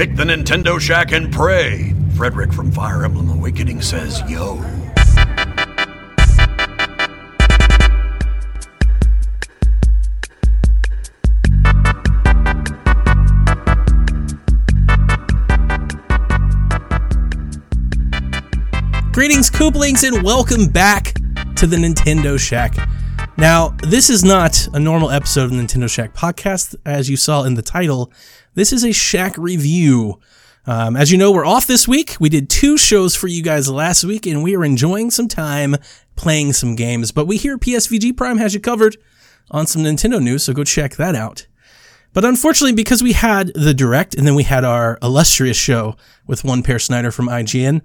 Pick 0.00 0.16
the 0.16 0.24
Nintendo 0.24 0.80
Shack 0.80 1.12
and 1.12 1.30
pray. 1.30 1.94
Frederick 2.16 2.54
from 2.54 2.72
Fire 2.72 3.04
Emblem 3.04 3.28
Awakening 3.28 3.82
says, 3.82 4.22
yo. 4.26 4.56
Greetings, 19.12 19.50
Kooplings, 19.50 20.02
and 20.02 20.22
welcome 20.22 20.66
back 20.68 21.12
to 21.56 21.66
the 21.66 21.76
Nintendo 21.76 22.40
Shack. 22.40 22.74
Now, 23.40 23.70
this 23.82 24.10
is 24.10 24.22
not 24.22 24.68
a 24.74 24.78
normal 24.78 25.10
episode 25.10 25.44
of 25.44 25.50
the 25.52 25.56
Nintendo 25.56 25.88
Shack 25.88 26.12
podcast, 26.12 26.74
as 26.84 27.08
you 27.08 27.16
saw 27.16 27.44
in 27.44 27.54
the 27.54 27.62
title. 27.62 28.12
This 28.52 28.70
is 28.70 28.84
a 28.84 28.92
Shack 28.92 29.38
review. 29.38 30.20
Um, 30.66 30.94
as 30.94 31.10
you 31.10 31.16
know, 31.16 31.32
we're 31.32 31.46
off 31.46 31.66
this 31.66 31.88
week. 31.88 32.16
We 32.20 32.28
did 32.28 32.50
two 32.50 32.76
shows 32.76 33.16
for 33.16 33.28
you 33.28 33.42
guys 33.42 33.66
last 33.70 34.04
week, 34.04 34.26
and 34.26 34.42
we 34.42 34.54
are 34.54 34.62
enjoying 34.62 35.10
some 35.10 35.26
time 35.26 35.76
playing 36.16 36.52
some 36.52 36.76
games. 36.76 37.12
But 37.12 37.26
we 37.26 37.38
hear 37.38 37.56
PSVG 37.56 38.14
Prime 38.14 38.36
has 38.36 38.52
you 38.52 38.60
covered 38.60 38.98
on 39.50 39.66
some 39.66 39.84
Nintendo 39.84 40.22
news, 40.22 40.44
so 40.44 40.52
go 40.52 40.62
check 40.62 40.96
that 40.96 41.14
out. 41.14 41.46
But 42.12 42.26
unfortunately, 42.26 42.74
because 42.74 43.02
we 43.02 43.14
had 43.14 43.52
the 43.54 43.72
direct 43.72 44.14
and 44.14 44.26
then 44.26 44.34
we 44.34 44.42
had 44.42 44.64
our 44.64 44.98
illustrious 45.00 45.56
show 45.56 45.96
with 46.26 46.44
one 46.44 46.62
Peer 46.62 46.78
Schneider 46.78 47.10
from 47.10 47.28
IGN, 47.28 47.80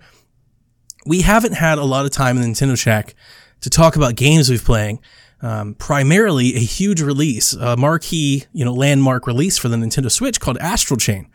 we 1.06 1.22
haven't 1.22 1.54
had 1.54 1.78
a 1.78 1.86
lot 1.86 2.06
of 2.06 2.12
time 2.12 2.38
in 2.38 2.44
Nintendo 2.44 2.78
Shack 2.78 3.16
to 3.62 3.70
talk 3.70 3.96
about 3.96 4.16
games 4.16 4.50
we've 4.50 4.66
playing. 4.66 5.00
Um, 5.46 5.76
primarily 5.76 6.56
a 6.56 6.60
huge 6.60 7.04
release, 7.04 7.54
a 7.54 7.78
marquee, 7.78 8.46
you 8.52 8.66
know, 8.66 8.74
landmark 8.74 9.28
release 9.28 9.60
for 9.60 9.70
the 9.70 9.76
Nintendo 9.78 10.12
Switch 10.12 10.40
called 10.40 10.58
Astral 10.58 10.98
Chain, 10.98 11.28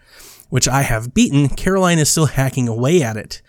which 0.49 0.67
I 0.67 0.83
have 0.83 1.15
beaten. 1.15 1.49
Caroline 1.49 2.01
is 2.01 2.11
still 2.11 2.27
hacking 2.27 2.67
away 2.67 3.05
at 3.05 3.17
it. 3.17 3.41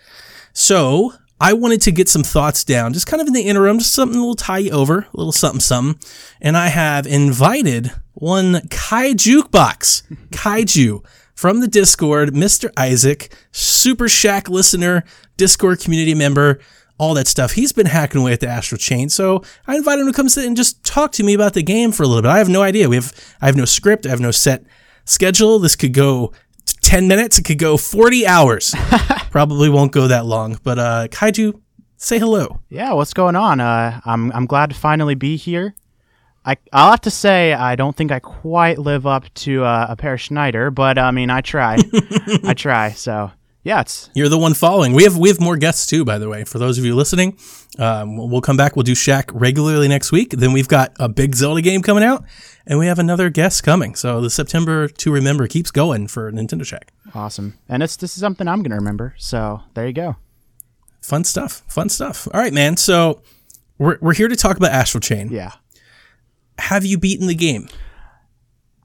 So 0.52 1.14
I 1.40 1.52
wanted 1.52 1.82
to 1.82 1.90
get 1.90 2.08
some 2.08 2.22
thoughts 2.22 2.62
down, 2.62 2.92
just 2.92 3.08
kind 3.08 3.20
of 3.20 3.26
in 3.26 3.32
the 3.32 3.42
interim, 3.42 3.80
just 3.80 3.92
something 3.92 4.16
a 4.16 4.20
little 4.20 4.36
tie 4.36 4.58
you 4.58 4.70
over, 4.70 4.98
a 5.00 5.16
little 5.16 5.32
something, 5.32 5.58
something. 5.58 6.00
And 6.40 6.56
I 6.56 6.68
have 6.68 7.08
invited 7.08 7.90
one 8.12 8.68
Kai 8.68 9.14
Jukebox, 9.14 10.04
Kaiju, 10.30 11.04
from 11.34 11.58
the 11.58 11.66
Discord, 11.66 12.34
Mr. 12.34 12.70
Isaac, 12.76 13.34
Super 13.50 14.08
Shack 14.08 14.48
listener, 14.48 15.02
Discord 15.36 15.80
community 15.80 16.14
member, 16.14 16.60
all 17.02 17.14
that 17.14 17.26
stuff. 17.26 17.52
He's 17.52 17.72
been 17.72 17.86
hacking 17.86 18.20
away 18.20 18.32
at 18.32 18.38
the 18.38 18.46
Astral 18.46 18.78
Chain, 18.78 19.08
so 19.08 19.42
I 19.66 19.74
invited 19.74 20.02
him 20.02 20.06
to 20.06 20.12
come 20.12 20.28
sit 20.28 20.46
and 20.46 20.56
just 20.56 20.84
talk 20.84 21.10
to 21.12 21.24
me 21.24 21.34
about 21.34 21.52
the 21.52 21.62
game 21.62 21.90
for 21.90 22.04
a 22.04 22.06
little 22.06 22.22
bit. 22.22 22.28
I 22.28 22.38
have 22.38 22.48
no 22.48 22.62
idea. 22.62 22.88
We 22.88 22.94
have 22.94 23.12
I 23.40 23.46
have 23.46 23.56
no 23.56 23.64
script. 23.64 24.06
I 24.06 24.10
have 24.10 24.20
no 24.20 24.30
set 24.30 24.64
schedule. 25.04 25.58
This 25.58 25.74
could 25.74 25.94
go 25.94 26.32
10 26.82 27.08
minutes. 27.08 27.40
It 27.40 27.44
could 27.44 27.58
go 27.58 27.76
40 27.76 28.24
hours. 28.24 28.72
Probably 29.32 29.68
won't 29.68 29.90
go 29.90 30.06
that 30.06 30.26
long. 30.26 30.60
But 30.62 30.78
uh, 30.78 31.08
Kaiju, 31.08 31.60
say 31.96 32.20
hello. 32.20 32.60
Yeah, 32.68 32.92
what's 32.92 33.14
going 33.14 33.34
on? 33.34 33.58
Uh, 33.58 34.00
I'm 34.04 34.30
I'm 34.30 34.46
glad 34.46 34.70
to 34.70 34.76
finally 34.76 35.16
be 35.16 35.36
here. 35.36 35.74
I 36.44 36.56
I'll 36.72 36.92
have 36.92 37.00
to 37.00 37.10
say 37.10 37.52
I 37.52 37.74
don't 37.74 37.96
think 37.96 38.12
I 38.12 38.20
quite 38.20 38.78
live 38.78 39.08
up 39.08 39.24
to 39.34 39.64
uh, 39.64 39.86
a 39.88 39.96
Peer 39.96 40.18
Schneider, 40.18 40.70
but 40.70 40.98
I 40.98 41.10
mean 41.10 41.30
I 41.30 41.40
try, 41.40 41.78
I 42.44 42.54
try. 42.54 42.92
So 42.92 43.32
yeah, 43.64 43.80
it's 43.80 44.10
You're 44.14 44.28
the 44.28 44.38
one 44.38 44.54
following. 44.54 44.92
We 44.92 45.04
have 45.04 45.16
we 45.16 45.28
have 45.28 45.40
more 45.40 45.56
guests 45.56 45.86
too, 45.86 46.04
by 46.04 46.18
the 46.18 46.28
way. 46.28 46.42
For 46.44 46.58
those 46.58 46.78
of 46.78 46.84
you 46.84 46.96
listening, 46.96 47.38
um, 47.78 48.16
we'll, 48.16 48.40
come 48.40 48.56
back. 48.56 48.74
We'll 48.74 48.82
do 48.82 48.94
Shack 48.94 49.30
regularly 49.32 49.86
next 49.86 50.10
week. 50.10 50.30
Then 50.30 50.52
we've 50.52 50.66
got 50.66 50.92
a 50.98 51.08
big 51.08 51.36
Zelda 51.36 51.62
game 51.62 51.80
coming 51.80 52.02
out, 52.02 52.24
and 52.66 52.78
we 52.80 52.86
have 52.86 52.98
another 52.98 53.30
guest 53.30 53.62
coming. 53.62 53.94
So 53.94 54.20
the 54.20 54.30
September 54.30 54.88
to 54.88 55.12
remember 55.12 55.46
keeps 55.46 55.70
going 55.70 56.08
for 56.08 56.32
Nintendo 56.32 56.66
Shack. 56.66 56.92
awesome, 57.14 57.56
and 57.68 57.84
it's 57.84 57.96
this 57.96 58.16
is 58.16 58.20
something 58.20 58.48
I'm 58.48 58.62
gonna 58.62 58.76
remember. 58.76 59.14
So 59.16 59.60
there 59.74 59.86
you 59.86 59.92
go. 59.92 60.16
Fun 61.00 61.22
stuff. 61.22 61.62
Fun 61.68 61.88
stuff. 61.88 62.26
All 62.34 62.40
right, 62.40 62.52
man. 62.52 62.76
So 62.76 63.22
we're 63.78 63.98
we're 64.00 64.14
here 64.14 64.28
to 64.28 64.36
talk 64.36 64.56
about 64.56 64.72
Astral 64.72 65.00
Chain. 65.00 65.28
Yeah. 65.30 65.52
Have 66.58 66.84
you 66.84 66.98
beaten 66.98 67.28
the 67.28 67.34
game? 67.34 67.68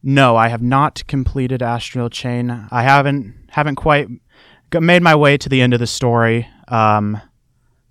No, 0.03 0.35
I 0.35 0.49
have 0.49 0.61
not 0.61 1.05
completed 1.07 1.63
Astral 1.63 2.09
Chain. 2.09 2.67
I 2.71 2.83
haven't 2.83 3.35
haven't 3.49 3.75
quite 3.75 4.07
got, 4.69 4.83
made 4.83 5.01
my 5.01 5.15
way 5.15 5.37
to 5.37 5.49
the 5.49 5.61
end 5.61 5.73
of 5.73 5.79
the 5.79 5.87
story. 5.87 6.47
Um, 6.67 7.21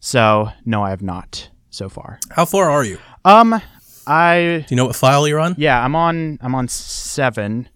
so 0.01 0.49
no, 0.65 0.83
I 0.83 0.91
have 0.91 1.03
not 1.03 1.51
so 1.71 1.89
far. 1.89 2.21
How 2.31 2.45
far 2.45 2.71
are 2.71 2.85
you? 2.85 2.99
Um, 3.25 3.61
I 4.07 4.65
Do 4.69 4.75
you 4.75 4.77
know 4.77 4.87
what 4.87 4.97
file 4.97 5.27
you're 5.27 5.41
on? 5.41 5.55
yeah, 5.59 5.83
I'm 5.85 5.95
on 5.97 6.39
I'm 6.41 6.55
on 6.55 6.69
seven. 6.69 7.69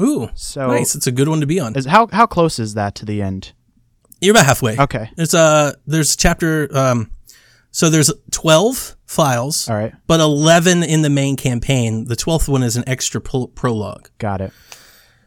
Ooh, 0.00 0.28
So 0.34 0.66
nice. 0.68 0.94
It's 0.94 1.06
a 1.06 1.12
good 1.12 1.28
one 1.28 1.40
to 1.40 1.46
be 1.46 1.60
on. 1.60 1.74
Is 1.76 1.86
how 1.86 2.06
how 2.08 2.26
close 2.26 2.58
is 2.58 2.74
that 2.74 2.94
to 2.96 3.04
the 3.06 3.22
end? 3.22 3.52
You're 4.20 4.32
about 4.32 4.46
halfway. 4.46 4.76
Okay. 4.78 5.10
There's 5.16 5.34
a 5.34 5.74
there's 5.86 6.16
chapter 6.16 6.68
um 6.76 7.10
so 7.70 7.90
there's 7.90 8.12
12 8.30 8.96
files, 9.06 9.68
All 9.68 9.74
right. 9.76 9.92
but 10.06 10.20
11 10.20 10.84
in 10.84 11.02
the 11.02 11.10
main 11.10 11.34
campaign. 11.36 12.04
The 12.04 12.14
12th 12.14 12.48
one 12.48 12.62
is 12.62 12.76
an 12.76 12.84
extra 12.86 13.20
pro- 13.20 13.48
prologue. 13.48 14.10
Got 14.18 14.40
it. 14.40 14.52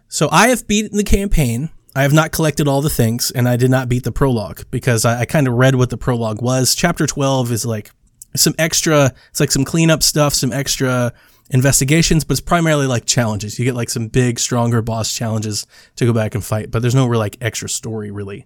So 0.07 0.29
I 0.31 0.47
have 0.47 0.65
beaten 0.65 0.97
the 0.97 1.03
campaign. 1.03 1.71
I 1.97 2.03
have 2.03 2.13
not 2.13 2.31
collected 2.31 2.67
all 2.67 2.81
the 2.81 2.89
things, 2.89 3.31
and 3.31 3.49
I 3.49 3.55
did 3.57 3.71
not 3.71 3.89
beat 3.89 4.03
the 4.03 4.11
prologue 4.11 4.61
because 4.69 5.03
I, 5.03 5.21
I 5.21 5.25
kind 5.25 5.47
of 5.47 5.55
read 5.55 5.75
what 5.75 5.89
the 5.89 5.97
prologue 5.97 6.41
was. 6.41 6.75
Chapter 6.75 7.07
12 7.07 7.51
is 7.51 7.65
like 7.65 7.89
some 8.35 8.53
extra, 8.59 9.11
it's 9.31 9.39
like 9.39 9.51
some 9.51 9.65
cleanup 9.65 10.03
stuff, 10.03 10.33
some 10.35 10.53
extra 10.53 11.11
investigations, 11.49 12.23
but 12.23 12.33
it's 12.33 12.41
primarily 12.41 12.85
like 12.87 13.05
challenges. 13.05 13.57
You 13.57 13.65
get 13.65 13.73
like 13.75 13.89
some 13.89 14.09
big, 14.09 14.37
stronger 14.39 14.81
boss 14.81 15.13
challenges 15.13 15.65
to 15.95 16.05
go 16.05 16.13
back 16.13 16.35
and 16.35 16.43
fight, 16.43 16.69
but 16.71 16.81
there's 16.83 16.93
no 16.95 17.07
real 17.07 17.19
like 17.19 17.37
extra 17.41 17.67
story 17.69 18.11
really. 18.11 18.45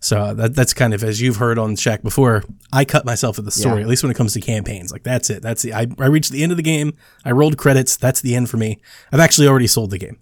So 0.00 0.32
that, 0.34 0.54
that's 0.54 0.72
kind 0.72 0.94
of, 0.94 1.02
as 1.02 1.20
you've 1.20 1.36
heard 1.36 1.58
on 1.58 1.74
Shack 1.76 2.02
before, 2.02 2.44
I 2.72 2.84
cut 2.84 3.04
myself 3.04 3.38
at 3.38 3.44
the 3.44 3.50
story, 3.50 3.78
Yeah. 3.78 3.82
at 3.82 3.88
least 3.88 4.04
when 4.04 4.10
it 4.12 4.16
comes 4.16 4.32
to 4.34 4.40
campaigns. 4.40 4.92
Like 4.92 5.02
that's 5.02 5.28
it. 5.28 5.42
That's 5.42 5.62
the, 5.62 5.74
I, 5.74 5.86
I 5.98 6.06
reached 6.06 6.30
the 6.32 6.42
end 6.42 6.52
of 6.52 6.56
the 6.56 6.62
game. 6.62 6.94
I 7.24 7.32
rolled 7.32 7.58
credits. 7.58 7.96
That's 7.96 8.20
the 8.20 8.36
end 8.36 8.48
for 8.48 8.56
me. 8.58 8.80
I've 9.12 9.20
actually 9.20 9.48
already 9.48 9.66
sold 9.66 9.90
the 9.90 9.98
game. 9.98 10.18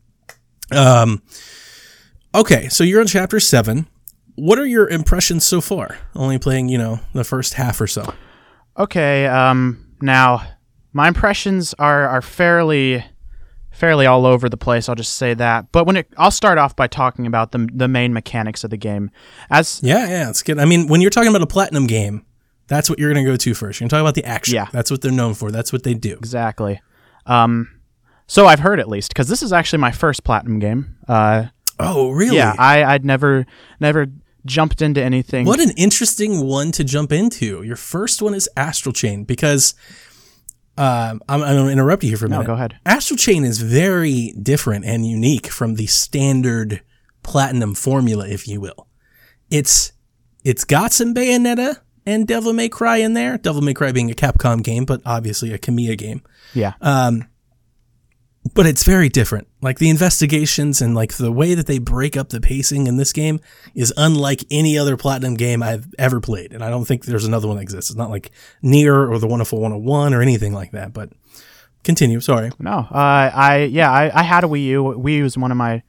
Um, 0.73 1.23
okay, 2.35 2.69
so 2.69 2.85
you're 2.85 3.01
on 3.01 3.07
chapter 3.07 3.41
seven. 3.41 3.89
What 4.37 4.59
are 4.59 4.67
your 4.67 4.89
impressions 4.89 5.47
so 5.47 5.61
far? 5.61 5.99
Only 6.15 6.39
playing, 6.39 6.69
you 6.69 6.79
know, 6.79 7.01
the 7.13 7.25
first 7.25 7.55
half 7.55 7.81
or 7.81 7.87
so. 7.87 8.13
Okay. 8.77 9.27
Um. 9.27 9.95
Now, 10.01 10.43
my 10.93 11.09
impressions 11.09 11.75
are 11.75 12.09
are 12.09 12.23
fairly 12.23 13.05
fairly 13.71 14.07
all 14.07 14.25
over 14.25 14.49
the 14.49 14.57
place. 14.57 14.89
I'll 14.89 14.95
just 14.95 15.17
say 15.17 15.35
that. 15.35 15.71
But 15.73 15.85
when 15.85 15.97
it, 15.97 16.09
I'll 16.17 16.31
start 16.31 16.59
off 16.59 16.75
by 16.77 16.87
talking 16.87 17.27
about 17.27 17.53
the 17.53 17.69
the 17.73 17.89
main 17.89 18.13
mechanics 18.13 18.65
of 18.65 18.71
the 18.71 18.77
game. 18.77 19.11
As 19.51 19.81
Yeah, 19.83 20.09
yeah, 20.09 20.31
it's 20.31 20.43
good. 20.43 20.59
I 20.59 20.65
mean, 20.65 20.89
when 20.89 21.01
you're 21.01 21.11
talking 21.11 21.29
about 21.29 21.43
a 21.43 21.47
platinum 21.47 21.87
game, 21.87 22.25
that's 22.67 22.89
what 22.89 22.99
you're 22.99 23.13
going 23.13 23.25
to 23.25 23.31
go 23.31 23.37
to 23.37 23.55
first. 23.55 23.81
You're 23.81 23.85
going 23.85 23.91
to 23.91 23.97
talk 23.97 24.01
about 24.01 24.15
the 24.15 24.25
action. 24.25 24.55
Yeah. 24.55 24.69
That's 24.73 24.91
what 24.91 25.03
they're 25.03 25.13
known 25.13 25.35
for. 25.35 25.51
That's 25.51 25.73
what 25.73 25.83
they 25.83 25.95
do. 25.95 26.15
exactly. 26.15 26.81
Um. 27.27 27.71
So 28.27 28.47
I've 28.47 28.61
heard 28.61 28.81
at 28.81 28.89
least 28.89 29.11
because 29.11 29.29
this 29.29 29.43
is 29.43 29.53
actually 29.53 29.81
my 29.81 29.93
first 29.93 30.25
platinum 30.25 30.59
game. 30.59 30.97
Uh. 31.07 31.47
Oh, 31.79 32.11
really? 32.11 32.37
Yeah. 32.37 32.55
I 32.59 32.85
I'd 32.85 33.05
never 33.05 33.47
never 33.81 34.07
jumped 34.47 34.83
into 34.83 35.03
anything. 35.03 35.47
What 35.47 35.61
an 35.61 35.71
interesting 35.77 36.47
one 36.47 36.73
to 36.73 36.85
jump 36.85 37.13
into. 37.13 37.63
Your 37.63 37.77
first 37.77 38.21
one 38.21 38.35
is 38.35 38.49
Astral 38.57 38.93
Chain 38.93 39.25
because 39.25 39.75
um, 40.77 41.23
I'm, 41.29 41.43
I'm 41.43 41.55
going 41.57 41.67
to 41.67 41.73
interrupt 41.73 42.03
you 42.03 42.11
here 42.11 42.19
for 42.19 42.27
a 42.27 42.29
minute. 42.29 42.43
No, 42.43 42.47
go 42.49 42.55
ahead. 42.55 42.79
Astral 42.85 43.17
Chain 43.17 43.45
is 43.45 43.61
very 43.61 44.35
different 44.41 44.85
and 44.85 45.07
unique 45.07 45.49
from 45.49 45.77
the 45.77 45.87
standard 45.87 46.83
platinum 47.23 47.75
formula, 47.75 48.29
if 48.29 48.47
you 48.47 48.61
will. 48.61 48.89
It's 49.51 49.93
it's 50.45 50.65
got 50.65 50.93
some 50.93 51.15
Bayonetta 51.15 51.81
and 52.05 52.27
Devil 52.27 52.53
May 52.53 52.69
Cry 52.69 52.99
in 52.99 53.15
there. 53.15 53.39
Devil 53.39 53.63
May 53.63 53.73
Cry 53.73 53.93
being 53.93 54.11
a 54.11 54.15
Capcom 54.15 54.63
game, 54.63 54.85
but 54.85 55.01
obviously 55.07 55.53
a 55.53 55.59
Kamiya 55.59 55.97
game. 55.97 56.23
Yeah. 56.53 56.75
But 58.53 58.67
it's 58.67 58.85
very 58.85 59.09
different. 59.09 59.49
Like 59.63 59.79
the 59.79 59.89
investigations 59.89 60.83
and 60.83 60.95
like 60.95 61.15
the 61.15 61.33
way 61.33 61.55
that 61.55 61.67
they 61.67 61.79
break 61.79 62.17
up 62.17 62.29
the 62.29 62.41
pacing 62.41 62.87
in 62.87 62.99
this 62.99 63.13
game 63.13 63.41
is 63.75 63.93
unlike 63.97 64.45
any 64.51 64.77
other 64.77 64.99
platinum 64.99 65.35
game 65.35 65.63
I've 65.63 65.87
ever 65.99 66.21
played. 66.21 66.53
And 66.53 66.63
I 66.63 66.69
don't 66.69 66.85
think 66.85 67.07
there's 67.07 67.25
another 67.25 67.49
one 67.49 67.57
that 67.57 67.63
exists. 67.63 67.91
It's 67.91 67.97
not 67.97 68.11
like 68.11 68.31
Nier 68.61 69.11
or 69.11 69.19
the 69.19 69.27
Wonderful 69.27 69.61
101 69.61 70.13
or 70.13 70.21
anything 70.21 70.53
like 70.53 70.73
that. 70.73 70.93
But 70.93 71.11
continue. 71.85 72.21
Sorry. 72.21 72.51
No, 72.59 72.87
uh, 72.91 73.31
I 73.35 73.69
yeah, 73.71 73.91
I, 73.91 74.21
I 74.21 74.23
had 74.23 74.45
a 74.45 74.47
Wii 74.47 74.65
U. 74.67 74.85
Wii 74.99 75.17
U 75.17 75.23
was 75.23 75.39
one 75.39 75.51
of 75.51 75.57
my 75.57 75.83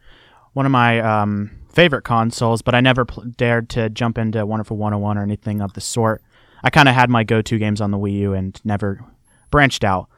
one 0.53 0.65
of 0.65 0.71
my 0.71 0.99
um, 0.99 1.51
favorite 1.73 2.03
consoles, 2.03 2.61
but 2.61 2.73
I 2.73 2.79
never 2.79 3.03
pl- 3.03 3.25
dared 3.35 3.69
to 3.71 3.89
jump 3.89 4.17
into 4.17 4.45
Wonderful 4.45 4.77
101 4.77 5.17
or 5.17 5.23
anything 5.23 5.61
of 5.61 5.73
the 5.73 5.81
sort. 5.81 6.21
I 6.63 6.69
kind 6.69 6.87
of 6.87 6.95
had 6.95 7.09
my 7.09 7.23
go-to 7.23 7.59
games 7.59 7.81
on 7.81 7.91
the 7.91 7.97
Wii 7.97 8.13
U 8.19 8.33
and 8.33 8.59
never 8.63 9.03
branched 9.51 9.83
out. 9.83 10.09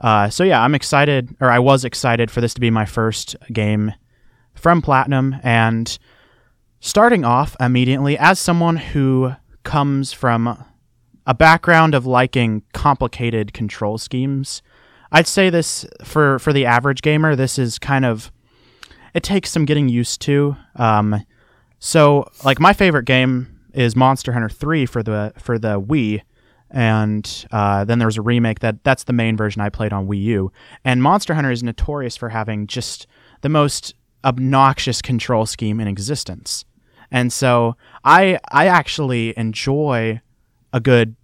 Uh, 0.00 0.30
so 0.30 0.44
yeah, 0.44 0.62
I'm 0.62 0.74
excited, 0.74 1.34
or 1.40 1.50
I 1.50 1.58
was 1.58 1.84
excited 1.84 2.30
for 2.30 2.40
this 2.40 2.54
to 2.54 2.60
be 2.60 2.70
my 2.70 2.86
first 2.86 3.36
game 3.52 3.92
from 4.54 4.82
Platinum, 4.82 5.36
and 5.42 5.98
starting 6.80 7.24
off 7.24 7.56
immediately 7.60 8.16
as 8.18 8.38
someone 8.38 8.76
who 8.76 9.32
comes 9.62 10.12
from 10.12 10.64
a 11.26 11.34
background 11.34 11.94
of 11.94 12.06
liking 12.06 12.62
complicated 12.72 13.52
control 13.52 13.98
schemes. 13.98 14.62
I'd 15.12 15.26
say 15.26 15.50
this 15.50 15.84
for 16.04 16.38
for 16.38 16.52
the 16.52 16.66
average 16.66 17.02
gamer, 17.02 17.36
this 17.36 17.58
is 17.58 17.78
kind 17.78 18.04
of 18.04 18.32
it 19.14 19.22
takes 19.22 19.50
some 19.50 19.64
getting 19.64 19.88
used 19.88 20.20
to. 20.22 20.56
Um, 20.76 21.24
so 21.78 22.28
like 22.44 22.60
my 22.60 22.72
favorite 22.72 23.04
game 23.04 23.60
is 23.74 23.96
Monster 23.96 24.32
Hunter 24.32 24.48
3 24.48 24.86
for 24.86 25.02
the 25.02 25.32
for 25.38 25.58
the 25.58 25.80
Wii, 25.80 26.22
and 26.70 27.46
uh, 27.50 27.84
then 27.84 27.98
there 27.98 28.06
was 28.06 28.16
a 28.16 28.22
remake 28.22 28.60
that 28.60 28.82
that's 28.84 29.04
the 29.04 29.12
main 29.12 29.36
version 29.36 29.60
I 29.60 29.68
played 29.68 29.92
on 29.92 30.06
Wii 30.06 30.22
U. 30.22 30.52
And 30.84 31.02
Monster 31.02 31.34
Hunter 31.34 31.50
is 31.50 31.62
notorious 31.62 32.16
for 32.16 32.28
having 32.28 32.66
just 32.66 33.06
the 33.40 33.48
most 33.48 33.94
obnoxious 34.24 35.02
control 35.02 35.46
scheme 35.46 35.80
in 35.80 35.88
existence. 35.88 36.64
And 37.10 37.32
so 37.32 37.76
I 38.04 38.38
I 38.50 38.66
actually 38.66 39.36
enjoy 39.36 40.20
a 40.72 40.80
good 40.80 41.16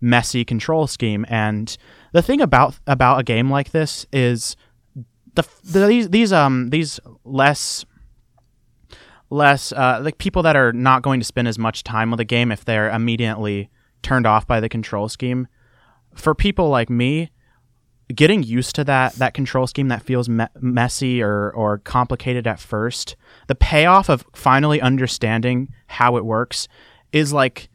messy 0.00 0.44
control 0.44 0.86
scheme. 0.86 1.24
And 1.28 1.76
the 2.12 2.22
thing 2.22 2.40
about 2.40 2.78
about 2.86 3.20
a 3.20 3.22
game 3.22 3.50
like 3.50 3.70
this 3.70 4.06
is 4.12 4.56
the, 5.34 5.46
the 5.64 5.86
these 5.86 6.10
these 6.10 6.32
um 6.32 6.70
these 6.70 6.98
less 7.24 7.84
less 9.30 9.70
uh, 9.70 10.00
like 10.02 10.18
people 10.18 10.42
that 10.42 10.56
are 10.56 10.72
not 10.72 11.02
going 11.02 11.20
to 11.20 11.26
spend 11.26 11.46
as 11.46 11.58
much 11.58 11.84
time 11.84 12.10
with 12.10 12.18
a 12.18 12.24
game 12.24 12.50
if 12.50 12.64
they're 12.64 12.90
immediately 12.90 13.70
turned 14.02 14.26
off 14.26 14.46
by 14.46 14.60
the 14.60 14.68
control 14.68 15.08
scheme. 15.08 15.48
For 16.14 16.34
people 16.34 16.68
like 16.68 16.90
me, 16.90 17.30
getting 18.14 18.42
used 18.42 18.74
to 18.74 18.84
that 18.84 19.14
that 19.14 19.34
control 19.34 19.66
scheme 19.66 19.88
that 19.88 20.02
feels 20.02 20.28
me- 20.28 20.46
messy 20.60 21.22
or 21.22 21.50
or 21.52 21.78
complicated 21.78 22.46
at 22.46 22.60
first, 22.60 23.16
the 23.46 23.54
payoff 23.54 24.08
of 24.08 24.26
finally 24.34 24.80
understanding 24.80 25.68
how 25.86 26.16
it 26.16 26.24
works 26.24 26.68
is 27.12 27.32
like 27.32 27.68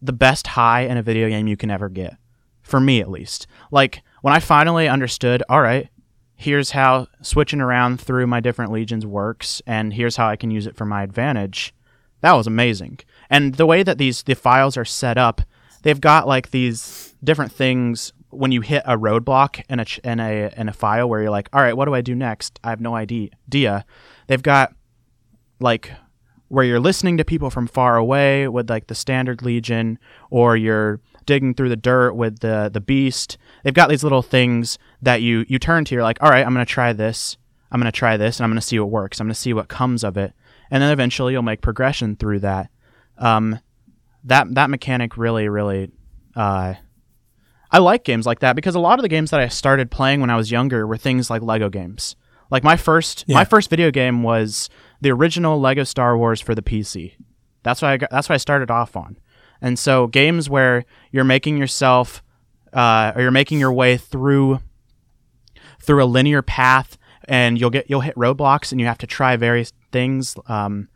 the 0.00 0.12
best 0.12 0.48
high 0.48 0.82
in 0.82 0.96
a 0.96 1.02
video 1.02 1.28
game 1.28 1.46
you 1.46 1.56
can 1.56 1.70
ever 1.70 1.88
get. 1.88 2.16
For 2.62 2.80
me 2.80 3.00
at 3.00 3.10
least. 3.10 3.46
Like 3.70 4.02
when 4.22 4.32
I 4.32 4.40
finally 4.40 4.88
understood, 4.88 5.42
all 5.48 5.60
right, 5.60 5.88
here's 6.34 6.70
how 6.70 7.06
switching 7.22 7.60
around 7.60 8.00
through 8.00 8.26
my 8.26 8.40
different 8.40 8.72
legions 8.72 9.04
works 9.04 9.60
and 9.66 9.92
here's 9.92 10.16
how 10.16 10.28
I 10.28 10.36
can 10.36 10.50
use 10.50 10.66
it 10.66 10.76
for 10.76 10.84
my 10.84 11.02
advantage. 11.02 11.74
That 12.20 12.32
was 12.32 12.46
amazing. 12.46 13.00
And 13.28 13.56
the 13.56 13.66
way 13.66 13.82
that 13.82 13.98
these 13.98 14.22
the 14.22 14.34
files 14.34 14.76
are 14.76 14.84
set 14.84 15.18
up, 15.18 15.42
they've 15.84 16.00
got 16.00 16.26
like 16.26 16.50
these 16.50 17.14
different 17.22 17.52
things 17.52 18.12
when 18.30 18.50
you 18.50 18.60
hit 18.62 18.82
a 18.84 18.98
roadblock 18.98 19.62
in 19.68 19.78
a 19.78 19.86
in 20.02 20.18
a 20.18 20.52
in 20.56 20.68
a 20.68 20.72
file 20.72 21.08
where 21.08 21.22
you're 21.22 21.30
like, 21.30 21.48
"All 21.52 21.62
right, 21.62 21.76
what 21.76 21.84
do 21.84 21.94
I 21.94 22.00
do 22.00 22.16
next?" 22.16 22.58
I 22.64 22.70
have 22.70 22.80
no 22.80 22.96
idea. 22.96 23.84
They've 24.26 24.42
got 24.42 24.74
like 25.60 25.92
where 26.48 26.64
you're 26.64 26.80
listening 26.80 27.16
to 27.18 27.24
people 27.24 27.50
from 27.50 27.66
far 27.66 27.96
away 27.96 28.48
with 28.48 28.68
like 28.68 28.88
the 28.88 28.94
standard 28.94 29.42
legion 29.42 29.98
or 30.30 30.56
you're 30.56 31.00
digging 31.26 31.54
through 31.54 31.68
the 31.68 31.76
dirt 31.76 32.14
with 32.14 32.40
the 32.40 32.70
the 32.72 32.80
beast. 32.80 33.38
They've 33.62 33.72
got 33.72 33.88
these 33.88 34.02
little 34.02 34.22
things 34.22 34.78
that 35.00 35.22
you 35.22 35.44
you 35.48 35.58
turn 35.58 35.84
to. 35.86 35.94
You're 35.94 36.02
like, 36.02 36.22
all 36.22 36.30
right, 36.30 36.44
I'm 36.44 36.52
gonna 36.52 36.66
try 36.66 36.92
this. 36.92 37.36
I'm 37.70 37.80
gonna 37.80 37.92
try 37.92 38.16
this, 38.16 38.38
and 38.38 38.44
I'm 38.44 38.50
gonna 38.50 38.60
see 38.60 38.78
what 38.78 38.90
works. 38.90 39.20
I'm 39.20 39.26
gonna 39.26 39.34
see 39.34 39.52
what 39.52 39.68
comes 39.68 40.04
of 40.04 40.16
it, 40.16 40.32
and 40.70 40.82
then 40.82 40.90
eventually 40.90 41.32
you'll 41.32 41.42
make 41.42 41.60
progression 41.60 42.16
through 42.16 42.40
that. 42.40 42.70
Um, 43.18 43.60
that 44.24 44.54
that 44.54 44.70
mechanic 44.70 45.16
really 45.16 45.48
really. 45.48 45.90
Uh, 46.36 46.74
I 47.70 47.78
like 47.78 48.04
games 48.04 48.26
like 48.26 48.40
that 48.40 48.54
because 48.56 48.74
a 48.74 48.80
lot 48.80 48.98
of 48.98 49.02
the 49.02 49.08
games 49.08 49.30
that 49.30 49.40
I 49.40 49.48
started 49.48 49.90
playing 49.90 50.20
when 50.20 50.30
I 50.30 50.36
was 50.36 50.50
younger 50.50 50.86
were 50.86 50.96
things 50.96 51.28
like 51.30 51.42
Lego 51.42 51.68
games. 51.68 52.14
Like 52.50 52.62
my 52.62 52.76
first 52.76 53.24
Yeah. 53.26 53.34
my 53.36 53.44
first 53.44 53.70
video 53.70 53.90
game 53.90 54.22
was 54.22 54.68
the 55.00 55.10
original 55.10 55.60
Lego 55.60 55.82
Star 55.84 56.16
Wars 56.16 56.40
for 56.40 56.54
the 56.54 56.62
PC. 56.62 57.14
That's 57.62 57.82
what 57.82 57.88
I 57.90 57.96
got, 57.96 58.10
that's 58.10 58.28
what 58.28 58.34
I 58.34 58.38
started 58.38 58.70
off 58.70 58.96
on. 58.96 59.16
And 59.60 59.78
so 59.78 60.06
games 60.06 60.48
where 60.50 60.84
you're 61.10 61.24
making 61.24 61.56
yourself 61.56 62.22
uh, 62.72 63.12
or 63.16 63.22
you're 63.22 63.30
making 63.30 63.58
your 63.60 63.72
way 63.72 63.96
through 63.96 64.60
through 65.80 66.02
a 66.02 66.06
linear 66.06 66.42
path 66.42 66.96
and 67.26 67.58
you'll 67.58 67.70
get 67.70 67.88
you'll 67.88 68.02
hit 68.02 68.14
roadblocks 68.16 68.70
and 68.72 68.80
you 68.80 68.86
have 68.86 68.98
to 68.98 69.06
try 69.06 69.36
various 69.36 69.72
things 69.92 70.36
um, 70.46 70.88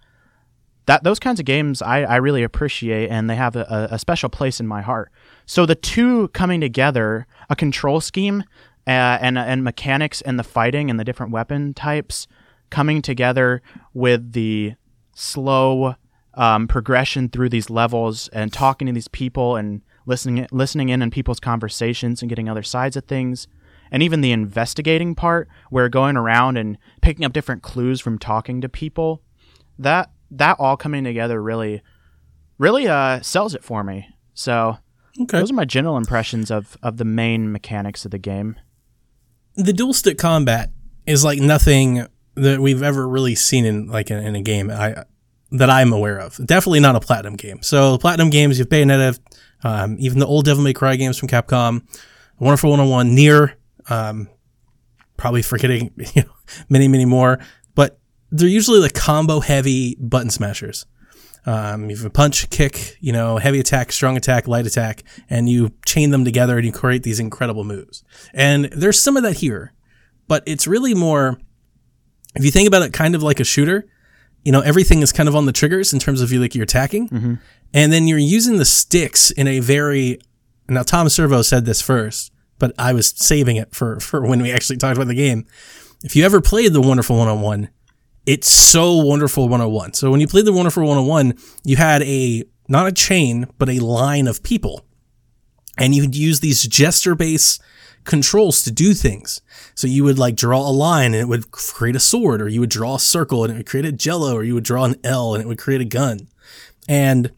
that 0.88 1.05
those 1.05 1.19
kinds 1.19 1.38
of 1.38 1.44
games 1.44 1.82
I, 1.82 2.00
I 2.00 2.17
really 2.17 2.43
appreciate 2.43 3.11
and 3.11 3.29
they 3.29 3.37
have 3.37 3.56
a, 3.56 3.88
a 3.90 3.99
special 3.99 4.31
place 4.31 4.58
in 4.58 4.67
my 4.67 4.81
heart. 4.81 5.12
So 5.44 5.67
the 5.67 5.75
two 5.75 6.29
coming 6.29 6.62
together 6.62 7.26
a 7.50 7.55
control 7.55 8.00
scheme 8.00 8.43
uh, 8.87 9.19
and 9.20 9.38
and 9.38 9.62
mechanics 9.62 10.23
and 10.23 10.38
the 10.38 10.43
fighting 10.43 10.88
and 10.88 10.99
the 10.99 11.05
different 11.05 11.31
weapon 11.31 11.75
types 11.75 12.26
coming 12.70 13.02
together 13.02 13.61
with 13.93 14.32
the 14.32 14.76
slow 15.14 15.94
um, 16.32 16.67
progression 16.67 17.29
through 17.29 17.50
these 17.50 17.69
levels 17.69 18.29
and 18.29 18.50
talking 18.50 18.87
to 18.87 18.93
these 18.94 19.08
people 19.08 19.56
and 19.56 19.82
listening 20.06 20.46
listening 20.50 20.88
in 20.88 21.02
on 21.02 21.11
people's 21.11 21.38
conversations 21.38 22.23
and 22.23 22.31
getting 22.31 22.49
other 22.49 22.62
sides 22.62 22.96
of 22.96 23.05
things. 23.05 23.46
And 23.91 24.02
even 24.02 24.23
the 24.23 24.32
investigating 24.32 25.14
part 25.14 25.49
where 25.69 25.91
going 25.91 26.17
around 26.17 26.56
and 26.56 26.79
picking 27.02 27.26
up 27.26 27.34
different 27.34 27.62
clues 27.62 28.00
from 28.00 28.19
talking 28.19 28.62
to 28.62 28.70
people 28.70 29.23
that 29.79 30.11
that 30.30 30.56
all 30.58 30.76
coming 30.76 31.04
together 31.04 31.42
really 31.42 31.82
really 32.58 32.86
uh, 32.88 33.20
sells 33.20 33.54
it 33.54 33.64
for 33.64 33.82
me 33.84 34.08
so 34.34 34.78
Okay. 35.20 35.38
those 35.40 35.50
are 35.50 35.54
my 35.54 35.64
general 35.64 35.96
impressions 35.96 36.50
of 36.50 36.76
of 36.82 36.96
the 36.96 37.04
main 37.04 37.50
mechanics 37.50 38.04
of 38.04 38.10
the 38.12 38.19
game 38.19 38.54
the 39.56 39.72
dual 39.72 39.92
stick 39.92 40.16
combat 40.19 40.70
is 41.06 41.25
like 41.25 41.40
nothing 41.40 42.06
that 42.36 42.60
we've 42.60 42.82
ever 42.84 43.08
really 43.08 43.34
seen 43.34 43.64
in 43.64 43.88
like 43.88 44.10
in, 44.10 44.19
in 44.19 44.36
a 44.36 44.42
game 44.42 44.70
I 44.70 45.04
that 45.50 45.70
I'm 45.70 45.92
aware 45.94 46.19
of. 46.19 46.36
Definitely 46.46 46.81
not 46.81 46.94
a 46.94 47.00
platinum 47.00 47.34
game. 47.34 47.62
So 47.62 47.96
platinum 47.96 48.28
games, 48.28 48.58
you 48.58 48.64
have 48.64 48.69
Bayonetta, 48.69 49.19
um, 49.64 49.96
even 49.98 50.19
the 50.19 50.26
old 50.26 50.44
Devil 50.44 50.62
May 50.62 50.74
Cry 50.74 50.96
games 50.96 51.16
from 51.16 51.28
Capcom, 51.28 51.82
Wonderful 52.38 52.69
101, 52.69 53.14
Nier, 53.14 53.56
um, 53.88 54.28
probably 55.16 55.40
forgetting 55.40 55.90
you 56.14 56.22
know, 56.22 56.32
many 56.69 56.86
many 56.86 57.06
more, 57.06 57.38
they're 58.30 58.48
usually 58.48 58.80
like 58.80 58.94
combo 58.94 59.40
heavy 59.40 59.96
button 60.00 60.30
smashers. 60.30 60.86
Um, 61.46 61.88
you 61.88 61.96
have 61.96 62.04
a 62.04 62.10
punch, 62.10 62.50
kick, 62.50 62.96
you 63.00 63.12
know, 63.12 63.38
heavy 63.38 63.58
attack, 63.58 63.90
strong 63.92 64.16
attack, 64.16 64.46
light 64.46 64.66
attack, 64.66 65.02
and 65.30 65.48
you 65.48 65.72
chain 65.86 66.10
them 66.10 66.25
together 66.25 66.56
and 66.56 66.66
you 66.66 66.72
create 66.72 67.04
these 67.04 67.20
incredible 67.20 67.64
moves. 67.64 68.04
And 68.34 68.66
there's 68.66 69.00
some 69.00 69.16
of 69.16 69.22
that 69.22 69.38
here, 69.38 69.72
but 70.26 70.42
it's 70.46 70.66
really 70.66 70.94
more, 70.94 71.38
if 72.34 72.44
you 72.44 72.50
think 72.50 72.69
about 72.69 72.82
it 72.82 72.92
kind 72.92 73.14
of 73.14 73.22
like 73.22 73.40
a 73.40 73.44
shooter, 73.44 73.86
you 74.44 74.52
know, 74.52 74.60
everything 74.60 75.00
is 75.00 75.10
kind 75.10 75.28
of 75.28 75.34
on 75.34 75.46
the 75.46 75.52
triggers 75.52 75.92
in 75.92 75.98
terms 75.98 76.20
of 76.20 76.31
you 76.32 76.40
like 76.40 76.54
you're 76.54 76.64
attacking. 76.64 77.08
And 77.72 77.92
then 77.92 78.06
you're 78.06 78.19
using 78.19 78.58
the 78.58 78.64
sticks 78.64 79.31
in 79.31 79.46
a 79.46 79.60
very, 79.60 80.20
now 80.69 80.82
Tom 80.82 81.08
Servo 81.08 81.40
said 81.42 81.64
this 81.64 81.81
first, 81.81 82.31
but 82.58 82.72
I 82.78 82.92
was 82.92 83.08
saving 83.16 83.56
it 83.56 83.74
for, 83.74 84.00
for 84.00 84.20
when 84.26 84.42
we 84.42 84.50
actually 84.52 84.76
talked 84.76 84.96
about 84.96 85.08
the 85.08 85.14
game. 85.14 85.46
If 86.02 86.14
you 86.14 86.24
ever 86.24 86.40
played 86.40 86.72
the 86.72 86.81
Wonderful 86.81 87.16
101, 87.16 87.69
it's 88.28 88.50
so 88.50 88.94
wonderful 88.96 89.44
101. 89.44 89.94
So 89.94 90.10
when 90.10 90.20
you 90.20 90.28
played 90.28 90.44
the 90.44 90.52
wonderful 90.52 90.82
101, 90.82 91.32
you 91.64 91.76
had 91.76 92.03
a 92.03 92.44
not 92.69 92.86
a 92.86 92.93
chain, 92.93 93.46
but 93.56 93.70
a 93.70 93.79
line 93.79 94.26
of 94.26 94.43
people. 94.43 94.84
And 95.79 95.94
you 95.94 96.03
would 96.03 96.14
use 96.14 96.41
these 96.41 96.64
gesture 96.64 97.14
based 97.14 97.62
controls 98.05 98.62
to 98.64 98.70
do 98.70 98.93
things. 98.93 99.41
So 99.74 99.86
you 99.86 100.05
would 100.05 100.19
like 100.19 100.36
draw 100.36 100.60
a 100.60 100.70
line 100.70 101.14
and 101.14 101.22
it 101.22 101.29
would 101.29 101.50
create 101.53 101.96
a 101.96 102.00
sword, 102.00 102.43
or 102.43 102.48
you 102.48 102.60
would 102.60 102.69
draw 102.69 102.96
a 102.96 103.00
circle 103.00 103.44
and 103.44 103.55
it 103.55 103.56
would 103.56 103.67
create 103.67 103.86
a 103.86 103.93
jello, 103.93 104.34
or 104.34 104.44
you 104.44 104.53
would 104.53 104.64
draw 104.64 104.84
an 104.84 104.96
L 105.03 105.32
and 105.32 105.43
it 105.43 105.46
would 105.46 105.56
create 105.56 105.81
a 105.81 105.86
gun. 105.86 106.29
And 106.86 107.32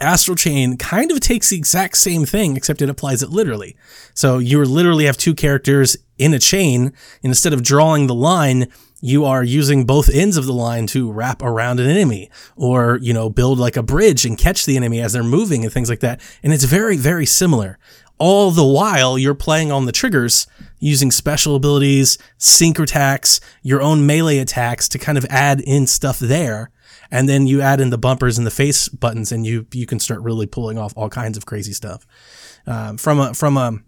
Astral 0.00 0.36
Chain 0.36 0.78
kind 0.78 1.10
of 1.10 1.20
takes 1.20 1.50
the 1.50 1.58
exact 1.58 1.98
same 1.98 2.24
thing, 2.24 2.56
except 2.56 2.80
it 2.80 2.88
applies 2.88 3.22
it 3.22 3.28
literally. 3.28 3.76
So 4.14 4.38
you 4.38 4.64
literally 4.64 5.04
have 5.04 5.18
two 5.18 5.34
characters 5.34 5.98
in 6.16 6.32
a 6.32 6.38
chain, 6.38 6.86
and 6.86 6.94
instead 7.24 7.52
of 7.52 7.62
drawing 7.62 8.06
the 8.06 8.14
line, 8.14 8.68
you 9.00 9.24
are 9.24 9.44
using 9.44 9.84
both 9.84 10.08
ends 10.08 10.36
of 10.36 10.46
the 10.46 10.52
line 10.52 10.86
to 10.88 11.10
wrap 11.10 11.42
around 11.42 11.80
an 11.80 11.88
enemy, 11.88 12.30
or 12.56 12.98
you 13.00 13.12
know, 13.12 13.30
build 13.30 13.58
like 13.58 13.76
a 13.76 13.82
bridge 13.82 14.24
and 14.24 14.38
catch 14.38 14.66
the 14.66 14.76
enemy 14.76 15.00
as 15.00 15.12
they're 15.12 15.22
moving 15.22 15.64
and 15.64 15.72
things 15.72 15.88
like 15.88 16.00
that. 16.00 16.20
And 16.42 16.52
it's 16.52 16.64
very, 16.64 16.96
very 16.96 17.26
similar. 17.26 17.78
All 18.18 18.50
the 18.50 18.64
while 18.64 19.16
you're 19.16 19.34
playing 19.34 19.70
on 19.70 19.86
the 19.86 19.92
triggers 19.92 20.48
using 20.80 21.12
special 21.12 21.54
abilities, 21.54 22.18
sync 22.36 22.80
attacks, 22.80 23.40
your 23.62 23.80
own 23.80 24.06
melee 24.06 24.38
attacks 24.38 24.88
to 24.88 24.98
kind 24.98 25.16
of 25.16 25.24
add 25.26 25.60
in 25.60 25.86
stuff 25.86 26.18
there 26.18 26.72
and 27.10 27.28
then 27.28 27.46
you 27.46 27.60
add 27.60 27.80
in 27.80 27.90
the 27.90 27.98
bumpers 27.98 28.38
and 28.38 28.46
the 28.46 28.50
face 28.50 28.88
buttons, 28.88 29.32
and 29.32 29.46
you 29.46 29.66
you 29.72 29.86
can 29.86 29.98
start 29.98 30.20
really 30.20 30.46
pulling 30.46 30.78
off 30.78 30.92
all 30.96 31.08
kinds 31.08 31.36
of 31.36 31.46
crazy 31.46 31.72
stuff. 31.72 32.06
Um, 32.66 32.98
from 32.98 33.18
a 33.18 33.34
from 33.34 33.56
a 33.56 33.78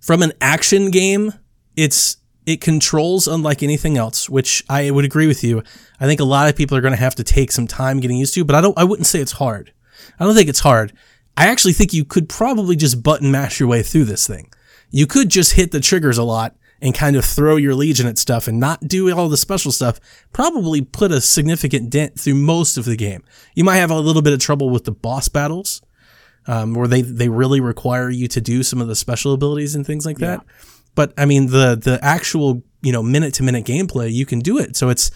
from 0.00 0.22
an 0.22 0.32
action 0.40 0.90
game, 0.90 1.32
it's 1.76 2.16
it 2.46 2.60
controls 2.60 3.28
unlike 3.28 3.62
anything 3.62 3.96
else, 3.96 4.28
which 4.28 4.64
I 4.68 4.90
would 4.90 5.04
agree 5.04 5.26
with 5.26 5.44
you. 5.44 5.62
I 6.00 6.06
think 6.06 6.20
a 6.20 6.24
lot 6.24 6.48
of 6.48 6.56
people 6.56 6.76
are 6.76 6.80
going 6.80 6.94
to 6.94 7.00
have 7.00 7.14
to 7.16 7.24
take 7.24 7.52
some 7.52 7.66
time 7.66 8.00
getting 8.00 8.16
used 8.16 8.34
to, 8.34 8.44
but 8.44 8.56
I 8.56 8.60
don't. 8.60 8.76
I 8.78 8.84
wouldn't 8.84 9.06
say 9.06 9.20
it's 9.20 9.32
hard. 9.32 9.72
I 10.18 10.24
don't 10.24 10.34
think 10.34 10.48
it's 10.48 10.60
hard. 10.60 10.92
I 11.36 11.46
actually 11.46 11.72
think 11.72 11.92
you 11.92 12.04
could 12.04 12.28
probably 12.28 12.76
just 12.76 13.02
button 13.02 13.30
mash 13.30 13.60
your 13.60 13.68
way 13.68 13.82
through 13.82 14.04
this 14.04 14.26
thing. 14.26 14.52
You 14.90 15.06
could 15.06 15.30
just 15.30 15.52
hit 15.52 15.72
the 15.72 15.80
triggers 15.80 16.18
a 16.18 16.24
lot 16.24 16.54
and 16.82 16.94
kind 16.94 17.16
of 17.16 17.24
throw 17.24 17.56
your 17.56 17.74
legion 17.74 18.06
at 18.06 18.18
stuff 18.18 18.48
and 18.48 18.58
not 18.58 18.86
do 18.88 19.10
all 19.16 19.28
the 19.28 19.36
special 19.36 19.70
stuff, 19.70 20.00
probably 20.32 20.82
put 20.82 21.12
a 21.12 21.20
significant 21.20 21.88
dent 21.88 22.18
through 22.18 22.34
most 22.34 22.76
of 22.76 22.84
the 22.84 22.96
game. 22.96 23.22
You 23.54 23.62
might 23.64 23.76
have 23.76 23.90
a 23.90 23.98
little 23.98 24.20
bit 24.20 24.32
of 24.32 24.40
trouble 24.40 24.68
with 24.68 24.84
the 24.84 24.92
boss 24.92 25.28
battles, 25.28 25.80
um, 26.46 26.74
where 26.74 26.88
they, 26.88 27.00
they 27.00 27.28
really 27.28 27.60
require 27.60 28.10
you 28.10 28.26
to 28.28 28.40
do 28.40 28.64
some 28.64 28.80
of 28.82 28.88
the 28.88 28.96
special 28.96 29.32
abilities 29.32 29.76
and 29.76 29.86
things 29.86 30.04
like 30.04 30.18
that. 30.18 30.44
But 30.94 31.12
I 31.16 31.24
mean 31.24 31.46
the 31.46 31.76
the 31.76 31.98
actual 32.02 32.62
you 32.82 32.92
know 32.92 33.02
minute 33.02 33.34
to 33.34 33.42
minute 33.42 33.64
gameplay 33.64 34.12
you 34.12 34.26
can 34.26 34.40
do 34.40 34.58
it. 34.58 34.76
So 34.76 34.88
it's 34.88 35.10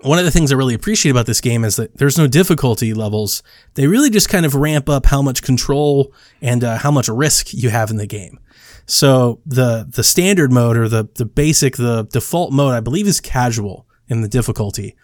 one 0.00 0.18
of 0.18 0.24
the 0.24 0.30
things 0.30 0.52
I 0.52 0.56
really 0.56 0.74
appreciate 0.74 1.10
about 1.10 1.26
this 1.26 1.40
game 1.40 1.64
is 1.64 1.76
that 1.76 1.96
there's 1.96 2.18
no 2.18 2.26
difficulty 2.26 2.92
levels. 2.92 3.42
They 3.74 3.86
really 3.86 4.10
just 4.10 4.28
kind 4.28 4.44
of 4.44 4.54
ramp 4.54 4.88
up 4.88 5.06
how 5.06 5.22
much 5.22 5.42
control 5.42 6.12
and 6.42 6.62
uh, 6.62 6.76
how 6.78 6.90
much 6.90 7.08
risk 7.08 7.54
you 7.54 7.70
have 7.70 7.90
in 7.90 7.96
the 7.96 8.06
game. 8.06 8.38
So 8.86 9.40
the 9.46 9.86
the 9.88 10.04
standard 10.04 10.52
mode 10.52 10.76
or 10.76 10.88
the 10.88 11.08
the 11.14 11.24
basic 11.24 11.76
the 11.76 12.04
default 12.04 12.52
mode 12.52 12.74
I 12.74 12.80
believe 12.80 13.06
is 13.06 13.20
casual 13.20 13.86
in 14.08 14.20
the 14.20 14.28
difficulty, 14.28 14.96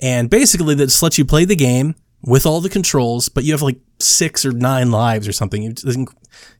and 0.00 0.30
basically 0.30 0.74
that 0.76 0.86
just 0.86 1.02
lets 1.02 1.18
you 1.18 1.24
play 1.24 1.44
the 1.44 1.56
game 1.56 1.94
with 2.22 2.46
all 2.46 2.60
the 2.60 2.68
controls, 2.68 3.28
but 3.28 3.44
you 3.44 3.52
have 3.52 3.62
like 3.62 3.78
six 3.98 4.44
or 4.44 4.52
nine 4.52 4.90
lives 4.90 5.28
or 5.28 5.32
something. 5.32 5.62
You, 5.62 5.74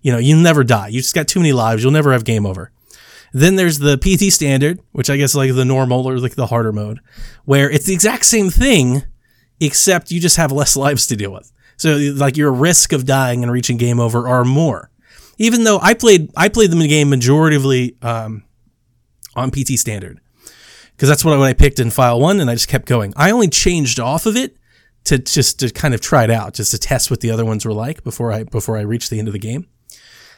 you 0.03 0.13
know, 0.13 0.19
you 0.19 0.37
never 0.37 0.65
die. 0.65 0.89
You 0.89 1.01
just 1.01 1.15
got 1.15 1.29
too 1.29 1.41
many 1.41 1.53
lives. 1.53 1.83
You'll 1.83 1.93
never 1.93 2.13
have 2.13 2.25
game 2.25 2.47
over. 2.47 2.73
Then 3.33 3.57
there's 3.57 3.79
the 3.79 3.99
PT 3.99 4.33
standard, 4.33 4.81
which 4.93 5.11
I 5.11 5.17
guess 5.17 5.35
like 5.35 5.55
the 5.55 5.65
normal 5.65 6.09
or 6.09 6.19
like 6.19 6.35
the 6.35 6.47
harder 6.47 6.73
mode, 6.73 7.01
where 7.45 7.71
it's 7.71 7.87
the 7.87 7.93
exact 7.93 8.25
same 8.25 8.51
thing, 8.51 9.03
except 9.61 10.11
you 10.11 10.21
just 10.21 10.37
have 10.37 10.53
less 10.53 10.77
lives 10.77 11.07
to 11.09 11.17
deal 11.17 11.33
with. 11.33 11.53
So 11.77 11.97
like 12.15 12.37
your 12.37 12.53
risk 12.53 12.93
of 12.93 13.07
dying 13.07 13.43
and 13.43 13.53
reaching 13.53 13.77
game 13.77 14.01
over 14.01 14.27
are 14.27 14.45
more. 14.45 14.91
Even 15.37 15.63
though 15.63 15.79
I 15.81 15.95
played 15.95 16.31
I 16.37 16.49
played 16.49 16.73
the 16.73 16.89
game 16.89 17.11
majoritively 17.11 18.03
um, 18.05 18.43
on 19.37 19.51
PT 19.51 19.79
standard 19.79 20.21
because 20.97 21.09
that's 21.09 21.25
what 21.25 21.39
I 21.39 21.53
picked 21.53 21.79
in 21.79 21.91
file 21.91 22.19
one, 22.19 22.41
and 22.41 22.51
I 22.51 22.55
just 22.55 22.67
kept 22.67 22.87
going. 22.87 23.13
I 23.17 23.31
only 23.31 23.49
changed 23.49 24.01
off 24.01 24.27
of 24.27 24.37
it 24.37 24.58
to 25.09 25.19
just 25.19 25.61
to 25.61 25.71
kind 25.71 25.95
of 25.95 26.01
try 26.01 26.25
it 26.25 26.31
out, 26.31 26.55
just 26.55 26.71
to 26.71 26.79
test 26.79 27.11
what 27.11 27.21
the 27.21 27.31
other 27.31 27.45
ones 27.45 27.65
were 27.65 27.73
like 27.73 28.05
before 28.05 28.33
I 28.33 28.45
before 28.45 28.77
I 28.77 28.83
reached 28.83 29.11
the 29.11 29.19
end 29.19 29.29
of 29.29 29.33
the 29.33 29.39
game. 29.39 29.67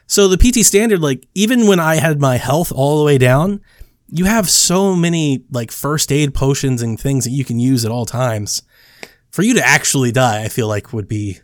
So 0.07 0.27
the 0.27 0.39
PT 0.39 0.65
standard, 0.65 1.01
like 1.01 1.27
even 1.35 1.67
when 1.67 1.79
I 1.79 1.97
had 1.97 2.21
my 2.21 2.37
health 2.37 2.73
all 2.73 2.99
the 2.99 3.05
way 3.05 3.19
down, 3.19 3.61
you 4.09 4.25
have 4.25 4.49
so 4.49 4.97
many 4.97 5.45
like 5.51 5.71
first 5.71 6.11
aid 6.11 6.35
potions 6.35 6.83
and 6.83 6.99
things 6.99 7.25
that 7.25 7.31
you 7.31 7.45
can 7.45 7.61
use 7.61 7.85
at 7.85 7.91
all 7.91 8.07
times. 8.07 8.63
For 9.31 9.43
you 9.43 9.55
to 9.55 9.65
actually 9.65 10.11
die, 10.11 10.43
I 10.43 10.49
feel 10.49 10.67
like 10.67 10.93
would 10.93 11.07
be 11.07 11.39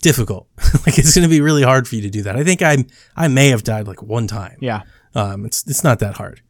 difficult. 0.00 0.48
like 0.86 0.98
it's 0.98 1.14
going 1.14 1.28
to 1.28 1.28
be 1.28 1.40
really 1.40 1.62
hard 1.62 1.86
for 1.86 1.96
you 1.96 2.02
to 2.02 2.10
do 2.10 2.22
that. 2.22 2.36
I 2.36 2.44
think 2.44 2.62
I 2.62 2.84
I 3.16 3.28
may 3.28 3.48
have 3.48 3.64
died 3.64 3.86
like 3.86 4.02
one 4.02 4.26
time. 4.26 4.56
Yeah. 4.60 4.82
Um, 5.14 5.44
it's 5.44 5.66
it's 5.66 5.84
not 5.84 5.98
that 5.98 6.16
hard. 6.16 6.42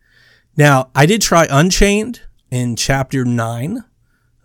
Now 0.56 0.90
I 0.94 1.06
did 1.06 1.22
try 1.22 1.46
Unchained 1.50 2.22
in 2.50 2.76
chapter 2.76 3.24
nine. 3.24 3.84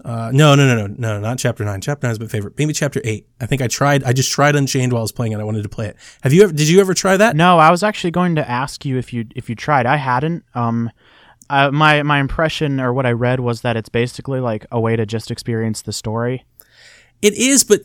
Uh, 0.03 0.31
no, 0.33 0.55
no, 0.55 0.67
no, 0.67 0.87
no, 0.87 0.95
no, 0.97 1.19
not 1.19 1.37
chapter 1.37 1.63
nine. 1.63 1.81
Chapter 1.81 2.07
nine 2.07 2.13
is 2.13 2.19
my 2.19 2.25
favorite. 2.25 2.57
Maybe 2.57 2.73
chapter 2.73 3.01
eight. 3.03 3.27
I 3.39 3.45
think 3.45 3.61
I 3.61 3.67
tried. 3.67 4.03
I 4.03 4.13
just 4.13 4.31
tried 4.31 4.55
Unchained 4.55 4.93
while 4.93 5.01
I 5.01 5.03
was 5.03 5.11
playing 5.11 5.33
it. 5.33 5.39
I 5.39 5.43
wanted 5.43 5.63
to 5.63 5.69
play 5.69 5.87
it. 5.87 5.97
Have 6.21 6.33
you 6.33 6.43
ever? 6.43 6.53
Did 6.53 6.69
you 6.69 6.79
ever 6.79 6.93
try 6.93 7.17
that? 7.17 7.35
No, 7.35 7.59
I 7.59 7.69
was 7.69 7.83
actually 7.83 8.11
going 8.11 8.35
to 8.35 8.49
ask 8.49 8.85
you 8.85 8.97
if 8.97 9.13
you 9.13 9.25
if 9.35 9.49
you 9.49 9.55
tried. 9.55 9.85
I 9.85 9.97
hadn't. 9.97 10.43
Um, 10.55 10.89
uh, 11.49 11.69
my 11.69 12.01
my 12.03 12.19
impression 12.19 12.79
or 12.79 12.93
what 12.93 13.05
I 13.05 13.11
read 13.11 13.39
was 13.41 13.61
that 13.61 13.75
it's 13.75 13.89
basically 13.89 14.39
like 14.39 14.65
a 14.71 14.79
way 14.79 14.95
to 14.95 15.05
just 15.05 15.29
experience 15.29 15.81
the 15.81 15.93
story. 15.93 16.45
It 17.21 17.33
is, 17.35 17.63
but 17.63 17.81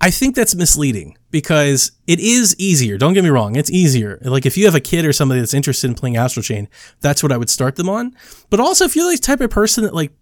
I 0.00 0.10
think 0.10 0.36
that's 0.36 0.54
misleading 0.54 1.16
because 1.30 1.92
it 2.06 2.20
is 2.20 2.54
easier. 2.58 2.98
Don't 2.98 3.14
get 3.14 3.24
me 3.24 3.30
wrong. 3.30 3.56
It's 3.56 3.70
easier. 3.70 4.18
Like 4.22 4.44
if 4.44 4.56
you 4.56 4.66
have 4.66 4.74
a 4.74 4.80
kid 4.80 5.06
or 5.06 5.12
somebody 5.12 5.40
that's 5.40 5.54
interested 5.54 5.88
in 5.88 5.94
playing 5.94 6.16
Astral 6.16 6.42
Chain, 6.42 6.68
that's 7.00 7.22
what 7.22 7.32
I 7.32 7.38
would 7.38 7.50
start 7.50 7.76
them 7.76 7.88
on. 7.88 8.14
But 8.50 8.60
also 8.60 8.84
if 8.84 8.94
you're 8.94 9.10
the 9.10 9.18
type 9.18 9.40
of 9.40 9.50
person 9.50 9.84
that 9.84 9.94
like 9.94 10.12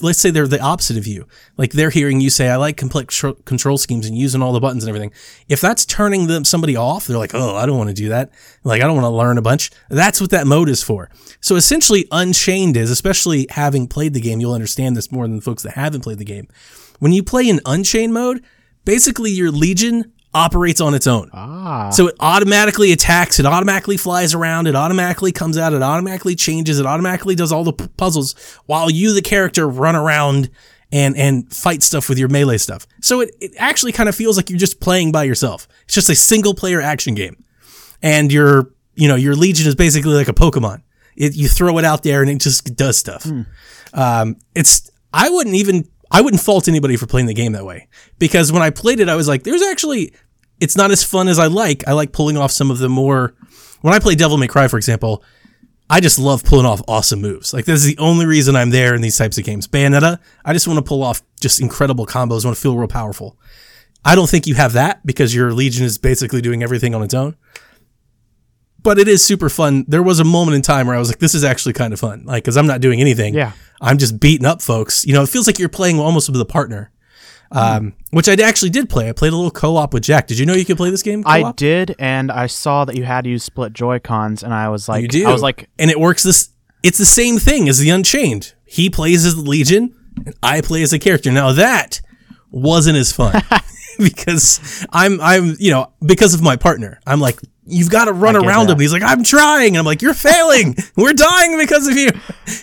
let's 0.00 0.18
say 0.18 0.30
they're 0.30 0.48
the 0.48 0.60
opposite 0.60 0.96
of 0.96 1.06
you. 1.06 1.26
Like 1.56 1.72
they're 1.72 1.90
hearing 1.90 2.20
you 2.20 2.30
say, 2.30 2.48
I 2.48 2.56
like 2.56 2.76
complex 2.76 3.14
tr- 3.14 3.30
control 3.44 3.78
schemes 3.78 4.06
and 4.06 4.16
using 4.16 4.42
all 4.42 4.52
the 4.52 4.60
buttons 4.60 4.84
and 4.84 4.88
everything. 4.88 5.12
If 5.48 5.60
that's 5.60 5.84
turning 5.84 6.26
them 6.26 6.44
somebody 6.44 6.76
off, 6.76 7.06
they're 7.06 7.18
like, 7.18 7.34
oh, 7.34 7.56
I 7.56 7.66
don't 7.66 7.78
want 7.78 7.90
to 7.90 7.94
do 7.94 8.08
that. 8.08 8.30
Like 8.64 8.82
I 8.82 8.86
don't 8.86 8.96
want 8.96 9.04
to 9.04 9.10
learn 9.10 9.38
a 9.38 9.42
bunch. 9.42 9.70
That's 9.88 10.20
what 10.20 10.30
that 10.30 10.46
mode 10.46 10.68
is 10.68 10.82
for. 10.82 11.10
So 11.40 11.56
essentially, 11.56 12.06
Unchained 12.10 12.76
is, 12.76 12.90
especially 12.90 13.46
having 13.50 13.86
played 13.86 14.14
the 14.14 14.20
game, 14.20 14.40
you'll 14.40 14.54
understand 14.54 14.96
this 14.96 15.12
more 15.12 15.26
than 15.26 15.40
folks 15.40 15.62
that 15.62 15.74
haven't 15.74 16.02
played 16.02 16.18
the 16.18 16.24
game. 16.24 16.48
When 16.98 17.12
you 17.12 17.22
play 17.22 17.48
in 17.48 17.60
Unchained 17.66 18.14
mode, 18.14 18.44
basically 18.84 19.30
your 19.30 19.50
Legion 19.50 20.11
operates 20.34 20.80
on 20.80 20.94
its 20.94 21.06
own. 21.06 21.30
Ah. 21.32 21.90
So 21.90 22.08
it 22.08 22.16
automatically 22.20 22.92
attacks, 22.92 23.38
it 23.38 23.46
automatically 23.46 23.96
flies 23.96 24.34
around, 24.34 24.66
it 24.66 24.74
automatically 24.74 25.32
comes 25.32 25.58
out, 25.58 25.72
it 25.72 25.82
automatically 25.82 26.34
changes, 26.34 26.78
it 26.80 26.86
automatically 26.86 27.34
does 27.34 27.52
all 27.52 27.64
the 27.64 27.72
p- 27.72 27.88
puzzles 27.96 28.34
while 28.66 28.90
you, 28.90 29.12
the 29.14 29.22
character, 29.22 29.68
run 29.68 29.94
around 29.96 30.50
and 30.90 31.16
and 31.16 31.52
fight 31.52 31.82
stuff 31.82 32.08
with 32.08 32.18
your 32.18 32.28
melee 32.28 32.58
stuff. 32.58 32.86
So 33.00 33.20
it, 33.20 33.34
it 33.40 33.52
actually 33.58 33.92
kind 33.92 34.08
of 34.08 34.14
feels 34.14 34.36
like 34.36 34.50
you're 34.50 34.58
just 34.58 34.80
playing 34.80 35.12
by 35.12 35.24
yourself. 35.24 35.66
It's 35.84 35.94
just 35.94 36.10
a 36.10 36.14
single 36.14 36.54
player 36.54 36.80
action 36.80 37.14
game. 37.14 37.42
And 38.02 38.32
your 38.32 38.70
you 38.94 39.08
know, 39.08 39.16
your 39.16 39.34
legion 39.34 39.66
is 39.66 39.74
basically 39.74 40.12
like 40.12 40.28
a 40.28 40.34
Pokemon. 40.34 40.82
It, 41.16 41.34
you 41.34 41.48
throw 41.48 41.78
it 41.78 41.84
out 41.84 42.02
there 42.02 42.20
and 42.20 42.30
it 42.30 42.40
just 42.40 42.76
does 42.76 42.96
stuff. 42.98 43.26
Um, 43.94 44.36
it's 44.54 44.90
I 45.12 45.28
wouldn't 45.30 45.56
even 45.56 45.88
I 46.12 46.20
wouldn't 46.20 46.42
fault 46.42 46.68
anybody 46.68 46.96
for 46.96 47.06
playing 47.06 47.26
the 47.26 47.34
game 47.34 47.52
that 47.52 47.64
way 47.64 47.88
because 48.18 48.52
when 48.52 48.62
I 48.62 48.70
played 48.70 49.00
it, 49.00 49.08
I 49.08 49.16
was 49.16 49.26
like, 49.26 49.42
there's 49.44 49.62
actually, 49.62 50.12
it's 50.60 50.76
not 50.76 50.90
as 50.90 51.02
fun 51.02 51.26
as 51.26 51.38
I 51.38 51.46
like. 51.46 51.88
I 51.88 51.92
like 51.92 52.12
pulling 52.12 52.36
off 52.36 52.52
some 52.52 52.70
of 52.70 52.78
the 52.78 52.88
more, 52.90 53.34
when 53.80 53.94
I 53.94 53.98
play 53.98 54.14
Devil 54.14 54.36
May 54.36 54.46
Cry, 54.46 54.68
for 54.68 54.76
example, 54.76 55.24
I 55.88 56.00
just 56.00 56.18
love 56.18 56.44
pulling 56.44 56.66
off 56.66 56.82
awesome 56.86 57.22
moves. 57.22 57.54
Like 57.54 57.64
this 57.64 57.80
is 57.82 57.86
the 57.86 57.98
only 57.98 58.26
reason 58.26 58.56
I'm 58.56 58.70
there 58.70 58.94
in 58.94 59.00
these 59.00 59.16
types 59.16 59.38
of 59.38 59.44
games. 59.44 59.66
Bayonetta, 59.66 60.18
I 60.44 60.52
just 60.52 60.68
want 60.68 60.78
to 60.78 60.82
pull 60.82 61.02
off 61.02 61.22
just 61.40 61.60
incredible 61.60 62.06
combos. 62.06 62.44
I 62.44 62.48
want 62.48 62.56
to 62.56 62.62
feel 62.62 62.76
real 62.76 62.88
powerful. 62.88 63.38
I 64.04 64.14
don't 64.14 64.28
think 64.28 64.46
you 64.46 64.54
have 64.54 64.74
that 64.74 65.04
because 65.06 65.34
your 65.34 65.52
Legion 65.52 65.84
is 65.84 65.96
basically 65.96 66.42
doing 66.42 66.62
everything 66.62 66.94
on 66.94 67.02
its 67.02 67.14
own. 67.14 67.36
But 68.82 68.98
it 68.98 69.08
is 69.08 69.24
super 69.24 69.48
fun. 69.48 69.84
There 69.86 70.02
was 70.02 70.18
a 70.20 70.24
moment 70.24 70.56
in 70.56 70.62
time 70.62 70.86
where 70.86 70.96
I 70.96 70.98
was 70.98 71.08
like, 71.08 71.18
this 71.18 71.34
is 71.34 71.44
actually 71.44 71.74
kind 71.74 71.92
of 71.92 72.00
fun. 72.00 72.24
Like, 72.24 72.44
cause 72.44 72.56
I'm 72.56 72.66
not 72.66 72.80
doing 72.80 73.00
anything. 73.00 73.34
Yeah. 73.34 73.52
I'm 73.80 73.98
just 73.98 74.18
beating 74.18 74.46
up 74.46 74.62
folks. 74.62 75.04
You 75.04 75.12
know, 75.12 75.22
it 75.22 75.28
feels 75.28 75.46
like 75.46 75.58
you're 75.58 75.68
playing 75.68 75.98
almost 75.98 76.28
with 76.28 76.40
a 76.40 76.44
partner. 76.44 76.90
Um, 77.52 77.94
which 78.10 78.28
I 78.28 78.32
actually 78.42 78.70
did 78.70 78.88
play. 78.88 79.08
I 79.08 79.12
played 79.12 79.32
a 79.32 79.36
little 79.36 79.50
co-op 79.50 79.92
with 79.92 80.02
Jack. 80.02 80.26
Did 80.26 80.38
you 80.38 80.46
know 80.46 80.54
you 80.54 80.64
could 80.64 80.78
play 80.78 80.90
this 80.90 81.02
game? 81.02 81.22
I 81.26 81.42
co-op? 81.42 81.56
did, 81.56 81.94
and 81.98 82.32
I 82.32 82.46
saw 82.46 82.86
that 82.86 82.96
you 82.96 83.04
had 83.04 83.24
to 83.24 83.30
use 83.30 83.44
split 83.44 83.74
Joy 83.74 83.98
Cons, 83.98 84.42
and 84.42 84.54
I 84.54 84.70
was 84.70 84.88
like, 84.88 85.02
You 85.02 85.08
do. 85.08 85.28
I 85.28 85.32
was 85.32 85.42
like, 85.42 85.68
and 85.78 85.90
it 85.90 86.00
works 86.00 86.22
this. 86.22 86.48
It's 86.82 86.98
the 86.98 87.04
same 87.04 87.38
thing 87.38 87.68
as 87.68 87.78
the 87.78 87.90
Unchained. 87.90 88.54
He 88.64 88.88
plays 88.88 89.26
as 89.26 89.34
the 89.34 89.42
Legion, 89.42 89.94
and 90.24 90.34
I 90.42 90.62
play 90.62 90.82
as 90.82 90.92
a 90.94 90.98
character. 90.98 91.30
Now 91.30 91.52
that 91.52 92.00
wasn't 92.50 92.96
as 92.96 93.12
fun 93.12 93.42
because 93.98 94.86
I'm 94.90 95.20
I'm 95.20 95.56
you 95.58 95.70
know 95.70 95.92
because 96.04 96.34
of 96.34 96.42
my 96.42 96.56
partner. 96.56 97.00
I'm 97.06 97.20
like 97.20 97.38
you've 97.64 97.90
got 97.90 98.06
to 98.06 98.12
run 98.12 98.36
around 98.36 98.66
that. 98.66 98.72
him. 98.74 98.80
He's 98.80 98.92
like 98.92 99.02
I'm 99.02 99.22
trying, 99.22 99.68
and 99.68 99.78
I'm 99.78 99.84
like 99.84 100.02
you're 100.02 100.14
failing. 100.14 100.76
We're 100.96 101.12
dying 101.12 101.58
because 101.58 101.86
of 101.88 101.96
you. 101.96 102.10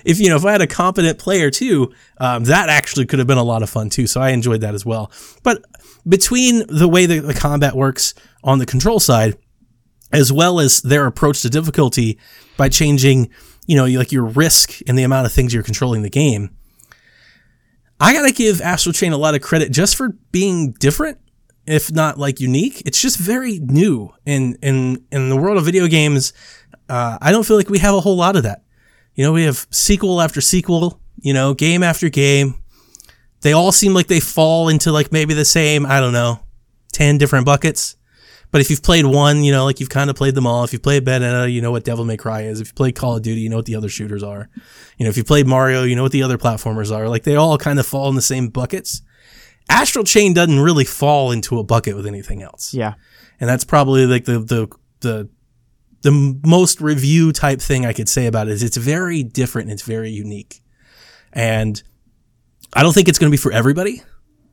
If 0.05 0.19
you 0.19 0.29
know 0.29 0.35
if 0.35 0.45
I 0.45 0.51
had 0.51 0.61
a 0.61 0.67
competent 0.67 1.19
player 1.19 1.49
too, 1.49 1.93
um, 2.17 2.45
that 2.45 2.69
actually 2.69 3.05
could 3.05 3.19
have 3.19 3.27
been 3.27 3.37
a 3.37 3.43
lot 3.43 3.63
of 3.63 3.69
fun 3.69 3.89
too. 3.89 4.07
So 4.07 4.21
I 4.21 4.29
enjoyed 4.29 4.61
that 4.61 4.73
as 4.73 4.85
well. 4.85 5.11
But 5.43 5.63
between 6.07 6.63
the 6.67 6.87
way 6.87 7.05
that 7.05 7.21
the 7.21 7.33
combat 7.33 7.75
works 7.75 8.13
on 8.43 8.59
the 8.59 8.65
control 8.65 8.99
side 8.99 9.37
as 10.11 10.31
well 10.31 10.59
as 10.59 10.81
their 10.81 11.05
approach 11.05 11.41
to 11.41 11.49
difficulty 11.49 12.17
by 12.57 12.69
changing, 12.69 13.29
you 13.67 13.75
know, 13.75 13.85
like 13.85 14.11
your 14.11 14.25
risk 14.25 14.79
and 14.87 14.97
the 14.97 15.03
amount 15.03 15.25
of 15.25 15.31
things 15.31 15.53
you're 15.53 15.63
controlling 15.63 16.01
the 16.01 16.09
game. 16.09 16.49
I 17.99 18.13
gotta 18.13 18.31
give 18.31 18.61
Astral 18.61 18.93
Chain 18.93 19.11
a 19.11 19.17
lot 19.17 19.35
of 19.35 19.41
credit 19.41 19.71
just 19.71 19.95
for 19.95 20.09
being 20.31 20.71
different, 20.73 21.17
if 21.65 21.91
not 21.91 22.17
like 22.17 22.39
unique. 22.39 22.81
It's 22.85 23.01
just 23.01 23.17
very 23.17 23.59
new 23.59 24.13
in 24.25 24.57
in 24.61 25.03
in 25.11 25.29
the 25.29 25.35
world 25.35 25.57
of 25.57 25.65
video 25.65 25.87
games. 25.87 26.33
Uh, 26.87 27.17
I 27.21 27.31
don't 27.31 27.45
feel 27.45 27.57
like 27.57 27.69
we 27.69 27.79
have 27.79 27.93
a 27.93 27.99
whole 27.99 28.15
lot 28.15 28.35
of 28.35 28.43
that. 28.43 28.63
You 29.15 29.25
know, 29.25 29.33
we 29.33 29.43
have 29.43 29.67
sequel 29.69 30.21
after 30.21 30.41
sequel. 30.41 31.01
You 31.21 31.33
know, 31.33 31.53
game 31.53 31.83
after 31.83 32.07
game. 32.07 32.55
They 33.41 33.51
all 33.51 33.73
seem 33.73 33.93
like 33.93 34.07
they 34.07 34.21
fall 34.21 34.69
into 34.69 34.91
like 34.91 35.11
maybe 35.11 35.33
the 35.33 35.45
same. 35.45 35.85
I 35.85 35.99
don't 35.99 36.13
know, 36.13 36.39
ten 36.93 37.17
different 37.17 37.45
buckets. 37.45 37.97
But 38.51 38.61
if 38.61 38.69
you've 38.69 38.81
played 38.81 39.05
one, 39.05 39.43
you 39.43 39.51
know, 39.51 39.65
like 39.65 39.79
you've 39.79 39.89
kind 39.89 40.09
of 40.09 40.15
played 40.15 40.33
them 40.33 40.47
all. 40.47 40.63
If 40.63 40.73
you've 40.73 40.81
played 40.81 41.05
Bayonetta, 41.05 41.51
you 41.51 41.61
know 41.61 41.71
what 41.71 41.83
Devil 41.83 42.03
May 42.03 42.17
Cry 42.17 42.43
is. 42.43 42.59
If 42.59 42.69
you 42.69 42.73
played 42.73 42.95
Call 42.95 43.15
of 43.15 43.21
Duty, 43.21 43.41
you 43.41 43.49
know 43.49 43.57
what 43.57 43.65
the 43.65 43.75
other 43.75 43.89
shooters 43.89 44.23
are. 44.23 44.49
You 44.97 45.05
know, 45.05 45.09
if 45.09 45.17
you 45.17 45.23
played 45.23 45.45
Mario, 45.45 45.83
you 45.83 45.95
know 45.95 46.03
what 46.03 46.11
the 46.11 46.23
other 46.23 46.37
platformers 46.37 46.95
are. 46.95 47.07
Like 47.07 47.23
they 47.23 47.35
all 47.35 47.57
kind 47.57 47.79
of 47.79 47.85
fall 47.85 48.09
in 48.09 48.15
the 48.15 48.21
same 48.21 48.47
buckets. 48.47 49.03
Astral 49.69 50.03
Chain 50.03 50.33
doesn't 50.33 50.59
really 50.59 50.85
fall 50.85 51.31
into 51.31 51.59
a 51.59 51.63
bucket 51.63 51.95
with 51.95 52.07
anything 52.07 52.41
else. 52.41 52.73
yeah, 52.73 52.95
And 53.39 53.47
that's 53.47 53.63
probably 53.63 54.07
like 54.07 54.25
the 54.25 54.39
the 54.39 54.67
the 55.01 55.29
the 56.01 56.39
most 56.45 56.81
review 56.81 57.31
type 57.31 57.61
thing 57.61 57.85
I 57.85 57.93
could 57.93 58.09
say 58.09 58.25
about 58.25 58.47
it 58.47 58.53
is 58.53 58.63
it's 58.63 58.77
very 58.77 59.21
different 59.21 59.67
and 59.67 59.73
it's 59.73 59.83
very 59.83 60.09
unique. 60.09 60.61
And 61.33 61.81
I 62.73 62.81
don't 62.83 62.93
think 62.93 63.07
it's 63.07 63.19
going 63.19 63.29
to 63.29 63.33
be 63.33 63.41
for 63.41 63.51
everybody. 63.51 64.01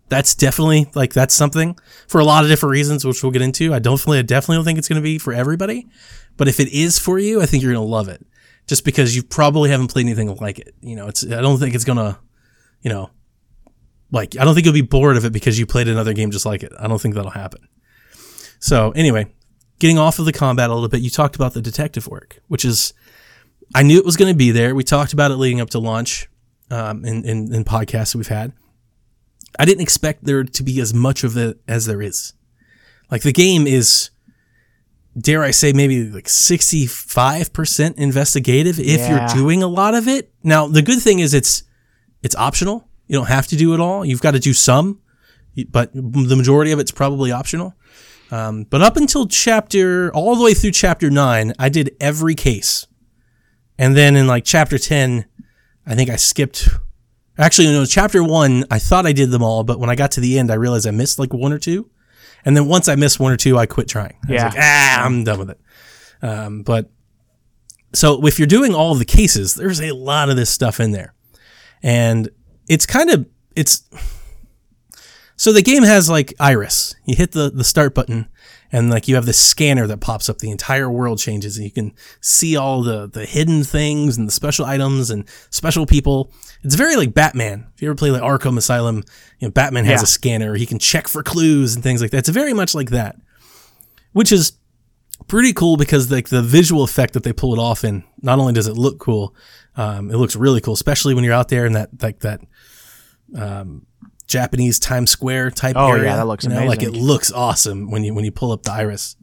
That's 0.08 0.34
definitely 0.34 0.90
like 0.94 1.12
that's 1.12 1.34
something 1.34 1.76
for 2.06 2.20
a 2.20 2.24
lot 2.24 2.44
of 2.44 2.50
different 2.50 2.72
reasons, 2.72 3.04
which 3.04 3.22
we'll 3.22 3.32
get 3.32 3.42
into. 3.42 3.74
I 3.74 3.78
definitely, 3.78 4.20
I 4.20 4.22
definitely 4.22 4.56
don't 4.56 4.64
think 4.64 4.78
it's 4.78 4.88
going 4.88 5.00
to 5.00 5.04
be 5.04 5.18
for 5.18 5.32
everybody. 5.32 5.88
But 6.36 6.48
if 6.48 6.60
it 6.60 6.68
is 6.68 6.98
for 6.98 7.18
you, 7.18 7.42
I 7.42 7.46
think 7.46 7.62
you're 7.62 7.72
going 7.72 7.84
to 7.84 7.90
love 7.90 8.08
it, 8.08 8.24
just 8.66 8.84
because 8.84 9.16
you 9.16 9.22
probably 9.22 9.70
haven't 9.70 9.88
played 9.88 10.06
anything 10.06 10.34
like 10.36 10.58
it. 10.58 10.74
You 10.80 10.94
know, 10.94 11.08
it's 11.08 11.24
I 11.24 11.40
don't 11.40 11.58
think 11.58 11.74
it's 11.74 11.84
gonna, 11.84 12.18
you 12.82 12.90
know, 12.90 13.10
like 14.12 14.36
I 14.38 14.44
don't 14.44 14.54
think 14.54 14.64
you'll 14.64 14.74
be 14.74 14.82
bored 14.82 15.16
of 15.16 15.24
it 15.24 15.32
because 15.32 15.58
you 15.58 15.66
played 15.66 15.88
another 15.88 16.12
game 16.12 16.30
just 16.30 16.46
like 16.46 16.62
it. 16.62 16.72
I 16.78 16.86
don't 16.86 17.00
think 17.00 17.14
that'll 17.14 17.30
happen. 17.30 17.66
So 18.58 18.92
anyway, 18.92 19.26
getting 19.78 19.98
off 19.98 20.18
of 20.18 20.24
the 20.24 20.32
combat 20.32 20.70
a 20.70 20.74
little 20.74 20.88
bit, 20.88 21.00
you 21.00 21.10
talked 21.10 21.36
about 21.36 21.54
the 21.54 21.62
detective 21.62 22.06
work, 22.06 22.40
which 22.48 22.64
is, 22.64 22.94
I 23.74 23.82
knew 23.82 23.98
it 23.98 24.04
was 24.04 24.16
going 24.16 24.32
to 24.32 24.36
be 24.36 24.50
there. 24.50 24.74
We 24.74 24.84
talked 24.84 25.12
about 25.12 25.30
it 25.30 25.36
leading 25.36 25.60
up 25.60 25.70
to 25.70 25.78
launch 25.78 26.28
um, 26.70 27.04
in, 27.04 27.24
in, 27.24 27.52
in 27.52 27.64
podcasts 27.64 28.12
that 28.12 28.18
we've 28.18 28.28
had. 28.28 28.52
I 29.58 29.64
didn't 29.64 29.82
expect 29.82 30.24
there 30.24 30.44
to 30.44 30.62
be 30.62 30.80
as 30.80 30.92
much 30.94 31.24
of 31.24 31.36
it 31.36 31.58
as 31.66 31.86
there 31.86 32.02
is. 32.02 32.32
Like 33.10 33.22
the 33.22 33.32
game 33.32 33.66
is, 33.66 34.10
dare 35.18 35.42
I 35.42 35.50
say, 35.50 35.72
maybe 35.72 36.04
like 36.10 36.26
65% 36.26 37.94
investigative 37.96 38.78
if 38.78 38.86
Yeah. 38.86 39.08
you're 39.10 39.28
doing 39.42 39.62
a 39.62 39.66
lot 39.68 39.94
of 39.94 40.08
it. 40.08 40.32
Now, 40.42 40.66
the 40.68 40.82
good 40.82 41.00
thing 41.00 41.18
is 41.20 41.34
it's, 41.34 41.62
it's 42.22 42.34
optional. 42.36 42.88
You 43.06 43.16
don't 43.16 43.28
have 43.28 43.46
to 43.48 43.56
do 43.56 43.72
it 43.74 43.80
all. 43.80 44.04
You've 44.04 44.20
got 44.22 44.32
to 44.32 44.40
do 44.40 44.52
some, 44.52 45.00
but 45.70 45.92
the 45.94 46.36
majority 46.36 46.72
of 46.72 46.78
it's 46.78 46.90
probably 46.90 47.30
optional. 47.32 47.74
Um, 48.32 48.64
but 48.64 48.82
up 48.82 48.96
until 48.96 49.26
chapter, 49.28 50.12
all 50.12 50.34
the 50.34 50.42
way 50.42 50.52
through 50.52 50.72
chapter 50.72 51.08
nine, 51.10 51.52
I 51.58 51.68
did 51.68 51.94
every 52.00 52.34
case. 52.34 52.86
And 53.78 53.96
then 53.96 54.16
in 54.16 54.26
like 54.26 54.44
chapter 54.44 54.78
10, 54.78 55.26
I 55.86 55.94
think 55.94 56.10
I 56.10 56.16
skipped. 56.16 56.68
Actually, 57.38 57.68
no, 57.68 57.84
chapter 57.84 58.22
one, 58.24 58.64
I 58.70 58.78
thought 58.78 59.06
I 59.06 59.12
did 59.12 59.30
them 59.30 59.42
all, 59.42 59.62
but 59.64 59.78
when 59.78 59.90
I 59.90 59.94
got 59.94 60.12
to 60.12 60.20
the 60.20 60.38
end, 60.38 60.50
I 60.50 60.54
realized 60.54 60.86
I 60.86 60.90
missed 60.90 61.18
like 61.18 61.34
one 61.34 61.52
or 61.52 61.58
two. 61.58 61.90
And 62.44 62.56
then 62.56 62.66
once 62.66 62.88
I 62.88 62.94
missed 62.94 63.18
one 63.20 63.32
or 63.32 63.36
two, 63.36 63.58
I 63.58 63.66
quit 63.66 63.88
trying. 63.88 64.14
I 64.28 64.32
was 64.32 64.34
Yeah. 64.40 64.44
like, 64.48 64.58
ah, 64.58 65.04
I'm 65.04 65.24
done 65.24 65.38
with 65.40 65.50
it. 65.50 65.60
Um, 66.22 66.62
but 66.62 66.90
so 67.92 68.24
if 68.26 68.38
you're 68.38 68.46
doing 68.46 68.74
all 68.74 68.94
the 68.94 69.04
cases, 69.04 69.54
there's 69.54 69.80
a 69.80 69.92
lot 69.92 70.30
of 70.30 70.36
this 70.36 70.48
stuff 70.50 70.80
in 70.80 70.92
there. 70.92 71.12
And 71.82 72.28
it's 72.68 72.86
kind 72.86 73.10
of, 73.10 73.26
it's, 73.54 73.82
so 75.36 75.52
the 75.52 75.62
game 75.62 75.82
has 75.82 76.08
like 76.08 76.32
Iris. 76.40 76.94
You 77.04 77.16
hit 77.16 77.32
the, 77.32 77.50
the 77.50 77.64
start 77.64 77.94
button 77.94 78.28
and 78.76 78.90
like 78.90 79.08
you 79.08 79.14
have 79.14 79.24
this 79.24 79.38
scanner 79.38 79.86
that 79.86 80.00
pops 80.00 80.28
up. 80.28 80.38
The 80.38 80.50
entire 80.50 80.90
world 80.90 81.18
changes 81.18 81.56
and 81.56 81.64
you 81.64 81.70
can 81.70 81.94
see 82.20 82.56
all 82.56 82.82
the, 82.82 83.06
the 83.08 83.24
hidden 83.24 83.64
things 83.64 84.18
and 84.18 84.28
the 84.28 84.32
special 84.32 84.66
items 84.66 85.10
and 85.10 85.24
special 85.48 85.86
people. 85.86 86.30
It's 86.62 86.74
very 86.74 86.94
like 86.96 87.14
Batman. 87.14 87.68
If 87.74 87.80
you 87.80 87.88
ever 87.88 87.94
play 87.96 88.10
like 88.10 88.20
Arkham 88.20 88.58
Asylum, 88.58 88.96
you 89.38 89.48
know, 89.48 89.52
Batman 89.52 89.86
has 89.86 90.00
Yeah. 90.00 90.04
a 90.04 90.06
scanner. 90.06 90.54
He 90.56 90.66
can 90.66 90.78
check 90.78 91.08
for 91.08 91.22
clues 91.22 91.74
and 91.74 91.82
things 91.82 92.02
like 92.02 92.10
that. 92.10 92.18
It's 92.18 92.28
very 92.28 92.52
much 92.52 92.74
like 92.74 92.90
that, 92.90 93.16
which 94.12 94.30
is 94.30 94.52
pretty 95.26 95.54
cool 95.54 95.78
because 95.78 96.10
like 96.12 96.28
the 96.28 96.42
visual 96.42 96.84
effect 96.84 97.14
that 97.14 97.22
they 97.22 97.32
pull 97.32 97.54
it 97.54 97.58
off 97.58 97.82
in, 97.82 98.04
not 98.20 98.38
only 98.38 98.52
does 98.52 98.66
it 98.68 98.74
look 98.76 98.98
cool, 98.98 99.34
um, 99.76 100.10
it 100.10 100.16
looks 100.18 100.36
really 100.36 100.60
cool, 100.60 100.74
especially 100.74 101.14
when 101.14 101.24
you're 101.24 101.32
out 101.32 101.48
there 101.48 101.64
in 101.64 101.72
that, 101.72 101.88
like 102.02 102.18
that, 102.20 102.40
um, 103.36 103.86
Japanese 104.26 104.78
Times 104.78 105.10
Square 105.10 105.52
type 105.52 105.76
area. 105.76 106.02
Oh, 106.02 106.04
yeah, 106.04 106.16
that 106.16 106.26
looks 106.26 106.44
you 106.44 106.50
know, 106.50 106.64
Like 106.64 106.82
it 106.82 106.92
looks 106.92 107.32
awesome 107.32 107.90
when 107.90 108.04
you 108.04 108.14
when 108.14 108.24
you 108.24 108.32
pull 108.32 108.52
up 108.52 108.62
the 108.62 108.72
iris. 108.72 109.16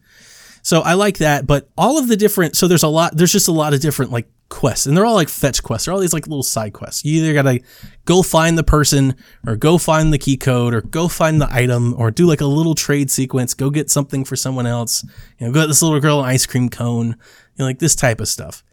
So 0.61 0.79
I 0.79 0.93
like 0.93 1.17
that, 1.17 1.45
but 1.45 1.69
all 1.77 1.97
of 1.97 2.07
the 2.07 2.15
different 2.15 2.55
so 2.55 2.67
there's 2.67 2.83
a 2.83 2.87
lot 2.87 3.15
there's 3.15 3.31
just 3.31 3.49
a 3.49 3.51
lot 3.51 3.73
of 3.73 3.81
different 3.81 4.11
like 4.11 4.27
quests 4.47 4.85
and 4.85 4.95
they're 4.95 5.05
all 5.05 5.15
like 5.15 5.27
fetch 5.27 5.61
quests. 5.61 5.85
They're 5.85 5.93
all 5.93 5.99
these 5.99 6.13
like 6.13 6.27
little 6.27 6.43
side 6.43 6.71
quests. 6.71 7.03
You 7.03 7.21
either 7.21 7.33
gotta 7.33 7.59
go 8.05 8.21
find 8.21 8.57
the 8.57 8.63
person 8.63 9.15
or 9.45 9.57
go 9.57 9.77
find 9.77 10.13
the 10.13 10.17
key 10.17 10.37
code 10.37 10.73
or 10.73 10.81
go 10.81 11.09
find 11.09 11.41
the 11.41 11.53
item 11.53 11.93
or 11.97 12.11
do 12.11 12.25
like 12.25 12.39
a 12.39 12.45
little 12.45 12.75
trade 12.75 13.11
sequence, 13.11 13.53
go 13.53 13.69
get 13.69 13.89
something 13.91 14.23
for 14.23 14.37
someone 14.37 14.65
else. 14.65 15.03
You 15.37 15.47
know, 15.47 15.53
go 15.53 15.61
get 15.61 15.67
this 15.67 15.81
little 15.81 15.99
girl 15.99 16.19
an 16.19 16.29
ice 16.29 16.45
cream 16.45 16.69
cone, 16.69 17.07
you 17.07 17.15
know, 17.59 17.65
like 17.65 17.79
this 17.79 17.95
type 17.95 18.21
of 18.21 18.29
stuff. 18.29 18.63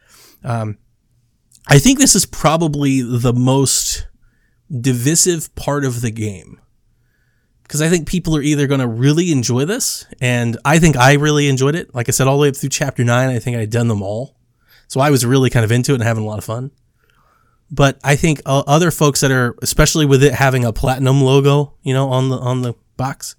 Um 0.44 0.78
I 1.66 1.78
think 1.78 1.98
this 1.98 2.14
is 2.14 2.24
probably 2.24 3.02
the 3.02 3.32
most 3.32 4.06
divisive 4.70 5.54
part 5.54 5.84
of 5.84 6.00
the 6.00 6.10
game 6.10 6.60
because 7.70 7.82
I 7.82 7.88
think 7.88 8.08
people 8.08 8.36
are 8.36 8.42
either 8.42 8.66
going 8.66 8.80
to 8.80 8.88
really 8.88 9.30
enjoy 9.30 9.64
this, 9.64 10.04
and 10.20 10.58
I 10.64 10.80
think 10.80 10.96
I 10.96 11.12
really 11.14 11.48
enjoyed 11.48 11.76
it. 11.76 11.94
Like 11.94 12.08
I 12.08 12.10
said, 12.10 12.26
all 12.26 12.36
the 12.36 12.42
way 12.42 12.48
up 12.48 12.56
through 12.56 12.70
chapter 12.70 13.04
nine, 13.04 13.28
I 13.28 13.38
think 13.38 13.56
I'd 13.56 13.70
done 13.70 13.86
them 13.86 14.02
all, 14.02 14.34
so 14.88 14.98
I 15.00 15.10
was 15.10 15.24
really 15.24 15.50
kind 15.50 15.64
of 15.64 15.70
into 15.70 15.92
it 15.92 15.96
and 15.96 16.02
having 16.02 16.24
a 16.24 16.26
lot 16.26 16.38
of 16.38 16.44
fun. 16.44 16.72
But 17.70 18.00
I 18.02 18.16
think 18.16 18.42
uh, 18.44 18.64
other 18.66 18.90
folks 18.90 19.20
that 19.20 19.30
are, 19.30 19.54
especially 19.62 20.04
with 20.04 20.24
it 20.24 20.34
having 20.34 20.64
a 20.64 20.72
platinum 20.72 21.20
logo, 21.20 21.74
you 21.82 21.94
know, 21.94 22.08
on 22.08 22.28
the 22.28 22.38
on 22.38 22.62
the 22.62 22.74
box, 22.96 23.36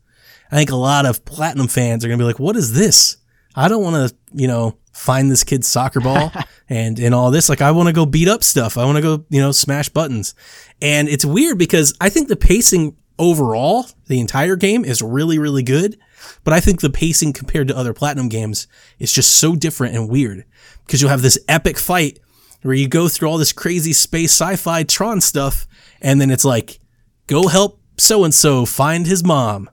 I 0.50 0.56
think 0.56 0.72
a 0.72 0.78
lot 0.78 1.06
of 1.06 1.26
platinum 1.26 1.68
fans 1.68 2.06
are 2.06 2.08
going 2.08 2.18
to 2.18 2.24
be 2.24 2.28
like, 2.28 2.40
"What 2.40 2.56
is 2.56 2.72
this? 2.74 3.18
I 3.56 3.68
don't 3.68 3.84
want 3.84 4.10
to, 4.10 4.16
you 4.34 4.48
know, 4.48 4.78
find 4.94 5.32
this 5.32 5.44
kid's 5.44 5.68
soccer 5.68 6.00
ball 6.00 6.32
and 6.70 7.00
and 7.00 7.14
all 7.14 7.32
this. 7.32 7.50
Like, 7.50 7.62
I 7.62 7.72
want 7.72 7.88
to 7.88 7.94
go 7.94 8.06
beat 8.06 8.28
up 8.28 8.44
stuff. 8.44 8.78
I 8.78 8.86
want 8.86 8.98
to 8.98 9.02
go, 9.02 9.26
you 9.30 9.42
know, 9.42 9.52
smash 9.52 9.90
buttons." 9.90 10.36
And 10.82 11.08
it's 11.10 11.26
weird 11.26 11.58
because 11.58 11.94
I 12.02 12.10
think 12.10 12.28
the 12.28 12.36
pacing 12.36 12.96
overall, 13.20 13.86
the 14.08 14.20
entire 14.20 14.56
game 14.56 14.84
is 14.84 15.02
really, 15.02 15.38
really 15.38 15.64
good. 15.64 15.98
But 16.44 16.54
I 16.54 16.60
think 16.60 16.82
the 16.82 16.90
pacing 16.90 17.34
compared 17.34 17.68
to 17.68 17.78
other 17.78 17.94
platinum 17.94 18.30
games 18.30 18.68
is 19.00 19.12
just 19.12 19.36
so 19.36 19.56
different 19.56 19.96
and 19.96 20.10
weird 20.10 20.46
because 20.86 21.02
you'll 21.02 21.12
have 21.12 21.22
this 21.22 21.40
epic 21.48 21.78
fight 21.78 22.20
where 22.62 22.76
you 22.76 22.88
go 22.88 23.08
through 23.08 23.30
all 23.30 23.38
this 23.38 23.54
crazy 23.54 23.94
space 23.94 24.32
sci-fi 24.32 24.84
Tron 24.84 25.22
stuff, 25.22 25.68
and 26.02 26.22
then 26.22 26.30
it's 26.30 26.46
like, 26.46 26.80
go 27.28 27.48
help 27.48 27.80
so 27.98 28.24
and 28.24 28.34
so 28.34 28.66
find 28.66 29.08
his 29.08 29.24
mom. 29.24 29.70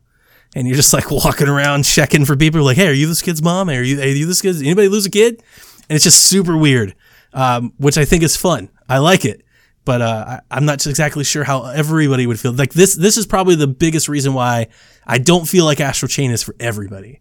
And 0.59 0.67
you're 0.67 0.75
just 0.75 0.93
like 0.93 1.09
walking 1.09 1.47
around 1.47 1.85
checking 1.85 2.25
for 2.25 2.35
people 2.35 2.61
like, 2.65 2.77
hey, 2.77 2.89
are 2.89 2.93
you 2.93 3.07
this 3.07 3.23
kid's 3.23 3.41
mom? 3.41 3.71
Are 3.71 3.81
you, 3.81 4.01
are 4.01 4.07
you 4.07 4.27
this 4.27 4.43
kid's, 4.43 4.61
anybody 4.61 4.89
lose 4.89 5.07
a 5.07 5.11
kid? 5.11 5.41
And 5.89 5.95
it's 5.95 6.03
just 6.03 6.25
super 6.25 6.57
weird, 6.57 6.97
um, 7.33 7.75
which 7.77 7.97
I 7.97 8.05
think 8.05 8.25
is 8.25 8.37
fun. 8.37 8.69
I 8.89 8.99
like 8.99 9.25
it. 9.25 9.45
But 9.85 10.03
uh, 10.03 10.25
I, 10.27 10.41
I'm 10.51 10.65
not 10.65 10.85
exactly 10.85 11.23
sure 11.23 11.45
how 11.45 11.67
everybody 11.67 12.27
would 12.27 12.41
feel. 12.41 12.51
Like 12.51 12.73
this, 12.73 12.97
this 12.97 13.17
is 13.17 13.25
probably 13.25 13.55
the 13.55 13.69
biggest 13.69 14.09
reason 14.09 14.35
why 14.35 14.67
I 15.07 15.19
don't 15.19 15.47
feel 15.49 15.65
like 15.65 15.79
Astral 15.79 16.09
Chain 16.09 16.33
is 16.33 16.43
for 16.43 16.57
everybody. 16.59 17.21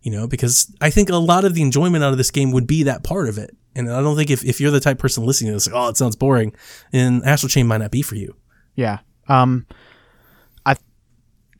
You 0.00 0.10
know, 0.12 0.26
because 0.26 0.74
I 0.80 0.88
think 0.88 1.10
a 1.10 1.16
lot 1.16 1.44
of 1.44 1.52
the 1.52 1.60
enjoyment 1.60 2.02
out 2.02 2.12
of 2.12 2.16
this 2.16 2.30
game 2.30 2.52
would 2.52 2.66
be 2.66 2.84
that 2.84 3.04
part 3.04 3.28
of 3.28 3.36
it. 3.36 3.54
And 3.74 3.92
I 3.92 4.00
don't 4.00 4.16
think 4.16 4.30
if, 4.30 4.42
if 4.46 4.62
you're 4.62 4.70
the 4.70 4.80
type 4.80 4.96
of 4.96 5.02
person 5.02 5.26
listening 5.26 5.50
to 5.50 5.56
this, 5.56 5.66
like, 5.66 5.76
oh, 5.76 5.88
it 5.88 5.98
sounds 5.98 6.16
boring, 6.16 6.54
and 6.90 7.22
Astral 7.24 7.50
Chain 7.50 7.66
might 7.66 7.82
not 7.82 7.90
be 7.90 8.00
for 8.00 8.14
you. 8.14 8.34
Yeah. 8.76 9.00
Um, 9.28 9.66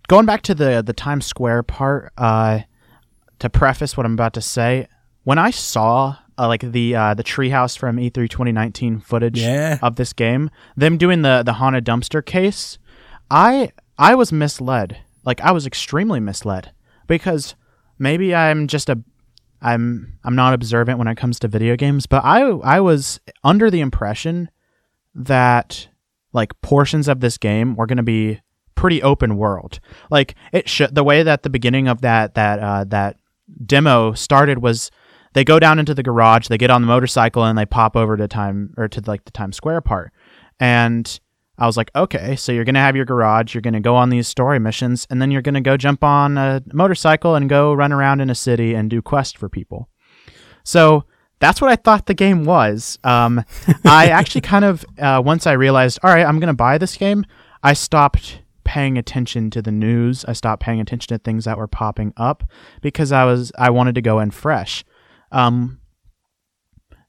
going 0.09 0.27
back 0.27 0.43
to 0.43 0.55
the 0.55 0.83
the 0.85 0.93
Times 0.93 1.25
Square 1.27 1.63
part. 1.65 2.13
Uh, 2.19 2.61
to 3.39 3.49
preface 3.49 3.97
what 3.97 4.05
I'm 4.05 4.15
about 4.15 4.33
to 4.35 4.41
say, 4.41 4.89
when 5.23 5.39
I 5.39 5.51
saw 5.51 6.17
uh, 6.37 6.49
like 6.49 6.63
the 6.73 6.97
uh, 6.97 7.15
the 7.15 7.23
treehouse 7.23 7.79
from 7.79 8.01
E 8.01 8.11
E3 8.11 8.29
2019 8.29 8.99
footage 8.99 9.39
Yeah. 9.39 9.79
of 9.81 9.95
this 9.95 10.13
game, 10.13 10.51
them 10.77 10.99
doing 10.99 11.23
the 11.23 11.45
the 11.45 11.53
haunted 11.55 11.85
dumpster 11.85 12.25
case, 12.25 12.79
I 13.31 13.71
I 13.97 14.17
was 14.17 14.33
misled. 14.33 14.99
Like 15.25 15.41
I 15.41 15.53
was 15.53 15.67
extremely 15.67 16.19
misled 16.19 16.73
because 17.07 17.55
maybe 17.99 18.35
I'm 18.35 18.67
just 18.67 18.89
a 18.89 18.99
I'm 19.63 20.19
I'm 20.25 20.35
not 20.35 20.53
observant 20.55 20.99
when 20.99 21.07
it 21.07 21.17
comes 21.17 21.39
to 21.41 21.49
video 21.49 21.77
games, 21.77 22.07
but 22.07 22.25
I 22.25 22.41
I 22.43 22.81
was 22.81 23.21
under 23.45 23.71
the 23.71 23.81
impression 23.81 24.51
that 25.15 25.89
like 26.33 26.61
portions 26.61 27.07
of 27.07 27.21
this 27.21 27.39
game 27.39 27.77
were 27.77 27.87
going 27.87 27.97
to 27.99 28.03
be 28.03 28.41
pretty 28.79 29.03
open 29.03 29.37
world. 29.37 29.81
Like 30.09 30.37
it 30.53 30.69
should 30.69 30.95
the 30.95 31.03
way 31.03 31.25
that 31.25 31.43
the 31.43 31.51
beginning 31.51 31.89
of 31.89 32.01
that 32.03 32.35
that 32.35 32.61
uh, 32.61 32.85
that 32.85 33.17
demo 33.67 34.13
started 34.13 34.59
was 34.59 34.93
they 35.35 35.43
go 35.43 35.59
down 35.59 35.81
into 35.81 35.95
the 35.95 36.03
garage, 36.03 36.47
they 36.47 36.59
get 36.59 36.71
on 36.71 36.81
the 36.81 36.87
motorcycle 36.87 37.45
and 37.45 37.59
they 37.59 37.67
pop 37.67 37.97
over 37.97 38.17
to 38.17 38.29
time 38.29 38.73
or 38.77 38.89
to 38.89 39.03
like 39.07 39.25
the 39.25 39.33
Times 39.33 39.57
Square 39.57 39.81
part. 39.81 40.13
And 40.61 41.19
I 41.59 41.67
was 41.67 41.77
like, 41.77 41.91
okay, 41.97 42.37
so 42.37 42.53
you're 42.53 42.65
going 42.65 42.77
to 42.77 42.81
have 42.81 42.95
your 42.95 43.05
garage, 43.05 43.53
you're 43.53 43.63
going 43.63 43.75
to 43.75 43.81
go 43.81 43.97
on 43.97 44.11
these 44.11 44.29
story 44.29 44.61
missions 44.61 45.07
and 45.11 45.21
then 45.21 45.33
you're 45.33 45.43
going 45.43 45.55
to 45.55 45.61
go 45.61 45.77
jump 45.77 46.05
on 46.05 46.39
a 46.39 46.63
motorcycle 46.73 47.35
and 47.35 47.49
go 47.49 47.75
run 47.75 47.93
around 47.93 48.21
in 48.21 48.31
a 48.31 48.35
city 48.35 48.75
and 48.75 48.89
do 48.89 49.03
quests 49.03 49.37
for 49.37 49.49
people. 49.49 49.89
So 50.63 51.05
that's 51.41 51.61
what 51.61 51.71
I 51.71 51.77
thought 51.77 52.07
the 52.07 52.15
game 52.15 52.45
was. 52.45 52.99
Um, 53.03 53.45
I 53.85 54.07
actually 54.09 54.43
kind 54.43 54.65
of 54.65 54.85
uh, 54.99 55.21
once 55.25 55.49
I 55.49 55.53
realized, 55.53 55.99
all 56.05 56.15
right, 56.15 56.25
I'm 56.25 56.39
going 56.39 56.47
to 56.47 56.55
buy 56.55 56.79
this 56.79 56.97
game. 56.97 57.27
I 57.63 57.73
stopped 57.73 58.41
paying 58.69 58.99
attention 58.99 59.49
to 59.49 59.63
the 59.63 59.73
news. 59.73 60.27
I 60.27 60.35
stopped 60.35 60.63
paying 60.63 60.79
attention 60.79 61.17
to 61.17 61.19
things 61.19 61.47
that 61.47 61.57
were 61.57 61.67
popping 61.67 62.13
up 62.19 62.45
because 62.83 63.13
I 63.13 63.25
was 63.25 63.51
I 63.59 63.71
wanted 63.71 63.95
to 63.95 64.03
go 64.03 64.21
in 64.21 64.31
fresh. 64.31 64.85
Um, 65.33 65.81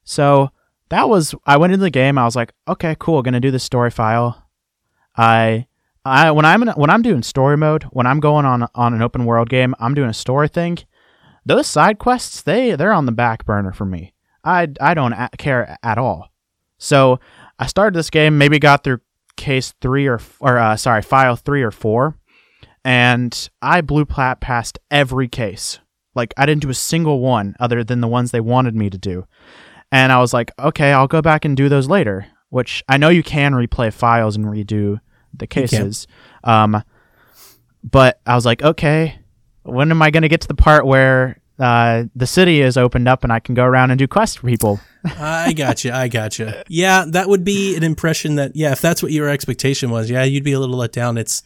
so 0.06 0.52
that 0.88 1.10
was 1.10 1.36
I 1.45 1.58
went 1.58 1.74
into 1.74 1.84
the 1.84 1.89
game. 1.89 2.17
I 2.17 2.24
was 2.24 2.38
like, 2.38 2.54
okay, 2.65 2.95
cool, 2.98 3.22
gonna 3.22 3.41
do 3.41 3.52
the 3.52 3.60
story 3.60 3.91
file. 3.91 4.48
I 5.17 5.67
I 6.06 6.32
when 6.32 6.45
I'm 6.45 6.63
in, 6.63 6.69
when 6.69 6.89
I'm 6.89 7.02
doing 7.02 7.24
story 7.24 7.58
mode, 7.58 7.84
when 7.91 8.08
I'm 8.08 8.22
going 8.22 8.45
on 8.45 8.65
on 8.74 8.93
an 8.93 9.02
open 9.02 9.26
world 9.26 9.50
game, 9.50 9.76
I'm 9.82 9.93
doing 9.93 10.10
a 10.10 10.13
story 10.13 10.48
thing. 10.48 10.78
Those 11.45 11.67
side 11.67 12.00
quests, 12.00 12.41
they 12.41 12.78
they're 12.78 12.93
on 12.93 13.06
the 13.06 13.12
back 13.12 13.43
burner 13.45 13.74
for 13.74 13.86
me. 13.86 14.13
I 14.45 14.69
I 14.80 14.93
don't 14.93 15.13
care 15.38 15.78
at 15.84 15.98
all. 15.98 16.32
So 16.78 17.19
I 17.60 17.67
started 17.67 17.95
this 17.95 18.10
game, 18.10 18.38
maybe 18.38 18.60
got 18.60 18.86
through 18.86 19.02
case 19.39 19.73
three 19.82 20.06
or 20.06 20.19
or 20.39 20.60
uh, 20.60 20.75
sorry, 20.75 21.02
file 21.02 21.36
three 21.36 21.63
or 21.63 21.71
four, 21.71 22.15
and 22.84 23.49
I 23.62 23.82
blew 23.82 24.06
plat 24.06 24.39
past 24.39 24.78
every 24.91 25.28
case. 25.28 25.80
Like 26.13 26.34
I 26.38 26.45
didn't 26.45 26.62
do 26.62 26.69
a 26.69 26.75
single 26.75 27.21
one 27.21 27.56
other 27.60 27.84
than 27.84 28.02
the 28.02 28.08
ones 28.08 28.32
they 28.32 28.41
wanted 28.41 28.75
me 28.75 28.89
to 28.89 28.97
do. 28.97 29.25
And 29.91 30.12
I 30.12 30.19
was 30.19 30.34
like, 30.34 30.52
okay, 30.60 30.91
I'll 30.91 31.08
go 31.08 31.21
back 31.21 31.45
and 31.45 31.58
do 31.58 31.69
those 31.69 31.88
later. 31.88 32.28
Which 32.49 32.84
I 32.89 32.97
know 32.97 33.10
you 33.10 33.23
can 33.23 33.54
replay 33.54 33.93
files 33.93 34.36
and 34.36 34.45
redo 34.45 34.99
the 35.34 35.47
cases. 35.47 36.08
Um, 36.43 36.84
but 37.84 38.19
I 38.25 38.36
was 38.36 38.45
like, 38.45 38.62
okay, 38.62 39.19
when 39.63 39.91
am 39.91 40.02
I 40.02 40.12
going 40.12 40.23
to 40.23 40.30
get 40.30 40.41
to 40.41 40.47
the 40.47 40.56
part 40.56 40.86
where 40.86 41.38
uh, 41.60 42.06
the 42.15 42.28
city 42.28 42.62
is 42.62 42.78
opened 42.78 43.08
up 43.08 43.24
and 43.24 43.34
I 43.34 43.39
can 43.39 43.54
go 43.54 43.65
around 43.65 43.91
and 43.91 44.00
do 44.00 44.08
quests 44.08 44.38
for 44.38 44.48
people. 44.48 44.80
I 45.04 45.54
got 45.58 45.84
you. 45.84 45.91
I 45.91 46.08
got 46.08 46.39
you. 46.39 46.52
Yeah, 46.67 47.06
that 47.10 47.28
would 47.28 47.43
be 47.43 47.76
an 47.76 47.84
impression 47.84 48.36
that 48.36 48.56
yeah, 48.56 48.72
if 48.72 48.82
that's 48.82 49.04
what 49.04 49.12
your 49.12 49.30
expectation 49.30 49.89
was, 49.89 50.10
yeah, 50.10 50.24
you'd 50.24 50.43
be 50.43 50.54
a 50.54 50.60
little 50.60 50.78
let 50.78 50.91
down. 50.91 51.17
It's 51.17 51.43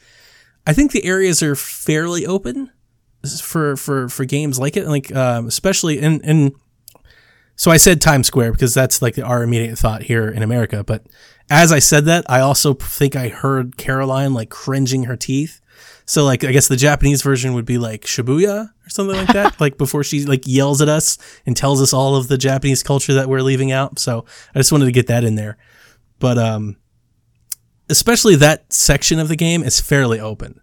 I 0.66 0.74
think 0.74 0.92
the 0.92 1.06
areas 1.06 1.42
are 1.42 1.56
fairly 1.56 2.26
open 2.26 2.72
for 3.42 3.76
for 3.76 4.10
for 4.10 4.26
games 4.26 4.60
like 4.60 4.78
it, 4.78 4.88
like 4.88 5.14
um, 5.16 5.48
especially 5.48 6.00
in 6.00 6.22
in. 6.22 6.54
So 7.56 7.70
I 7.70 7.78
said 7.78 8.02
Times 8.02 8.28
Square 8.28 8.54
because 8.54 8.74
that's 8.74 9.02
like 9.02 9.18
our 9.20 9.44
immediate 9.44 9.78
thought 9.78 10.04
here 10.04 10.28
in 10.28 10.42
America. 10.42 10.84
But 10.84 11.06
as 11.50 11.72
I 11.72 11.80
said 11.80 12.06
that, 12.06 12.26
I 12.28 12.40
also 12.40 12.74
think 12.74 13.16
I 13.16 13.30
heard 13.30 13.78
Caroline 13.78 14.34
like 14.34 14.50
cringing 14.50 15.04
her 15.04 15.16
teeth. 15.16 15.62
So 16.06 16.24
like 16.24 16.44
I 16.44 16.52
guess 16.52 16.68
the 16.68 16.76
Japanese 16.76 17.22
version 17.22 17.54
would 17.54 17.66
be 17.66 17.78
like 17.78 18.02
Shibuya 18.02 18.70
or 18.86 18.90
something 18.90 19.16
like 19.16 19.34
that. 19.34 19.60
like 19.62 19.78
before 19.78 20.04
she 20.04 20.26
like 20.26 20.44
yells 20.46 20.82
at 20.82 20.90
us 20.90 21.18
and 21.46 21.56
tells 21.56 21.82
us 21.82 21.94
all 21.94 22.16
of 22.16 22.28
the 22.28 22.38
Japanese 22.38 22.84
culture 22.84 23.14
that 23.14 23.30
we're 23.30 23.42
leaving 23.42 23.72
out. 23.72 24.00
So 24.00 24.26
I 24.54 24.60
just 24.60 24.72
wanted 24.72 24.86
to 24.86 24.92
get 24.92 25.08
that 25.08 25.24
in 25.24 25.36
there. 25.36 25.58
But 26.20 26.38
um 26.38 26.78
especially 27.90 28.36
that 28.38 28.72
section 28.72 29.20
of 29.20 29.28
the 29.28 29.36
game 29.36 29.64
is 29.64 29.80
fairly 29.80 30.20
open. 30.20 30.60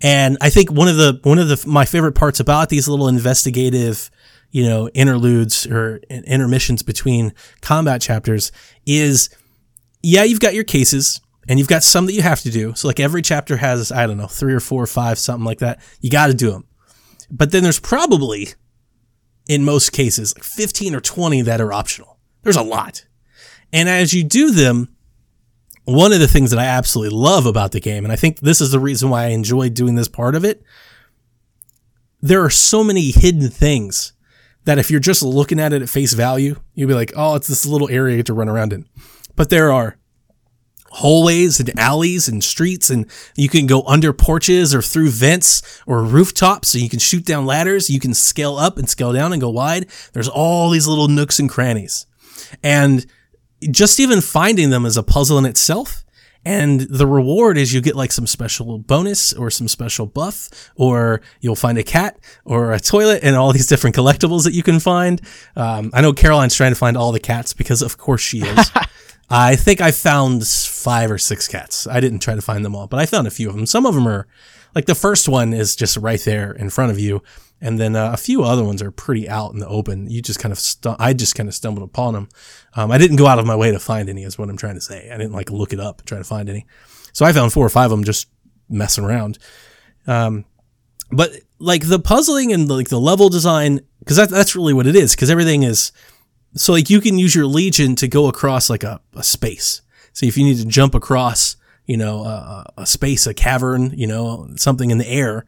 And 0.00 0.38
I 0.40 0.50
think 0.50 0.70
one 0.70 0.88
of 0.88 0.96
the 0.96 1.20
one 1.22 1.38
of 1.38 1.48
the 1.48 1.62
my 1.66 1.84
favorite 1.84 2.14
parts 2.14 2.40
about 2.40 2.68
these 2.68 2.88
little 2.88 3.08
investigative, 3.08 4.10
you 4.50 4.64
know, 4.64 4.88
interludes 4.90 5.66
or 5.66 6.00
intermissions 6.08 6.82
between 6.82 7.34
combat 7.60 8.00
chapters 8.00 8.52
is 8.86 9.28
yeah, 10.02 10.22
you've 10.22 10.40
got 10.40 10.54
your 10.54 10.64
cases 10.64 11.20
and 11.48 11.58
you've 11.58 11.68
got 11.68 11.82
some 11.82 12.06
that 12.06 12.12
you 12.12 12.22
have 12.22 12.42
to 12.42 12.50
do. 12.50 12.74
So 12.74 12.86
like 12.86 13.00
every 13.00 13.22
chapter 13.22 13.56
has 13.56 13.90
I 13.90 14.06
don't 14.06 14.18
know, 14.18 14.26
3 14.26 14.52
or 14.52 14.60
4 14.60 14.82
or 14.82 14.86
5 14.86 15.18
something 15.18 15.44
like 15.44 15.58
that. 15.58 15.80
You 16.00 16.10
got 16.10 16.28
to 16.28 16.34
do 16.34 16.50
them. 16.50 16.66
But 17.30 17.50
then 17.50 17.62
there's 17.62 17.80
probably 17.80 18.48
in 19.48 19.64
most 19.64 19.92
cases 19.92 20.34
like 20.36 20.44
15 20.44 20.94
or 20.94 21.00
20 21.00 21.42
that 21.42 21.60
are 21.60 21.72
optional. 21.72 22.18
There's 22.42 22.56
a 22.56 22.62
lot. 22.62 23.04
And 23.72 23.88
as 23.88 24.14
you 24.14 24.24
do 24.24 24.50
them, 24.50 24.94
one 25.84 26.12
of 26.12 26.20
the 26.20 26.28
things 26.28 26.50
that 26.50 26.60
I 26.60 26.66
absolutely 26.66 27.16
love 27.18 27.46
about 27.46 27.72
the 27.72 27.80
game, 27.80 28.04
and 28.04 28.12
I 28.12 28.16
think 28.16 28.40
this 28.40 28.60
is 28.60 28.70
the 28.70 28.78
reason 28.78 29.08
why 29.08 29.24
I 29.24 29.28
enjoy 29.28 29.70
doing 29.70 29.94
this 29.94 30.08
part 30.08 30.34
of 30.34 30.44
it, 30.44 30.62
there 32.20 32.44
are 32.44 32.50
so 32.50 32.84
many 32.84 33.10
hidden 33.10 33.48
things 33.48 34.12
that 34.64 34.78
if 34.78 34.90
you're 34.90 35.00
just 35.00 35.22
looking 35.22 35.58
at 35.58 35.72
it 35.72 35.80
at 35.80 35.88
face 35.88 36.12
value, 36.12 36.60
you'll 36.74 36.88
be 36.88 36.94
like, 36.94 37.12
oh, 37.16 37.36
it's 37.36 37.48
this 37.48 37.64
little 37.64 37.88
area 37.88 38.22
to 38.22 38.34
run 38.34 38.50
around 38.50 38.74
in. 38.74 38.86
But 39.34 39.48
there 39.48 39.72
are 39.72 39.96
hallways 40.98 41.60
and 41.60 41.78
alleys 41.78 42.28
and 42.28 42.42
streets 42.44 42.90
and 42.90 43.06
you 43.36 43.48
can 43.48 43.66
go 43.66 43.82
under 43.82 44.12
porches 44.12 44.74
or 44.74 44.82
through 44.82 45.10
vents 45.10 45.82
or 45.86 46.02
rooftops 46.02 46.68
so 46.68 46.78
you 46.78 46.88
can 46.88 46.98
shoot 46.98 47.24
down 47.24 47.46
ladders 47.46 47.90
you 47.90 48.00
can 48.00 48.14
scale 48.14 48.56
up 48.56 48.78
and 48.78 48.88
scale 48.88 49.12
down 49.12 49.32
and 49.32 49.40
go 49.40 49.48
wide 49.48 49.86
there's 50.12 50.28
all 50.28 50.70
these 50.70 50.86
little 50.86 51.08
nooks 51.08 51.38
and 51.38 51.48
crannies 51.48 52.06
and 52.62 53.06
just 53.70 53.98
even 54.00 54.20
finding 54.20 54.70
them 54.70 54.86
is 54.86 54.96
a 54.96 55.02
puzzle 55.02 55.38
in 55.38 55.46
itself. 55.46 56.04
And 56.44 56.80
the 56.82 57.06
reward 57.06 57.58
is 57.58 57.74
you 57.74 57.80
get 57.80 57.96
like 57.96 58.12
some 58.12 58.26
special 58.26 58.78
bonus 58.78 59.32
or 59.32 59.50
some 59.50 59.68
special 59.68 60.06
buff, 60.06 60.70
or 60.76 61.20
you'll 61.40 61.56
find 61.56 61.76
a 61.76 61.82
cat 61.82 62.18
or 62.44 62.72
a 62.72 62.80
toilet 62.80 63.22
and 63.22 63.36
all 63.36 63.52
these 63.52 63.66
different 63.66 63.96
collectibles 63.96 64.44
that 64.44 64.54
you 64.54 64.62
can 64.62 64.80
find. 64.80 65.20
Um, 65.56 65.90
I 65.92 66.00
know 66.00 66.12
Caroline's 66.12 66.54
trying 66.54 66.70
to 66.70 66.78
find 66.78 66.96
all 66.96 67.12
the 67.12 67.20
cats 67.20 67.52
because 67.52 67.82
of 67.82 67.98
course 67.98 68.22
she 68.22 68.38
is. 68.38 68.70
I 69.30 69.56
think 69.56 69.80
I 69.80 69.90
found 69.90 70.46
five 70.46 71.10
or 71.10 71.18
six 71.18 71.48
cats. 71.48 71.86
I 71.86 72.00
didn't 72.00 72.20
try 72.20 72.34
to 72.34 72.42
find 72.42 72.64
them 72.64 72.74
all, 72.74 72.86
but 72.86 72.98
I 72.98 73.06
found 73.06 73.26
a 73.26 73.30
few 73.30 73.48
of 73.48 73.56
them. 73.56 73.66
Some 73.66 73.84
of 73.84 73.94
them 73.94 74.08
are 74.08 74.26
like 74.74 74.86
the 74.86 74.94
first 74.94 75.28
one 75.28 75.52
is 75.52 75.76
just 75.76 75.96
right 75.96 76.20
there 76.20 76.52
in 76.52 76.70
front 76.70 76.92
of 76.92 76.98
you 76.98 77.22
and 77.60 77.78
then 77.78 77.96
uh, 77.96 78.12
a 78.12 78.16
few 78.16 78.44
other 78.44 78.62
ones 78.62 78.80
are 78.82 78.90
pretty 78.90 79.28
out 79.28 79.52
in 79.52 79.58
the 79.58 79.66
open. 79.66 80.08
You 80.08 80.22
just 80.22 80.38
kind 80.38 80.52
of, 80.52 80.58
stu- 80.58 80.94
I 80.98 81.12
just 81.12 81.34
kind 81.34 81.48
of 81.48 81.54
stumbled 81.54 81.88
upon 81.88 82.14
them. 82.14 82.28
Um, 82.74 82.92
I 82.92 82.98
didn't 82.98 83.16
go 83.16 83.26
out 83.26 83.38
of 83.38 83.46
my 83.46 83.56
way 83.56 83.72
to 83.72 83.80
find 83.80 84.08
any, 84.08 84.22
is 84.22 84.38
what 84.38 84.48
I'm 84.48 84.56
trying 84.56 84.76
to 84.76 84.80
say. 84.80 85.10
I 85.10 85.16
didn't 85.16 85.32
like 85.32 85.50
look 85.50 85.72
it 85.72 85.80
up 85.80 86.04
try 86.04 86.18
to 86.18 86.24
find 86.24 86.48
any. 86.48 86.66
So 87.12 87.26
I 87.26 87.32
found 87.32 87.52
four 87.52 87.66
or 87.66 87.70
five 87.70 87.86
of 87.86 87.90
them 87.90 88.04
just 88.04 88.28
messing 88.68 89.04
around. 89.04 89.38
Um, 90.06 90.44
but 91.10 91.32
like 91.58 91.88
the 91.88 91.98
puzzling 91.98 92.52
and 92.52 92.68
like 92.68 92.90
the 92.90 93.00
level 93.00 93.28
design, 93.28 93.80
because 93.98 94.16
that, 94.16 94.30
that's 94.30 94.54
really 94.54 94.74
what 94.74 94.86
it 94.86 94.94
is. 94.94 95.16
Because 95.16 95.30
everything 95.30 95.64
is 95.64 95.90
so 96.54 96.72
like 96.72 96.90
you 96.90 97.00
can 97.00 97.18
use 97.18 97.34
your 97.34 97.46
legion 97.46 97.94
to 97.96 98.08
go 98.08 98.28
across 98.28 98.68
like 98.70 98.82
a, 98.82 99.00
a 99.14 99.22
space. 99.22 99.82
So 100.12 100.26
if 100.26 100.36
you 100.36 100.44
need 100.44 100.58
to 100.58 100.64
jump 100.64 100.94
across, 100.94 101.56
you 101.86 101.96
know, 101.96 102.24
a, 102.24 102.72
a 102.78 102.86
space, 102.86 103.26
a 103.26 103.34
cavern, 103.34 103.92
you 103.96 104.06
know, 104.06 104.48
something 104.56 104.90
in 104.90 104.98
the 104.98 105.08
air, 105.08 105.46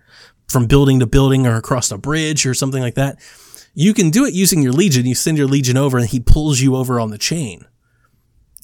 from 0.50 0.66
building 0.66 0.98
to 1.00 1.06
building 1.06 1.46
or 1.46 1.56
across 1.56 1.90
a 1.90 1.98
bridge 1.98 2.44
or 2.44 2.54
something 2.54 2.82
like 2.82 2.96
that. 2.96 3.18
You 3.72 3.94
can 3.94 4.10
do 4.10 4.24
it 4.24 4.34
using 4.34 4.62
your 4.62 4.72
legion. 4.72 5.06
You 5.06 5.14
send 5.14 5.38
your 5.38 5.46
legion 5.46 5.76
over 5.76 5.96
and 5.96 6.08
he 6.08 6.18
pulls 6.18 6.60
you 6.60 6.74
over 6.74 6.98
on 6.98 7.10
the 7.10 7.18
chain. 7.18 7.64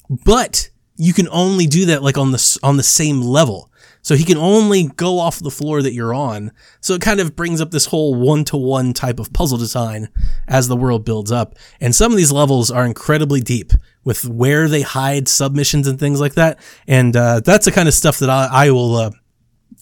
But 0.09 0.69
you 0.97 1.13
can 1.13 1.29
only 1.29 1.65
do 1.65 1.85
that 1.85 2.03
like 2.03 2.17
on 2.17 2.31
the 2.31 2.59
on 2.61 2.77
the 2.77 2.83
same 2.83 3.21
level. 3.21 3.66
So 4.07 4.15
he 4.15 4.23
can 4.23 4.37
only 4.37 4.87
go 4.87 5.19
off 5.19 5.41
the 5.41 5.51
floor 5.51 5.81
that 5.81 5.91
you're 5.91 6.13
on. 6.13 6.53
So 6.79 6.93
it 6.93 7.01
kind 7.01 7.19
of 7.19 7.35
brings 7.35 7.59
up 7.59 7.71
this 7.71 7.87
whole 7.87 8.15
one 8.15 8.45
to 8.45 8.55
one 8.55 8.93
type 8.93 9.19
of 9.19 9.33
puzzle 9.33 9.57
design 9.57 10.07
as 10.47 10.69
the 10.69 10.77
world 10.77 11.03
builds 11.03 11.29
up. 11.29 11.55
And 11.81 11.93
some 11.93 12.13
of 12.13 12.17
these 12.17 12.31
levels 12.31 12.71
are 12.71 12.85
incredibly 12.85 13.41
deep 13.41 13.73
with 14.05 14.23
where 14.23 14.69
they 14.69 14.81
hide 14.81 15.27
submissions 15.27 15.89
and 15.89 15.99
things 15.99 16.21
like 16.21 16.35
that. 16.35 16.57
And 16.87 17.17
uh, 17.17 17.41
that's 17.41 17.65
the 17.65 17.71
kind 17.73 17.89
of 17.89 17.93
stuff 17.93 18.19
that 18.19 18.29
I, 18.29 18.47
I 18.49 18.71
will 18.71 18.95
uh, 18.95 19.11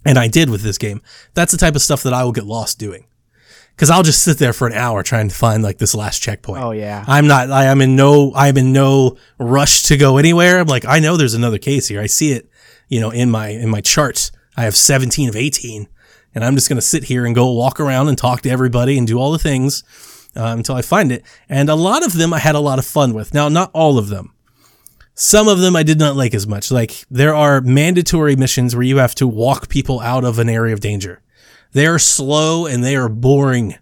and 0.03 0.17
I 0.17 0.27
did 0.27 0.49
with 0.49 0.63
this 0.63 0.79
game. 0.79 1.03
That's 1.35 1.51
the 1.51 1.59
type 1.59 1.75
of 1.75 1.83
stuff 1.83 2.01
that 2.01 2.13
I 2.13 2.23
will 2.23 2.31
get 2.31 2.47
lost 2.47 2.79
doing. 2.79 3.05
Cause 3.77 3.91
I'll 3.91 4.01
just 4.01 4.23
sit 4.23 4.39
there 4.39 4.53
for 4.53 4.65
an 4.65 4.73
hour 4.73 5.03
trying 5.03 5.29
to 5.29 5.35
find 5.35 5.61
like 5.61 5.77
this 5.77 5.93
last 5.93 6.23
checkpoint. 6.23 6.63
Oh 6.63 6.71
yeah. 6.71 7.05
I'm 7.07 7.27
not, 7.27 7.51
I 7.51 7.65
am 7.65 7.79
in 7.79 7.95
no, 7.95 8.33
I'm 8.33 8.57
in 8.57 8.73
no 8.73 9.17
rush 9.37 9.83
to 9.83 9.97
go 9.97 10.17
anywhere. 10.17 10.57
I'm 10.57 10.67
like, 10.67 10.85
I 10.85 10.97
know 10.97 11.15
there's 11.15 11.35
another 11.35 11.59
case 11.59 11.87
here. 11.87 12.01
I 12.01 12.07
see 12.07 12.31
it, 12.31 12.49
you 12.87 12.99
know, 12.99 13.09
in 13.09 13.29
my, 13.31 13.49
in 13.49 13.69
my 13.69 13.81
charts. 13.81 14.31
I 14.57 14.63
have 14.63 14.75
17 14.75 15.29
of 15.29 15.35
18 15.35 15.87
and 16.35 16.43
I'm 16.43 16.55
just 16.55 16.67
going 16.67 16.77
to 16.77 16.81
sit 16.81 17.05
here 17.05 17.25
and 17.25 17.33
go 17.33 17.51
walk 17.51 17.79
around 17.79 18.09
and 18.09 18.17
talk 18.17 18.41
to 18.41 18.49
everybody 18.49 18.97
and 18.97 19.07
do 19.07 19.17
all 19.17 19.31
the 19.31 19.39
things 19.39 19.83
uh, 20.35 20.53
until 20.57 20.75
I 20.75 20.81
find 20.81 21.11
it. 21.11 21.23
And 21.47 21.69
a 21.69 21.75
lot 21.75 22.05
of 22.05 22.13
them 22.13 22.33
I 22.33 22.39
had 22.39 22.55
a 22.55 22.59
lot 22.59 22.77
of 22.77 22.85
fun 22.85 23.13
with. 23.13 23.33
Now, 23.33 23.47
not 23.47 23.71
all 23.73 23.97
of 23.97 24.09
them. 24.09 24.33
Some 25.13 25.47
of 25.47 25.59
them 25.59 25.77
I 25.77 25.83
did 25.83 25.97
not 25.97 26.17
like 26.17 26.35
as 26.35 26.45
much. 26.45 26.71
Like 26.71 27.05
there 27.09 27.33
are 27.33 27.61
mandatory 27.61 28.35
missions 28.35 28.75
where 28.75 28.83
you 28.83 28.97
have 28.97 29.15
to 29.15 29.27
walk 29.27 29.69
people 29.69 30.01
out 30.01 30.25
of 30.25 30.37
an 30.37 30.49
area 30.49 30.73
of 30.73 30.81
danger. 30.81 31.21
They 31.71 31.87
are 31.87 31.99
slow 31.99 32.65
and 32.65 32.83
they 32.83 32.97
are 32.97 33.07
boring. 33.07 33.75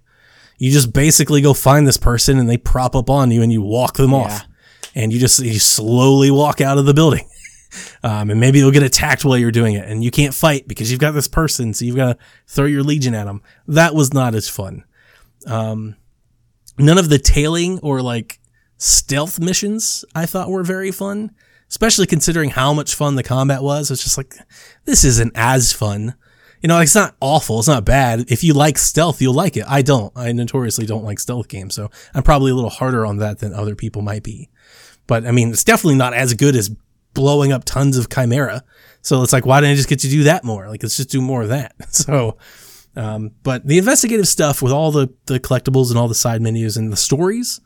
You 0.60 0.72
just 0.72 0.94
basically 0.94 1.42
go 1.42 1.56
find 1.56 1.88
this 1.88 1.98
person 1.98 2.38
and 2.38 2.48
they 2.48 2.58
prop 2.58 2.96
up 2.96 3.10
on 3.10 3.32
you 3.32 3.42
and 3.42 3.52
you 3.52 3.64
walk 3.64 3.98
them 3.98 4.12
yeah. 4.12 4.18
off. 4.18 4.46
And 4.94 5.12
you 5.12 5.20
just 5.20 5.40
you 5.40 5.58
slowly 5.58 6.30
walk 6.30 6.62
out 6.62 6.78
of 6.78 6.86
the 6.86 6.94
building. 6.94 7.28
Um, 8.04 8.30
and 8.30 8.40
maybe 8.40 8.60
you'll 8.60 8.72
get 8.72 8.84
attacked 8.84 9.26
while 9.26 9.38
you're 9.38 9.52
doing 9.52 9.76
it 9.76 9.88
and 9.88 10.04
you 10.04 10.12
can't 10.12 10.34
fight 10.34 10.68
because 10.68 10.92
you've 10.92 11.00
got 11.00 11.12
this 11.12 11.28
person. 11.28 11.74
So 11.74 11.86
you've 11.86 11.96
got 11.96 12.18
to 12.18 12.26
throw 12.48 12.66
your 12.66 12.84
legion 12.84 13.16
at 13.16 13.26
them. 13.26 13.42
That 13.68 13.96
was 13.96 14.14
not 14.14 14.36
as 14.36 14.50
fun. 14.50 14.84
Um, 15.48 15.96
none 16.78 16.98
of 16.98 17.10
the 17.10 17.20
tailing 17.20 17.80
or 17.80 18.02
like 18.02 18.40
stealth 18.78 19.40
missions 19.40 20.04
I 20.16 20.26
thought 20.26 20.50
were 20.50 20.64
very 20.64 20.92
fun, 20.92 21.32
especially 21.70 22.06
considering 22.06 22.52
how 22.52 22.74
much 22.74 22.96
fun 22.96 23.16
the 23.16 23.24
combat 23.24 23.64
was. 23.64 23.92
It's 23.92 24.04
just 24.04 24.18
like, 24.18 24.36
this 24.86 25.04
isn't 25.04 25.34
as 25.36 25.72
fun. 25.72 26.16
You 26.62 26.68
know, 26.70 26.80
it's 26.80 26.96
not 26.96 27.16
awful. 27.20 27.60
It's 27.60 27.68
not 27.68 27.84
bad. 27.84 28.32
If 28.32 28.42
you 28.42 28.54
like 28.54 28.78
stealth, 28.78 29.22
you'll 29.22 29.34
like 29.34 29.58
it. 29.58 29.66
I 29.68 29.82
don't. 29.82 30.14
I 30.16 30.32
notoriously 30.32 30.86
don't 30.86 31.04
like 31.04 31.20
stealth 31.20 31.50
games, 31.50 31.76
so 31.76 31.92
I'm 32.14 32.24
probably 32.24 32.52
a 32.52 32.56
little 32.56 32.70
harder 32.70 33.06
on 33.06 33.18
that 33.18 33.40
than 33.40 33.54
other 33.54 33.76
people 33.76 34.02
might 34.02 34.24
be. 34.24 34.50
But 35.06 35.26
I 35.26 35.32
mean, 35.32 35.50
it's 35.52 35.66
definitely 35.66 35.98
not 35.98 36.14
as 36.14 36.34
good 36.36 36.56
as 36.56 36.74
blowing 37.14 37.52
up 37.52 37.64
tons 37.66 37.98
of 37.98 38.10
chimera. 38.10 38.64
So 39.02 39.22
it's 39.22 39.34
like, 39.34 39.46
why 39.46 39.60
didn't 39.60 39.74
I 39.74 39.76
just 39.76 39.90
get 39.90 40.00
to 40.00 40.10
do 40.10 40.24
that 40.24 40.44
more? 40.44 40.70
Like, 40.70 40.82
let's 40.82 40.98
just 40.98 41.10
do 41.10 41.22
more 41.22 41.44
of 41.44 41.50
that. 41.50 41.76
So, 41.90 42.38
um, 42.96 43.32
but 43.44 43.66
the 43.66 43.78
investigative 43.78 44.28
stuff 44.28 44.62
with 44.62 44.72
all 44.72 44.92
the, 44.92 45.12
the 45.26 45.40
collectibles 45.40 45.90
and 45.90 45.98
all 45.98 46.08
the 46.08 46.16
side 46.16 46.42
menus 46.42 46.78
and 46.78 46.92
the 46.92 46.98
stories, 46.98 47.60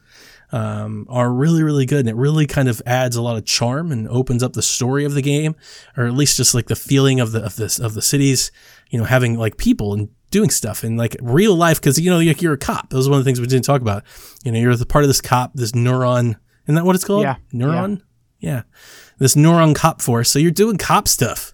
um, 0.51 1.05
are 1.09 1.31
really, 1.31 1.63
really 1.63 1.85
good. 1.85 2.01
And 2.01 2.09
it 2.09 2.15
really 2.15 2.47
kind 2.47 2.69
of 2.69 2.81
adds 2.85 3.15
a 3.15 3.21
lot 3.21 3.37
of 3.37 3.45
charm 3.45 3.91
and 3.91 4.07
opens 4.07 4.43
up 4.43 4.53
the 4.53 4.61
story 4.61 5.05
of 5.05 5.13
the 5.13 5.21
game, 5.21 5.55
or 5.95 6.05
at 6.05 6.13
least 6.13 6.37
just 6.37 6.53
like 6.53 6.67
the 6.67 6.75
feeling 6.75 7.19
of 7.19 7.31
the, 7.31 7.43
of 7.43 7.55
this, 7.55 7.79
of 7.79 7.93
the 7.93 8.01
cities, 8.01 8.51
you 8.89 8.97
know, 8.97 9.05
having 9.05 9.37
like 9.37 9.57
people 9.57 9.93
and 9.93 10.09
doing 10.31 10.49
stuff 10.49 10.83
and 10.83 10.97
like 10.97 11.15
real 11.21 11.55
life. 11.55 11.81
Cause 11.81 11.99
you 11.99 12.09
know, 12.09 12.19
you're, 12.19 12.35
you're 12.35 12.53
a 12.53 12.57
cop. 12.57 12.89
That 12.89 12.97
was 12.97 13.09
one 13.09 13.19
of 13.19 13.25
the 13.25 13.27
things 13.27 13.41
we 13.41 13.47
didn't 13.47 13.65
talk 13.65 13.81
about. 13.81 14.03
You 14.43 14.51
know, 14.51 14.59
you're 14.59 14.75
the 14.75 14.85
part 14.85 15.03
of 15.03 15.09
this 15.09 15.21
cop, 15.21 15.53
this 15.53 15.73
neuron. 15.73 16.35
Isn't 16.65 16.75
that 16.75 16.85
what 16.85 16.95
it's 16.95 17.05
called? 17.05 17.23
Yeah. 17.23 17.35
Neuron? 17.53 18.01
Yeah. 18.39 18.51
yeah. 18.51 18.61
This 19.17 19.35
neuron 19.35 19.75
cop 19.75 20.01
force. 20.01 20.29
So 20.29 20.39
you're 20.39 20.51
doing 20.51 20.77
cop 20.77 21.07
stuff. 21.07 21.53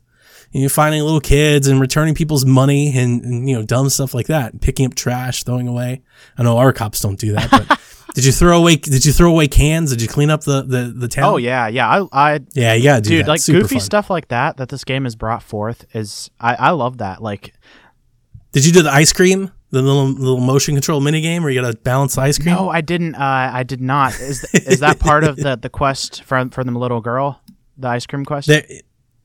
And 0.53 0.61
you're 0.61 0.69
finding 0.69 1.01
little 1.01 1.19
kids 1.19 1.67
and 1.67 1.81
returning 1.81 2.13
people's 2.13 2.45
money 2.45 2.95
and, 2.95 3.23
and, 3.25 3.49
you 3.49 3.55
know 3.55 3.63
dumb 3.63 3.89
stuff 3.89 4.13
like 4.13 4.27
that, 4.27 4.61
picking 4.61 4.85
up 4.85 4.93
trash, 4.93 5.43
throwing 5.43 5.67
away. 5.67 6.03
I 6.37 6.43
know 6.43 6.59
our 6.59 6.71
cops 6.71 6.99
don't 6.99 7.17
do 7.17 7.31
that, 7.33 7.49
but 7.49 7.79
Did 8.13 8.25
you 8.25 8.31
throw 8.31 8.59
away? 8.59 8.75
Did 8.75 9.05
you 9.05 9.11
throw 9.11 9.31
away 9.31 9.47
cans? 9.47 9.89
Did 9.89 10.01
you 10.01 10.07
clean 10.07 10.29
up 10.29 10.43
the 10.43 10.61
the 10.61 10.93
the 10.95 11.07
town? 11.07 11.23
Oh 11.23 11.37
yeah, 11.37 11.67
yeah. 11.67 11.89
I, 11.89 12.33
I 12.33 12.39
yeah, 12.53 12.73
yeah, 12.75 12.99
dude. 12.99 13.25
That. 13.25 13.29
Like 13.29 13.39
Super 13.39 13.61
goofy 13.61 13.75
fun. 13.75 13.81
stuff 13.81 14.09
like 14.09 14.27
that 14.27 14.57
that 14.57 14.69
this 14.69 14.83
game 14.83 15.05
has 15.05 15.15
brought 15.15 15.41
forth 15.41 15.85
is 15.95 16.29
I 16.39 16.53
I 16.55 16.69
love 16.71 16.99
that. 16.99 17.23
Like, 17.23 17.55
did 18.51 18.65
you 18.65 18.71
do 18.71 18.83
the 18.83 18.91
ice 18.91 19.11
cream? 19.11 19.51
The 19.71 19.81
little 19.81 20.05
little 20.05 20.39
motion 20.39 20.75
control 20.75 20.99
mini 20.99 21.21
game 21.21 21.41
where 21.41 21.51
you 21.51 21.59
got 21.59 21.71
to 21.71 21.77
balance 21.77 22.15
ice 22.15 22.37
cream. 22.37 22.53
No, 22.53 22.69
I 22.69 22.81
didn't. 22.81 23.15
Uh, 23.15 23.49
I 23.51 23.63
did 23.63 23.81
not. 23.81 24.13
Is 24.19 24.43
is 24.53 24.81
that 24.81 24.99
part 24.99 25.23
of 25.23 25.35
the 25.35 25.55
the 25.55 25.69
quest 25.69 26.21
for 26.23 26.47
for 26.51 26.63
the 26.63 26.71
little 26.71 27.01
girl, 27.01 27.41
the 27.77 27.87
ice 27.87 28.05
cream 28.05 28.25
question. 28.25 28.53
There, 28.53 28.65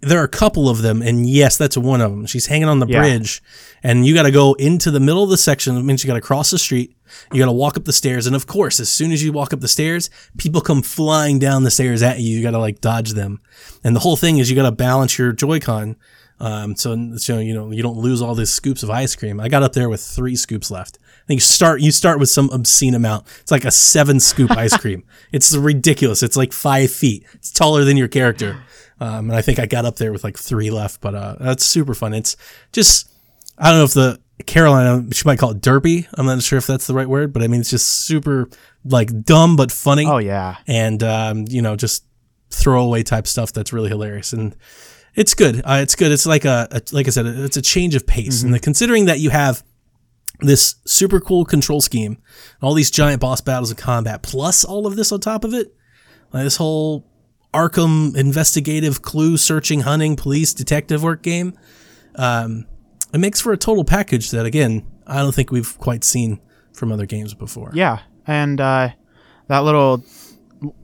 there 0.00 0.20
are 0.20 0.24
a 0.24 0.28
couple 0.28 0.68
of 0.68 0.82
them, 0.82 1.02
and 1.02 1.28
yes, 1.28 1.56
that's 1.56 1.76
one 1.76 2.00
of 2.00 2.12
them. 2.12 2.24
She's 2.26 2.46
hanging 2.46 2.68
on 2.68 2.78
the 2.78 2.86
Yeah. 2.86 3.00
bridge, 3.00 3.42
and 3.82 4.06
you 4.06 4.14
got 4.14 4.22
to 4.24 4.30
go 4.30 4.54
into 4.54 4.90
the 4.92 5.00
middle 5.00 5.24
of 5.24 5.30
the 5.30 5.36
section. 5.36 5.74
That 5.74 5.82
means 5.82 6.04
you 6.04 6.08
got 6.08 6.14
to 6.14 6.20
cross 6.20 6.50
the 6.52 6.58
street. 6.58 6.94
You 7.32 7.38
got 7.40 7.46
to 7.46 7.52
walk 7.52 7.76
up 7.76 7.84
the 7.84 7.92
stairs, 7.92 8.26
and 8.26 8.36
of 8.36 8.46
course, 8.46 8.78
as 8.78 8.88
soon 8.88 9.10
as 9.10 9.24
you 9.24 9.32
walk 9.32 9.52
up 9.52 9.60
the 9.60 9.66
stairs, 9.68 10.08
people 10.36 10.60
come 10.60 10.82
flying 10.82 11.38
down 11.40 11.64
the 11.64 11.70
stairs 11.70 12.00
at 12.02 12.20
you. 12.20 12.36
You 12.36 12.42
got 12.42 12.52
to 12.52 12.58
like 12.60 12.80
dodge 12.80 13.14
them, 13.14 13.40
and 13.82 13.96
the 13.96 14.00
whole 14.00 14.16
thing 14.16 14.38
is 14.38 14.48
you 14.48 14.54
got 14.56 14.68
to 14.70 14.72
balance 14.72 15.18
your 15.18 15.32
Joy-Con, 15.32 15.96
um, 16.38 16.76
so 16.76 17.16
so 17.16 17.38
you 17.40 17.52
know 17.54 17.72
you 17.72 17.82
don't 17.82 17.96
lose 17.98 18.22
all 18.22 18.36
these 18.36 18.50
scoops 18.50 18.84
of 18.84 18.90
ice 18.90 19.16
cream. 19.16 19.40
I 19.40 19.48
got 19.48 19.64
up 19.64 19.72
there 19.72 19.88
with 19.88 20.00
three 20.00 20.36
scoops 20.36 20.70
left. 20.70 20.98
I 21.28 21.36
think 21.36 21.40
you 21.40 21.42
start 21.42 21.82
you 21.82 21.92
start 21.92 22.18
with 22.18 22.30
some 22.30 22.48
obscene 22.48 22.94
amount. 22.94 23.26
It's 23.42 23.50
like 23.50 23.66
a 23.66 23.70
seven 23.70 24.18
scoop 24.18 24.50
ice 24.52 24.74
cream. 24.80 25.04
It's 25.30 25.54
ridiculous. 25.54 26.22
It's 26.22 26.38
like 26.38 26.54
five 26.54 26.90
feet. 26.90 27.26
It's 27.34 27.52
taller 27.52 27.84
than 27.84 27.98
your 27.98 28.08
character. 28.08 28.62
Um, 28.98 29.28
and 29.28 29.36
I 29.36 29.42
think 29.42 29.58
I 29.58 29.66
got 29.66 29.84
up 29.84 29.96
there 29.96 30.10
with 30.10 30.24
like 30.24 30.38
three 30.38 30.70
left, 30.70 31.02
but 31.02 31.14
uh, 31.14 31.36
that's 31.38 31.66
super 31.66 31.92
fun. 31.92 32.14
It's 32.14 32.34
just 32.72 33.10
I 33.58 33.68
don't 33.68 33.80
know 33.80 33.84
if 33.84 33.92
the 33.92 34.18
Carolina 34.46 35.04
she 35.12 35.24
might 35.26 35.38
call 35.38 35.50
it 35.50 35.60
derpy. 35.60 36.06
I'm 36.14 36.24
not 36.24 36.42
sure 36.42 36.56
if 36.56 36.66
that's 36.66 36.86
the 36.86 36.94
right 36.94 37.06
word, 37.06 37.34
but 37.34 37.42
I 37.42 37.46
mean 37.46 37.60
it's 37.60 37.68
just 37.68 38.06
super 38.06 38.48
like 38.86 39.22
dumb 39.22 39.54
but 39.54 39.70
funny 39.70 40.06
oh 40.06 40.16
yeah. 40.16 40.56
and 40.66 41.02
um, 41.02 41.44
you 41.46 41.60
know 41.60 41.76
just 41.76 42.06
throwaway 42.48 43.02
type 43.02 43.26
stuff 43.26 43.52
that's 43.52 43.70
really 43.70 43.90
hilarious 43.90 44.32
and 44.32 44.56
it's 45.14 45.34
good. 45.34 45.60
Uh, 45.64 45.80
it's 45.82 45.94
good. 45.94 46.10
It's 46.10 46.24
like 46.26 46.44
a, 46.44 46.68
a 46.70 46.80
like 46.92 47.06
I 47.06 47.10
said, 47.10 47.26
it's 47.26 47.58
a 47.58 47.62
change 47.62 47.94
of 47.96 48.06
pace. 48.06 48.42
And 48.42 48.54
the, 48.54 48.60
considering 48.60 49.06
that 49.06 49.18
you 49.18 49.30
have 49.30 49.62
this 50.40 50.76
super 50.86 51.20
cool 51.20 51.44
control 51.44 51.80
scheme, 51.80 52.18
all 52.62 52.74
these 52.74 52.90
giant 52.90 53.20
boss 53.20 53.40
battles 53.40 53.70
and 53.70 53.78
combat, 53.78 54.22
plus 54.22 54.64
all 54.64 54.86
of 54.86 54.96
this 54.96 55.10
on 55.12 55.20
top 55.20 55.44
of 55.44 55.54
it, 55.54 55.74
like 56.32 56.44
this 56.44 56.56
whole 56.56 57.04
Arkham 57.52 58.16
investigative 58.16 59.02
clue 59.02 59.36
searching, 59.36 59.80
hunting, 59.80 60.16
police, 60.16 60.54
detective 60.54 61.02
work 61.02 61.22
game, 61.22 61.58
um, 62.14 62.66
it 63.12 63.18
makes 63.18 63.40
for 63.40 63.52
a 63.52 63.56
total 63.56 63.84
package 63.84 64.30
that 64.30 64.44
again 64.44 64.86
I 65.06 65.16
don't 65.16 65.34
think 65.34 65.50
we've 65.50 65.76
quite 65.78 66.04
seen 66.04 66.40
from 66.72 66.92
other 66.92 67.06
games 67.06 67.34
before. 67.34 67.70
Yeah, 67.74 68.00
and 68.26 68.60
uh, 68.60 68.90
that 69.48 69.60
little 69.60 70.04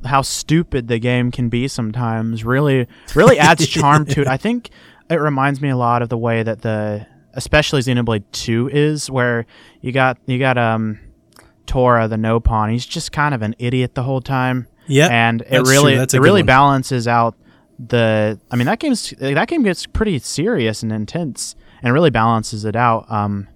how 0.04 0.22
stupid 0.22 0.88
the 0.88 0.98
game 0.98 1.30
can 1.30 1.48
be 1.48 1.68
sometimes 1.68 2.44
really 2.44 2.86
really 3.14 3.38
adds 3.38 3.66
charm 3.68 4.06
to 4.06 4.22
it. 4.22 4.26
I 4.26 4.36
think 4.36 4.70
it 5.10 5.16
reminds 5.16 5.60
me 5.60 5.68
a 5.68 5.76
lot 5.76 6.02
of 6.02 6.08
the 6.08 6.18
way 6.18 6.42
that 6.42 6.62
the 6.62 7.06
especially 7.34 7.80
Xenoblade 7.80 8.24
2 8.32 8.70
is 8.72 9.10
where 9.10 9.46
you 9.80 9.92
got 9.92 10.18
you 10.26 10.38
got 10.38 10.58
um 10.58 10.98
Tora 11.66 12.08
the 12.08 12.16
Nopon. 12.16 12.70
He's 12.72 12.86
just 12.86 13.12
kind 13.12 13.34
of 13.34 13.42
an 13.42 13.54
idiot 13.58 13.94
the 13.94 14.02
whole 14.02 14.20
time. 14.20 14.66
Yeah, 14.86 15.08
and 15.10 15.42
it 15.42 15.62
really. 15.66 15.94
It 15.94 16.12
really 16.12 16.42
one. 16.42 16.46
balances 16.46 17.08
out 17.08 17.36
the 17.78 18.38
I 18.50 18.56
mean 18.56 18.66
that 18.66 18.78
game's 18.78 19.10
that 19.18 19.48
game 19.48 19.62
gets 19.62 19.86
pretty 19.86 20.18
serious 20.20 20.82
and 20.82 20.92
intense 20.92 21.56
and 21.82 21.92
really 21.92 22.10
balances 22.10 22.64
it 22.64 22.76
out. 22.76 23.10
Um 23.10 23.48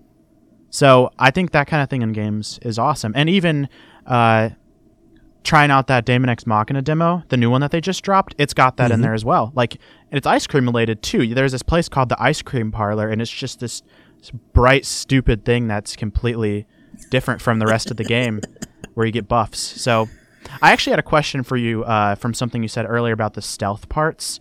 so 0.70 1.10
I 1.18 1.30
think 1.30 1.52
that 1.52 1.66
kind 1.66 1.82
of 1.82 1.88
thing 1.88 2.02
in 2.02 2.12
games 2.12 2.58
is 2.62 2.78
awesome. 2.78 3.12
And 3.14 3.28
even 3.30 3.68
uh, 4.06 4.50
trying 5.44 5.70
out 5.70 5.86
that 5.86 6.04
Daemon 6.04 6.28
X 6.28 6.46
Machina 6.46 6.82
demo, 6.82 7.22
the 7.28 7.36
new 7.36 7.50
one 7.50 7.60
that 7.60 7.70
they 7.70 7.80
just 7.80 8.02
dropped, 8.02 8.34
it's 8.38 8.52
got 8.54 8.76
that 8.76 8.86
Mm-hmm. 8.86 8.94
in 8.94 9.00
there 9.02 9.14
as 9.14 9.24
well. 9.24 9.52
Like 9.54 9.78
it's 10.10 10.26
ice 10.26 10.46
cream 10.46 10.66
related 10.66 11.02
too. 11.02 11.34
There's 11.34 11.52
this 11.52 11.62
place 11.62 11.88
called 11.88 12.08
the 12.08 12.20
Ice 12.22 12.42
Cream 12.42 12.70
Parlor, 12.72 13.08
and 13.08 13.22
it's 13.22 13.30
just 13.30 13.60
this, 13.60 13.82
this 14.18 14.30
bright, 14.52 14.84
stupid 14.84 15.44
thing 15.44 15.68
that's 15.68 15.96
completely 15.96 16.66
different 17.10 17.40
from 17.40 17.58
the 17.60 17.66
rest 17.66 17.90
of 17.90 17.96
the 17.96 18.04
game, 18.04 18.40
where 18.94 19.06
you 19.06 19.12
get 19.12 19.28
buffs. 19.28 19.58
So. 19.58 20.08
I 20.62 20.72
actually 20.72 20.92
had 20.92 20.98
a 20.98 21.02
question 21.02 21.42
for 21.42 21.58
you 21.58 21.84
uh, 21.84 22.14
from 22.14 22.32
something 22.32 22.62
you 22.62 22.68
said 22.68 22.86
earlier 22.88 23.12
about 23.12 23.34
the 23.34 23.42
stealth 23.42 23.88
parts. 23.90 24.40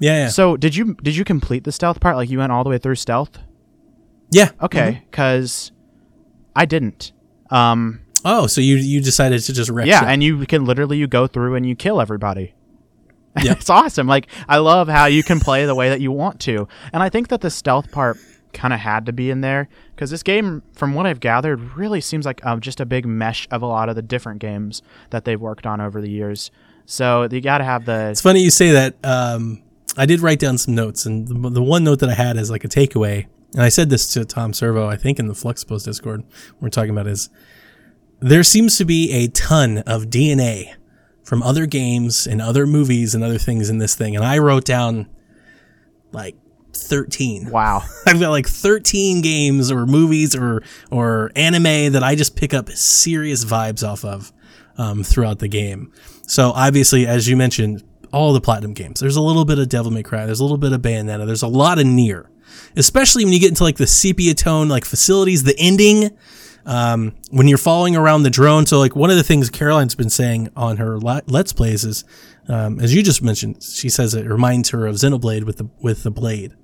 Yeah, 0.00 0.24
yeah, 0.24 0.28
So, 0.28 0.56
did 0.56 0.74
you 0.74 0.94
did 0.94 1.14
you 1.14 1.24
complete 1.24 1.62
the 1.62 1.70
stealth 1.70 2.00
part? 2.00 2.16
Like, 2.16 2.28
you 2.28 2.38
went 2.38 2.50
all 2.50 2.64
the 2.64 2.70
way 2.70 2.78
through 2.78 2.96
stealth? 2.96 3.38
yeah. 4.32 4.50
Okay, 4.60 5.02
because 5.08 5.70
I 6.56 6.64
didn't. 6.64 7.12
Um, 7.50 8.00
Oh, 8.24 8.46
so 8.46 8.60
you 8.60 8.76
you 8.76 9.00
decided 9.00 9.40
to 9.42 9.52
just 9.52 9.70
wreck 9.70 9.86
yeah, 9.86 10.00
shit. 10.00 10.08
and 10.08 10.22
you 10.22 10.46
can 10.46 10.64
literally 10.64 10.96
you 10.98 11.06
go 11.06 11.26
through 11.26 11.54
and 11.54 11.66
you 11.66 11.74
kill 11.74 12.00
everybody. 12.00 12.54
Yep. 13.40 13.58
it's 13.58 13.70
awesome. 13.70 14.08
Like 14.08 14.26
I 14.48 14.58
love 14.58 14.88
how 14.88 15.06
you 15.06 15.22
can 15.22 15.38
play 15.38 15.64
the 15.64 15.74
way 15.74 15.88
that 15.88 16.00
you 16.00 16.10
want 16.10 16.40
to, 16.40 16.66
and 16.92 17.00
I 17.00 17.08
think 17.08 17.28
that 17.28 17.40
the 17.40 17.50
stealth 17.50 17.92
part 17.92 18.18
kind 18.52 18.74
of 18.74 18.80
had 18.80 19.06
to 19.06 19.12
be 19.12 19.30
in 19.30 19.40
there 19.40 19.68
because 19.94 20.10
this 20.10 20.24
game, 20.24 20.64
from 20.72 20.94
what 20.94 21.06
I've 21.06 21.20
gathered, 21.20 21.76
really 21.76 22.00
seems 22.00 22.26
like 22.26 22.44
um, 22.44 22.60
just 22.60 22.80
a 22.80 22.86
big 22.86 23.06
mesh 23.06 23.46
of 23.52 23.62
a 23.62 23.66
lot 23.66 23.88
of 23.88 23.94
the 23.94 24.02
different 24.02 24.40
games 24.40 24.82
that 25.10 25.24
they've 25.24 25.40
worked 25.40 25.64
on 25.64 25.80
over 25.80 26.00
the 26.00 26.10
years. 26.10 26.50
So 26.86 27.28
you 27.30 27.40
got 27.40 27.58
to 27.58 27.64
have 27.64 27.84
the 27.84 28.10
It's 28.10 28.20
funny 28.20 28.42
you 28.42 28.50
say 28.50 28.72
that. 28.72 28.96
Um, 29.04 29.62
I 29.96 30.06
did 30.06 30.20
write 30.20 30.40
down 30.40 30.58
some 30.58 30.74
notes, 30.74 31.06
and 31.06 31.28
the, 31.28 31.50
the 31.50 31.62
one 31.62 31.84
note 31.84 32.00
that 32.00 32.08
I 32.08 32.14
had 32.14 32.36
is 32.36 32.50
like 32.50 32.64
a 32.64 32.68
takeaway, 32.68 33.26
and 33.52 33.62
I 33.62 33.68
said 33.68 33.90
this 33.90 34.12
to 34.14 34.24
Tom 34.24 34.52
Servo, 34.52 34.88
I 34.88 34.96
think 34.96 35.18
in 35.18 35.28
the 35.28 35.34
Flux 35.34 35.62
Post 35.64 35.84
Discord, 35.84 36.24
we're 36.60 36.68
talking 36.68 36.90
about 36.90 37.06
is 37.06 37.28
there 38.20 38.42
seems 38.42 38.76
to 38.78 38.84
be 38.84 39.12
a 39.12 39.28
ton 39.28 39.78
of 39.78 40.04
DNA 40.04 40.74
from 41.24 41.42
other 41.42 41.66
games 41.66 42.26
and 42.26 42.40
other 42.40 42.66
movies 42.66 43.14
and 43.14 43.22
other 43.24 43.38
things 43.38 43.70
in 43.70 43.78
this 43.78 43.94
thing, 43.94 44.16
and 44.16 44.24
I 44.24 44.38
wrote 44.38 44.64
down 44.64 45.08
like 46.12 46.36
thirteen. 46.72 47.50
wow. 47.50 47.82
I've 48.06 48.20
got 48.20 48.30
like 48.30 48.46
13 48.46 49.22
games 49.22 49.70
or 49.70 49.86
movies 49.86 50.34
or 50.34 50.62
or 50.90 51.30
anime 51.36 51.92
that 51.92 52.02
I 52.02 52.14
just 52.14 52.36
pick 52.36 52.52
up 52.54 52.70
serious 52.70 53.44
vibes 53.44 53.86
off 53.86 54.04
of 54.04 54.32
um, 54.76 55.02
throughout 55.04 55.38
the 55.38 55.48
game. 55.48 55.92
So 56.26 56.50
obviously, 56.50 57.06
as 57.06 57.28
you 57.28 57.36
mentioned, 57.36 57.84
all 58.12 58.32
the 58.32 58.40
platinum 58.40 58.72
games. 58.74 59.00
There's 59.00 59.16
a 59.16 59.20
little 59.20 59.44
bit 59.44 59.58
of 59.58 59.68
Devil 59.68 59.90
May 59.90 60.02
Cry. 60.02 60.26
There's 60.26 60.40
a 60.40 60.44
little 60.44 60.58
bit 60.58 60.72
of 60.72 60.82
Bayonetta. 60.82 61.26
There's 61.26 61.42
a 61.42 61.48
lot 61.48 61.78
of 61.78 61.86
Nier, 61.86 62.28
especially 62.76 63.24
when 63.24 63.32
you 63.32 63.40
get 63.40 63.50
into 63.50 63.62
like 63.62 63.76
the 63.76 63.86
sepia 63.86 64.34
tone 64.34 64.68
like 64.68 64.84
facilities. 64.84 65.44
The 65.44 65.54
ending 65.58 66.10
um, 66.66 67.14
when 67.30 67.48
you're 67.48 67.58
following 67.58 67.96
around 67.96 68.22
the 68.22 68.30
drone. 68.30 68.66
So 68.66 68.78
like 68.78 68.96
one 68.96 69.10
of 69.10 69.16
the 69.16 69.22
things 69.22 69.50
Caroline's 69.50 69.94
been 69.94 70.10
saying 70.10 70.50
on 70.56 70.76
her 70.78 70.98
Let's 70.98 71.52
Plays 71.52 71.84
is, 71.84 72.04
um, 72.48 72.80
as 72.80 72.94
you 72.94 73.02
just 73.02 73.22
mentioned, 73.22 73.62
she 73.62 73.88
says 73.88 74.14
it 74.14 74.26
reminds 74.26 74.70
her 74.70 74.86
of 74.86 74.96
Xenoblade 74.96 75.44
with 75.44 75.58
the 75.58 75.68
with 75.80 76.02
the 76.02 76.10
blade. 76.10 76.54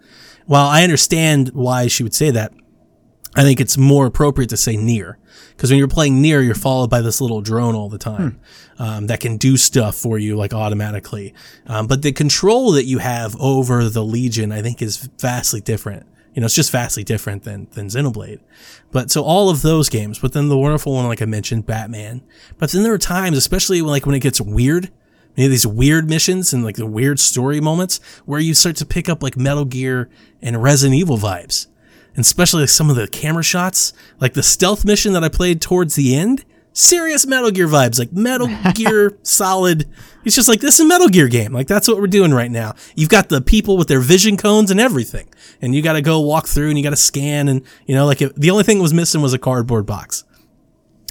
While 0.46 0.66
I 0.66 0.85
understand 0.85 1.50
why 1.50 1.88
she 1.88 2.02
would 2.02 2.14
say 2.14 2.30
that, 2.30 2.52
I 3.35 3.42
think 3.42 3.61
it's 3.61 3.76
more 3.76 4.06
appropriate 4.06 4.48
to 4.50 4.56
say 4.56 4.76
Nier 4.76 5.18
because 5.50 5.70
when 5.70 5.78
you're 5.78 5.88
playing 5.88 6.20
Nier, 6.22 6.40
you're 6.40 6.54
followed 6.54 6.88
by 6.88 7.02
this 7.02 7.20
little 7.20 7.40
drone 7.40 7.74
all 7.74 7.88
the 7.88 7.98
time 7.98 8.40
um, 8.78 9.09
that 9.09 9.20
can 9.20 9.37
do 9.37 9.56
stuff 9.56 9.94
for 9.94 10.18
you 10.18 10.37
like 10.37 10.54
automatically. 10.54 11.35
Um, 11.66 11.87
but 11.87 12.02
the 12.02 12.12
control 12.12 12.72
that 12.72 12.85
you 12.85 12.98
have 12.98 13.37
over 13.40 13.88
the 13.88 14.04
Legion, 14.04 14.52
I 14.52 14.62
think, 14.62 14.80
is 14.80 14.96
vastly 15.18 15.61
different. 15.61 16.06
You 16.37 16.40
know, 16.40 16.44
it's 16.44 16.55
just 16.55 16.70
vastly 16.70 17.03
different 17.03 17.44
than 17.44 17.66
than 17.72 17.87
Xenoblade. 17.87 18.40
But 18.92 19.11
so 19.11 19.22
all 19.22 19.49
of 19.49 19.62
those 19.62 19.88
games, 19.88 20.18
but 20.18 20.35
then 20.35 20.49
the 20.49 20.59
wonderful 20.59 20.92
one, 20.92 21.07
like 21.07 21.22
I 21.22 21.25
mentioned, 21.25 21.64
Batman. 21.64 22.22
But 22.59 22.70
then 22.70 22.83
there 22.83 22.92
are 22.92 22.99
times, 22.99 23.38
especially 23.38 23.81
when, 23.81 23.90
like 23.90 24.05
when 24.05 24.14
it 24.14 24.20
gets 24.20 24.38
weird, 24.38 24.92
you 25.35 25.44
know, 25.44 25.49
these 25.49 25.66
weird 25.66 26.11
missions 26.11 26.53
and 26.53 26.62
like 26.62 26.77
the 26.77 26.85
weird 26.85 27.18
story 27.18 27.59
moments 27.59 28.01
where 28.27 28.38
you 28.38 28.53
start 28.53 28.77
to 28.77 28.85
pick 28.85 29.09
up 29.09 29.22
like 29.22 29.38
Metal 29.38 29.64
Gear 29.64 30.11
and 30.42 30.62
Resident 30.62 30.94
Evil 30.94 31.16
vibes. 31.16 31.68
And 32.14 32.22
especially 32.22 32.62
like 32.62 32.68
some 32.68 32.90
of 32.90 32.96
the 32.96 33.09
camera 33.09 33.42
shots, 33.42 33.94
like 34.20 34.35
the 34.35 34.42
stealth 34.42 34.85
mission 34.85 35.14
that 35.14 35.25
I 35.25 35.31
played 35.31 35.62
towards 35.62 35.94
the 35.94 36.14
end, 36.14 36.44
serious 36.77 37.27
Metal 37.27 37.51
Gear 37.51 37.67
vibes, 37.67 37.99
like 37.99 38.12
Metal 38.12 38.49
Gear 38.75 39.19
Solid. 39.23 39.89
It's 40.25 40.37
just 40.37 40.49
like 40.49 40.61
this 40.61 40.75
is 40.75 40.81
a 40.81 40.89
Metal 40.89 41.09
Gear 41.09 41.29
game. 41.29 41.53
Like 41.53 41.67
that's 41.67 41.89
what 41.89 41.99
we're 41.99 42.07
doing 42.07 42.33
right 42.33 42.51
now. 42.51 42.75
You've 42.95 43.09
got 43.09 43.29
the 43.29 43.41
people 43.41 43.77
with 43.77 43.89
their 43.89 44.01
vision 44.01 44.37
cones 44.37 44.71
and 44.71 44.79
everything, 44.79 45.29
and 45.61 45.75
you 45.75 45.83
got 45.83 45.95
to 45.95 46.03
go 46.03 46.21
walk 46.21 46.47
through 46.47 46.69
and 46.69 46.79
you 46.79 46.85
got 46.85 46.91
to 46.91 46.97
scan 46.97 47.49
and 47.49 47.62
you 47.87 47.95
know 47.95 48.07
like 48.07 48.23
if, 48.23 48.35
the 48.35 48.51
only 48.51 48.62
thing 48.62 48.79
that 48.79 48.83
was 48.83 48.95
missing 48.95 49.23
was 49.23 49.33
a 49.33 49.39
cardboard 49.39 49.87
box. 49.87 50.25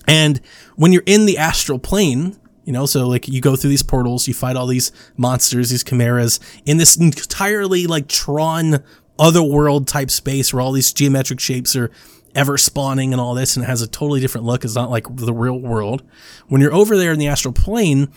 And 0.07 0.39
when 0.75 0.93
you're 0.93 1.03
in 1.07 1.25
the 1.25 1.39
astral 1.39 1.79
plane, 1.79 2.37
you 2.63 2.71
know, 2.71 2.85
so 2.85 3.07
like 3.07 3.27
you 3.27 3.41
go 3.41 3.55
through 3.55 3.71
these 3.71 3.83
portals, 3.83 4.27
you 4.27 4.35
fight 4.35 4.55
all 4.55 4.67
these 4.67 4.91
monsters, 5.17 5.71
these 5.71 5.83
chimeras 5.83 6.39
in 6.65 6.77
this 6.77 6.95
entirely 6.95 7.87
like 7.87 8.07
Tron 8.07 8.83
otherworld 9.17 9.87
type 9.87 10.11
space 10.11 10.53
where 10.53 10.61
all 10.61 10.73
these 10.73 10.93
geometric 10.93 11.39
shapes 11.39 11.75
are 11.75 11.89
ever 12.35 12.57
spawning 12.57 13.13
and 13.13 13.21
all 13.21 13.33
this, 13.33 13.55
and 13.55 13.63
it 13.63 13.67
has 13.67 13.81
a 13.81 13.87
totally 13.87 14.19
different 14.19 14.45
look. 14.45 14.63
It's 14.63 14.75
not 14.75 14.89
like 14.91 15.05
the 15.15 15.33
real 15.33 15.59
world. 15.59 16.03
When 16.47 16.61
you're 16.61 16.73
over 16.73 16.97
there 16.97 17.11
in 17.11 17.19
the 17.19 17.27
astral 17.27 17.53
plane, 17.53 18.09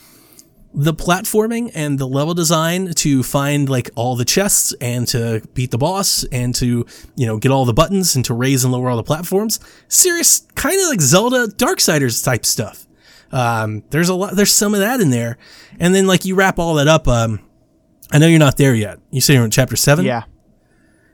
the 0.74 0.92
platforming 0.92 1.70
and 1.74 1.98
the 1.98 2.06
level 2.06 2.34
design 2.34 2.92
to 2.92 3.22
find 3.22 3.68
like 3.70 3.90
all 3.94 4.16
the 4.16 4.24
chests 4.26 4.74
and 4.82 5.08
to 5.08 5.40
beat 5.54 5.70
the 5.70 5.78
boss 5.78 6.24
and 6.24 6.54
to 6.56 6.84
you 7.16 7.26
know 7.26 7.38
get 7.38 7.50
all 7.50 7.64
the 7.64 7.72
buttons 7.72 8.14
and 8.14 8.24
to 8.26 8.34
raise 8.34 8.64
and 8.64 8.72
lower 8.72 8.90
all 8.90 8.96
the 8.98 9.02
platforms 9.02 9.58
serious 9.88 10.46
kind 10.56 10.78
of 10.78 10.86
like 10.88 11.00
zelda 11.00 11.46
darksiders 11.56 12.22
type 12.22 12.44
stuff 12.44 12.86
um, 13.32 13.82
there's 13.90 14.10
a 14.10 14.14
lot 14.14 14.36
there's 14.36 14.52
some 14.52 14.74
of 14.74 14.80
that 14.80 15.00
in 15.00 15.08
there 15.08 15.38
and 15.80 15.94
then 15.94 16.06
like 16.06 16.26
you 16.26 16.34
wrap 16.34 16.58
all 16.58 16.74
that 16.74 16.86
up 16.86 17.08
um, 17.08 17.40
i 18.12 18.18
know 18.18 18.26
you're 18.26 18.38
not 18.38 18.58
there 18.58 18.74
yet 18.74 18.98
you 19.10 19.22
say 19.22 19.34
you're 19.34 19.44
in 19.46 19.50
chapter 19.50 19.74
7 19.74 20.04
Yeah. 20.04 20.24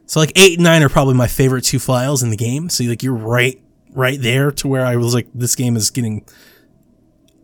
So 0.07 0.21
like 0.21 0.33
8 0.37 0.59
and 0.59 0.65
9 0.65 0.83
are 0.83 0.89
probably 0.89 1.15
my 1.15 1.27
favorite 1.27 1.65
two 1.65 1.79
files 1.79 2.23
in 2.23 2.31
the 2.31 2.37
game 2.37 2.69
so 2.69 2.85
like 2.85 3.03
you're 3.03 3.15
right 3.15 3.61
right 3.95 4.21
there 4.21 4.51
to 4.51 4.69
where 4.69 4.85
I 4.85 4.97
was 4.97 5.15
like, 5.15 5.29
this 5.35 5.55
game 5.55 5.77
is 5.77 5.91
getting 5.91 6.27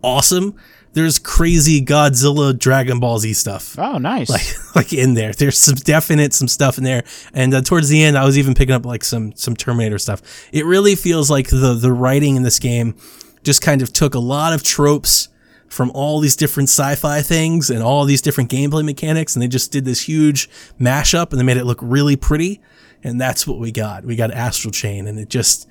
awesome. 0.03 0.57
There's 0.93 1.21
crazy 1.21 1.81
Godzilla 1.81 2.59
Dragon 2.59 2.99
Ball 2.99 3.21
Z 3.21 3.33
stuff. 3.35 3.79
Oh, 3.79 3.99
nice. 3.99 4.29
Like, 4.29 4.47
like 4.75 4.93
in 4.93 5.15
there, 5.15 5.33
there's 5.33 5.57
some 5.57 5.77
definite 5.77 6.35
some 6.35 6.49
stuff 6.49 6.79
in 6.79 6.85
there, 6.85 7.05
and 7.33 7.55
uh, 7.55 7.63
towards 7.63 7.89
the 7.89 8.03
end, 8.03 8.19
I 8.19 8.25
was 8.25 8.37
even 8.37 8.55
picking 8.55 8.75
up 8.75 8.85
like 8.85 9.05
some 9.05 9.33
some 9.37 9.55
Terminator 9.55 9.99
stuff. 9.99 10.21
It 10.53 10.67
really 10.67 10.97
feels 10.97 11.31
like 11.31 11.49
the 11.49 11.79
the 11.81 11.93
writing 11.93 12.35
in 12.35 12.43
this 12.43 12.59
game 12.59 12.97
just 13.45 13.63
kind 13.63 13.83
of 13.83 13.93
took 13.93 14.15
a 14.15 14.19
lot 14.19 14.53
of 14.53 14.65
tropes 14.65 15.29
from 15.71 15.91
all 15.95 16.21
these 16.21 16.37
different 16.37 16.69
sci-fi 16.69 17.23
things 17.23 17.71
and 17.71 17.83
all 17.83 18.05
these 18.05 18.21
different 18.21 18.51
gameplay 18.51 18.85
mechanics, 18.85 19.35
and 19.35 19.43
they 19.43 19.49
just 19.49 19.73
did 19.73 19.85
this 19.85 20.03
huge 20.03 20.51
mashup, 20.79 21.31
and 21.31 21.41
they 21.41 21.45
made 21.45 21.57
it 21.57 21.65
look 21.65 21.79
really 21.81 22.17
pretty, 22.17 22.61
and 23.03 23.19
that's 23.21 23.47
what 23.47 23.59
we 23.59 23.73
got. 23.73 24.05
We 24.05 24.17
got 24.17 24.33
Astral 24.33 24.73
Chain, 24.73 25.07
and 25.07 25.19
it 25.19 25.31
just 25.31 25.69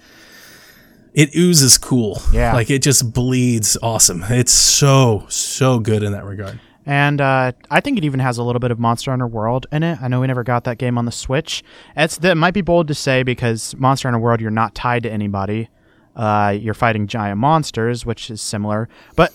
it 1.13 1.35
oozes 1.35 1.77
cool. 1.77 2.21
Yeah. 2.31 2.53
like 2.53 2.69
it 2.69 2.81
just 2.81 3.13
bleeds 3.13 3.77
awesome. 3.83 4.23
It's 4.29 4.53
so 4.53 5.25
so 5.29 5.79
good 5.79 6.01
in 6.01 6.13
that 6.13 6.23
regard. 6.23 6.59
And 6.85 7.21
uh, 7.21 7.51
I 7.69 7.81
think 7.81 7.99
it 7.99 8.05
even 8.05 8.19
has 8.19 8.39
a 8.39 8.43
little 8.43 8.59
bit 8.59 8.71
of 8.71 8.79
Monster 8.79 9.11
Hunter 9.11 9.27
World 9.27 9.67
in 9.71 9.83
it. 9.83 10.01
I 10.01 10.07
know 10.07 10.21
we 10.21 10.27
never 10.27 10.43
got 10.43 10.63
that 10.63 10.79
game 10.79 10.97
on 10.97 11.05
the 11.05 11.11
Switch. 11.11 11.61
It's 11.95 12.17
that 12.19 12.35
might 12.35 12.53
be 12.53 12.61
bold 12.61 12.87
to 12.87 12.95
say 12.95 13.21
because 13.21 13.75
Monster 13.75 14.07
Hunter 14.07 14.19
World, 14.19 14.41
you're 14.41 14.49
not 14.49 14.73
tied 14.73 15.03
to 15.03 15.11
anybody. 15.11 15.69
Uh, 16.15 16.57
you're 16.59 16.73
fighting 16.73 17.05
giant 17.05 17.37
monsters, 17.37 18.05
which 18.05 18.31
is 18.31 18.41
similar. 18.41 18.89
But 19.15 19.33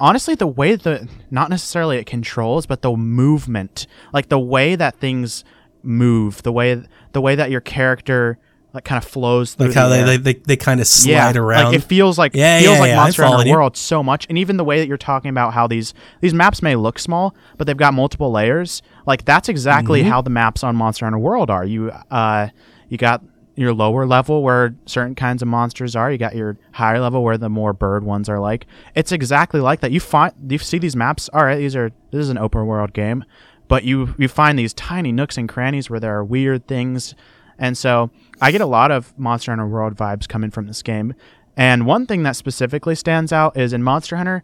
honestly, 0.00 0.34
the 0.34 0.46
way 0.46 0.76
the 0.76 1.08
not 1.30 1.50
necessarily 1.50 1.96
it 1.98 2.06
controls, 2.06 2.66
but 2.66 2.82
the 2.82 2.96
movement, 2.96 3.86
like 4.12 4.28
the 4.28 4.38
way 4.38 4.76
that 4.76 4.96
things 4.96 5.44
move, 5.82 6.42
the 6.42 6.52
way 6.52 6.82
the 7.12 7.20
way 7.20 7.34
that 7.34 7.50
your 7.50 7.60
character 7.60 8.38
like 8.72 8.84
kind 8.84 9.00
of 9.00 9.08
flows 9.08 9.54
through 9.54 9.68
Like 9.68 9.76
how 9.76 9.86
the 9.88 9.94
they, 10.02 10.02
they 10.02 10.16
they 10.16 10.34
they 10.40 10.56
kind 10.56 10.80
of 10.80 10.86
slide 10.88 11.36
around. 11.36 11.66
Like 11.66 11.74
it 11.76 11.84
feels 11.84 12.18
like 12.18 12.34
Yeah, 12.34 12.58
feels 12.60 12.74
yeah, 12.74 12.80
like 12.80 12.88
yeah, 12.88 12.96
Monster 12.96 13.22
follow 13.22 13.36
Hunter. 13.36 13.52
World 13.52 13.76
so 13.76 14.02
much, 14.02 14.26
and 14.28 14.36
even 14.36 14.56
the 14.56 14.64
way 14.64 14.80
that 14.80 14.88
you're 14.88 14.96
talking 14.96 15.28
about 15.28 15.52
how 15.54 15.66
these 15.68 15.94
these 16.20 16.34
maps 16.34 16.60
may 16.60 16.74
look 16.74 16.98
small, 16.98 17.34
but 17.56 17.66
they've 17.68 17.76
got 17.76 17.94
multiple 17.94 18.32
layers. 18.32 18.82
Like 19.06 19.24
that's 19.24 19.48
exactly 19.48 20.00
Mm-hmm. 20.00 20.10
how 20.10 20.22
the 20.22 20.30
maps 20.30 20.64
on 20.64 20.74
Monster 20.74 21.06
Hunter 21.06 21.18
World 21.18 21.50
are. 21.50 21.64
You 21.64 21.90
uh 22.10 22.48
you 22.88 22.98
got 22.98 23.22
your 23.56 23.72
lower 23.72 24.06
level 24.06 24.42
where 24.42 24.74
certain 24.86 25.14
kinds 25.14 25.42
of 25.42 25.48
monsters 25.48 25.94
are. 25.94 26.10
You 26.10 26.18
got 26.18 26.34
your 26.34 26.56
higher 26.72 27.00
level 27.00 27.22
where 27.22 27.38
the 27.38 27.48
more 27.48 27.72
bird 27.72 28.04
ones 28.04 28.28
are 28.28 28.40
like. 28.40 28.66
It's 28.94 29.12
exactly 29.12 29.60
like 29.60 29.80
that. 29.80 29.92
You 29.92 30.00
find 30.00 30.32
you 30.48 30.58
see 30.58 30.78
these 30.78 30.96
maps. 30.96 31.28
All 31.32 31.44
right, 31.44 31.56
these 31.56 31.76
are 31.76 31.90
this 32.10 32.20
is 32.20 32.30
an 32.30 32.38
open 32.38 32.66
world 32.66 32.92
game, 32.92 33.24
but 33.68 33.84
you 33.84 34.14
you 34.18 34.28
find 34.28 34.58
these 34.58 34.74
tiny 34.74 35.12
nooks 35.12 35.38
and 35.38 35.48
crannies 35.48 35.88
where 35.88 36.00
there 36.00 36.16
are 36.16 36.24
weird 36.24 36.66
things 36.66 37.14
and 37.58 37.76
so 37.76 38.10
I 38.40 38.50
get 38.50 38.60
a 38.60 38.66
lot 38.66 38.90
of 38.90 39.16
Monster 39.18 39.52
Hunter 39.52 39.66
World 39.66 39.94
vibes 39.96 40.28
coming 40.28 40.50
from 40.50 40.66
this 40.66 40.82
game. 40.82 41.14
And 41.56 41.86
one 41.86 42.06
thing 42.06 42.24
that 42.24 42.36
specifically 42.36 42.94
stands 42.94 43.32
out 43.32 43.56
is 43.56 43.72
in 43.72 43.82
Monster 43.82 44.16
Hunter, 44.16 44.42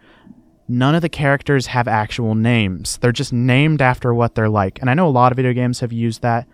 none 0.69 0.95
of 0.95 1.03
the 1.03 1.09
characters 1.09 1.67
have 1.67 1.89
actual 1.89 2.35
names. 2.35 2.99
They're 2.99 3.11
just 3.11 3.33
named 3.33 3.83
after 3.83 4.15
what 4.15 4.35
they're 4.35 4.49
like. 4.49 4.81
And 4.81 4.89
I 4.89 4.95
know 4.95 5.09
a 5.09 5.11
lot 5.11 5.33
of 5.33 5.37
video 5.37 5.53
games 5.53 5.81
have 5.81 5.93
used 5.93 6.23
that. 6.23 6.47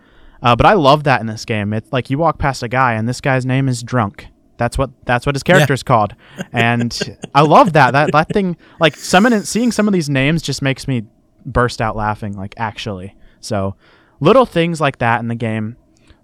Uh, 0.42 0.54
but 0.54 0.66
I 0.66 0.74
love 0.74 1.04
that 1.04 1.20
in 1.20 1.26
this 1.26 1.44
game. 1.44 1.72
It's 1.72 1.92
like 1.92 2.10
you 2.10 2.18
walk 2.18 2.38
past 2.38 2.62
a 2.62 2.68
guy 2.68 2.94
and 2.94 3.08
this 3.08 3.20
guy's 3.20 3.46
name 3.46 3.68
is 3.68 3.82
Drunk. 3.82 4.26
That's 4.58 4.78
what 4.78 4.90
that's 5.04 5.26
what 5.26 5.34
his 5.34 5.42
character's 5.42 5.82
called. 5.82 6.14
And 6.52 7.18
I 7.34 7.42
love 7.42 7.74
that. 7.74 7.92
That 7.92 8.12
that 8.12 8.28
thing 8.30 8.56
like 8.80 8.96
seeing 8.96 9.72
some 9.72 9.86
of 9.86 9.92
these 9.92 10.08
names 10.08 10.42
just 10.42 10.62
makes 10.62 10.88
me 10.88 11.04
burst 11.44 11.80
out 11.80 11.96
laughing 11.96 12.34
like 12.36 12.54
actually. 12.56 13.14
So 13.40 13.76
little 14.20 14.46
things 14.46 14.80
like 14.80 14.98
that 14.98 15.20
in 15.20 15.28
the 15.28 15.34
game 15.34 15.76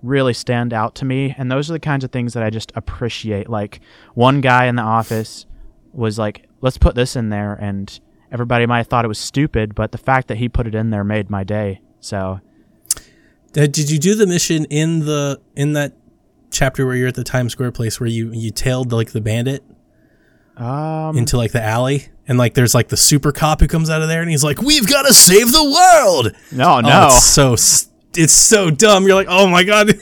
really 0.03 0.33
stand 0.35 0.72
out 0.72 0.94
to 0.96 1.05
me 1.05 1.35
and 1.38 1.51
those 1.51 1.70
are 1.70 1.75
the 1.75 1.81
kinds 1.81 2.05
of 2.05 2.11
things 2.11 2.33
that 2.33 2.42
I 2.42 2.51
just 2.51 2.72
appreciate. 2.75 3.48
Like 3.48 3.81
one 4.14 4.40
guy 4.40 4.66
in 4.66 4.77
the 4.77 4.83
office 4.83 5.46
was 5.92 6.18
like, 6.18 6.48
"Let's 6.62 6.79
put 6.79 6.94
this 6.94 7.16
in 7.16 7.29
there," 7.29 7.53
and 7.55 8.01
everybody 8.33 8.66
might 8.66 8.79
have 8.79 8.87
thought 8.87 9.05
it 9.05 9.09
was 9.09 9.18
stupid, 9.18 9.75
but 9.75 9.92
the 9.92 9.98
fact 9.98 10.29
that 10.29 10.38
he 10.38 10.48
put 10.48 10.66
it 10.66 10.75
in 10.75 10.90
there 10.90 11.05
made 11.05 11.29
my 11.29 11.44
day. 11.44 11.83
So 12.01 12.40
did 13.52 13.90
you 13.90 13.98
do 13.98 14.14
the 14.14 14.26
mission 14.26 14.64
in 14.66 15.00
the 15.00 15.40
in 15.56 15.74
that 15.74 15.92
chapter 16.50 16.84
where 16.86 16.94
you're 16.96 17.08
at 17.08 17.14
the 17.14 17.24
Times 17.24 17.52
Square 17.52 17.72
place 17.72 17.98
where 18.00 18.08
you 18.08 18.30
you 18.32 18.50
tailed 18.50 18.92
like 18.92 19.12
the 19.12 19.20
bandit 19.20 19.62
um, 20.56 21.16
into 21.16 21.36
like 21.36 21.52
the 21.52 21.62
alley 21.62 22.08
and 22.28 22.38
like 22.38 22.54
there's 22.54 22.74
like 22.74 22.88
the 22.88 22.96
super 22.96 23.32
cop 23.32 23.60
who 23.60 23.66
comes 23.66 23.88
out 23.90 24.02
of 24.02 24.08
there 24.08 24.20
and 24.20 24.30
he's 24.30 24.44
like 24.44 24.60
we've 24.60 24.86
got 24.88 25.02
to 25.02 25.12
save 25.14 25.50
the 25.52 25.64
world. 25.64 26.34
no, 26.52 26.76
Oh, 26.76 26.80
no, 26.80 27.06
it's 27.06 27.24
so 27.24 27.52
it's 28.14 28.32
so 28.32 28.70
dumb. 28.70 29.04
You're 29.06 29.14
like 29.14 29.28
oh 29.30 29.46
my 29.48 29.64
god. 29.64 29.94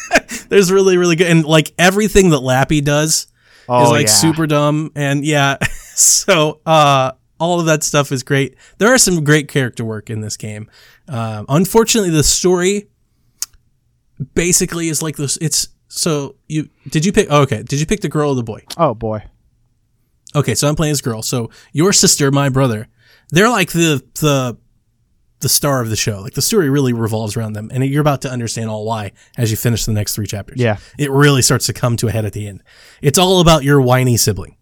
there's 0.48 0.72
really 0.72 0.96
really 0.96 1.16
good 1.16 1.26
and 1.26 1.44
like 1.44 1.72
everything 1.78 2.30
that 2.30 2.38
Lappy 2.38 2.82
does 2.82 3.12
is 3.12 3.26
Oh, 3.68 3.90
like 3.90 4.06
yeah. 4.06 4.12
super 4.12 4.46
dumb 4.46 4.90
and 4.94 5.24
yeah. 5.24 5.58
so 5.94 6.60
uh 6.64 7.12
all 7.40 7.60
of 7.60 7.66
that 7.66 7.82
stuff 7.84 8.10
is 8.10 8.22
great. 8.22 8.56
There 8.78 8.92
are 8.92 8.98
some 8.98 9.22
great 9.22 9.46
character 9.46 9.84
work 9.84 10.10
in 10.10 10.22
this 10.22 10.36
game. 10.36 10.68
Um, 11.06 11.46
unfortunately, 11.48 12.10
the 12.10 12.24
story 12.24 12.88
basically 14.34 14.88
is 14.88 15.02
like 15.02 15.16
this. 15.16 15.36
It's 15.40 15.68
so 15.88 16.36
you 16.48 16.68
did 16.88 17.04
you 17.04 17.12
pick? 17.12 17.28
Oh, 17.30 17.42
okay, 17.42 17.62
did 17.62 17.80
you 17.80 17.86
pick 17.86 18.00
the 18.00 18.08
girl 18.08 18.30
or 18.30 18.36
the 18.36 18.42
boy? 18.42 18.62
Oh 18.76 18.94
boy. 18.94 19.24
Okay, 20.34 20.54
so 20.54 20.68
I'm 20.68 20.76
playing 20.76 20.92
as 20.92 21.00
girl. 21.00 21.22
So 21.22 21.50
your 21.72 21.92
sister, 21.92 22.30
my 22.30 22.48
brother, 22.48 22.88
they're 23.30 23.48
like 23.48 23.72
the 23.72 24.04
the 24.20 24.58
the 25.40 25.48
star 25.48 25.80
of 25.80 25.88
the 25.88 25.96
show. 25.96 26.20
Like 26.20 26.34
the 26.34 26.42
story 26.42 26.68
really 26.68 26.92
revolves 26.92 27.36
around 27.36 27.54
them, 27.54 27.70
and 27.72 27.84
you're 27.84 28.00
about 28.00 28.22
to 28.22 28.30
understand 28.30 28.68
all 28.68 28.84
why 28.84 29.12
as 29.36 29.50
you 29.50 29.56
finish 29.56 29.84
the 29.84 29.92
next 29.92 30.14
three 30.14 30.26
chapters. 30.26 30.60
Yeah. 30.60 30.78
it 30.98 31.10
really 31.10 31.42
starts 31.42 31.66
to 31.66 31.72
come 31.72 31.96
to 31.98 32.08
a 32.08 32.10
head 32.10 32.24
at 32.24 32.32
the 32.32 32.46
end. 32.46 32.62
It's 33.00 33.18
all 33.18 33.40
about 33.40 33.64
your 33.64 33.80
whiny 33.80 34.16
sibling. 34.16 34.56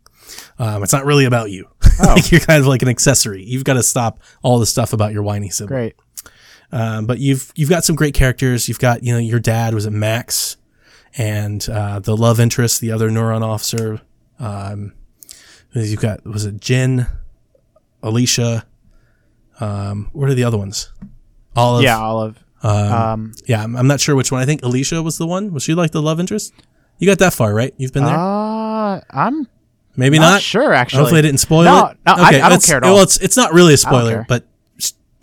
Um, 0.58 0.82
it's 0.82 0.92
not 0.92 1.04
really 1.04 1.24
about 1.24 1.50
you. 1.50 1.68
like 2.04 2.30
you're 2.30 2.40
kind 2.40 2.60
of 2.60 2.66
like 2.66 2.82
an 2.82 2.88
accessory. 2.88 3.42
You've 3.42 3.64
got 3.64 3.74
to 3.74 3.82
stop 3.82 4.20
all 4.42 4.58
the 4.58 4.66
stuff 4.66 4.92
about 4.92 5.12
your 5.12 5.22
whiny 5.22 5.48
sibling. 5.50 5.78
Great. 5.78 5.96
Um, 6.72 7.06
but 7.06 7.18
you've 7.18 7.52
you've 7.54 7.70
got 7.70 7.84
some 7.84 7.96
great 7.96 8.14
characters. 8.14 8.68
You've 8.68 8.78
got 8.78 9.02
you 9.02 9.12
know 9.12 9.18
your 9.18 9.38
dad 9.40 9.72
was 9.74 9.86
a 9.86 9.90
Max, 9.90 10.56
and 11.16 11.66
uh, 11.68 12.00
the 12.00 12.16
love 12.16 12.40
interest, 12.40 12.80
the 12.80 12.90
other 12.92 13.08
neuron 13.10 13.42
officer. 13.42 14.00
Um, 14.38 14.92
you've 15.72 16.00
got 16.00 16.24
was 16.26 16.44
it 16.44 16.60
Jen, 16.60 17.06
Alicia. 18.02 18.66
Um, 19.60 20.10
what 20.12 20.28
are 20.28 20.34
the 20.34 20.44
other 20.44 20.58
ones? 20.58 20.92
Olive. 21.54 21.84
yeah, 21.84 21.98
Olive. 21.98 22.42
Um, 22.62 23.32
yeah. 23.46 23.62
I'm, 23.62 23.76
I'm 23.76 23.86
not 23.86 24.00
sure 24.00 24.14
which 24.14 24.30
one. 24.32 24.42
I 24.42 24.44
think 24.44 24.62
Alicia 24.62 25.02
was 25.02 25.16
the 25.18 25.26
one. 25.26 25.52
Was 25.52 25.62
she 25.62 25.74
like 25.74 25.92
the 25.92 26.02
love 26.02 26.20
interest? 26.20 26.52
You 26.98 27.06
got 27.06 27.18
that 27.20 27.32
far, 27.32 27.54
right? 27.54 27.72
You've 27.78 27.92
been 27.92 28.04
there. 28.04 28.14
uh, 28.16 29.00
I'm 29.10 29.48
Maybe 29.96 30.18
not 30.18 30.30
not. 30.32 30.42
sure 30.42 30.74
actually. 30.74 30.98
Hopefully, 31.00 31.20
I 31.20 31.22
didn't 31.22 31.40
spoil 31.40 31.64
No, 31.64 31.86
it. 31.86 31.96
no, 32.04 32.14
I- 32.16 32.40
I 32.42 32.48
don't 32.50 32.62
care 32.62 32.76
at 32.78 32.82
all. 32.84 32.94
Well, 32.94 33.02
it's 33.02 33.16
it's 33.18 33.36
not 33.36 33.54
really 33.54 33.72
a 33.72 33.78
spoiler, 33.78 34.26
but 34.28 34.46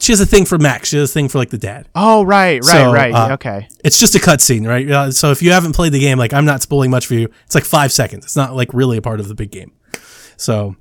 she 0.03 0.11
has 0.11 0.19
a 0.19 0.25
thing 0.25 0.45
for 0.45 0.57
Max. 0.57 0.89
She 0.89 0.97
has 0.97 1.09
a 1.09 1.13
thing 1.13 1.29
for 1.29 1.37
like 1.37 1.49
the 1.49 1.57
dad. 1.57 1.87
Oh 1.95 2.23
right, 2.23 2.63
right, 2.63 2.65
So, 2.65 2.91
right. 2.91 3.13
uh, 3.13 3.33
okay. 3.33 3.67
it's 3.83 3.97
just 3.99 4.15
a 4.15 4.19
cutscene, 4.19 4.67
right? 4.67 4.89
Uh, 4.89 5.11
so 5.11 5.31
if 5.31 5.41
you 5.41 5.51
haven't 5.51 5.73
played 5.73 5.93
the 5.93 5.99
game, 5.99 6.17
like 6.17 6.33
I'm 6.33 6.45
not 6.45 6.61
spoiling 6.61 6.91
much 6.91 7.07
for 7.07 7.13
you. 7.13 7.29
It's 7.45 7.55
like 7.55 7.63
five 7.63 7.91
seconds. 7.91 8.25
It's 8.25 8.35
not 8.35 8.55
like 8.55 8.73
really 8.73 8.97
a 8.97 9.01
part 9.01 9.19
of 9.19 9.27
the 9.27 9.35
big 9.35 9.51
game. 9.51 9.71
So, 10.35 10.75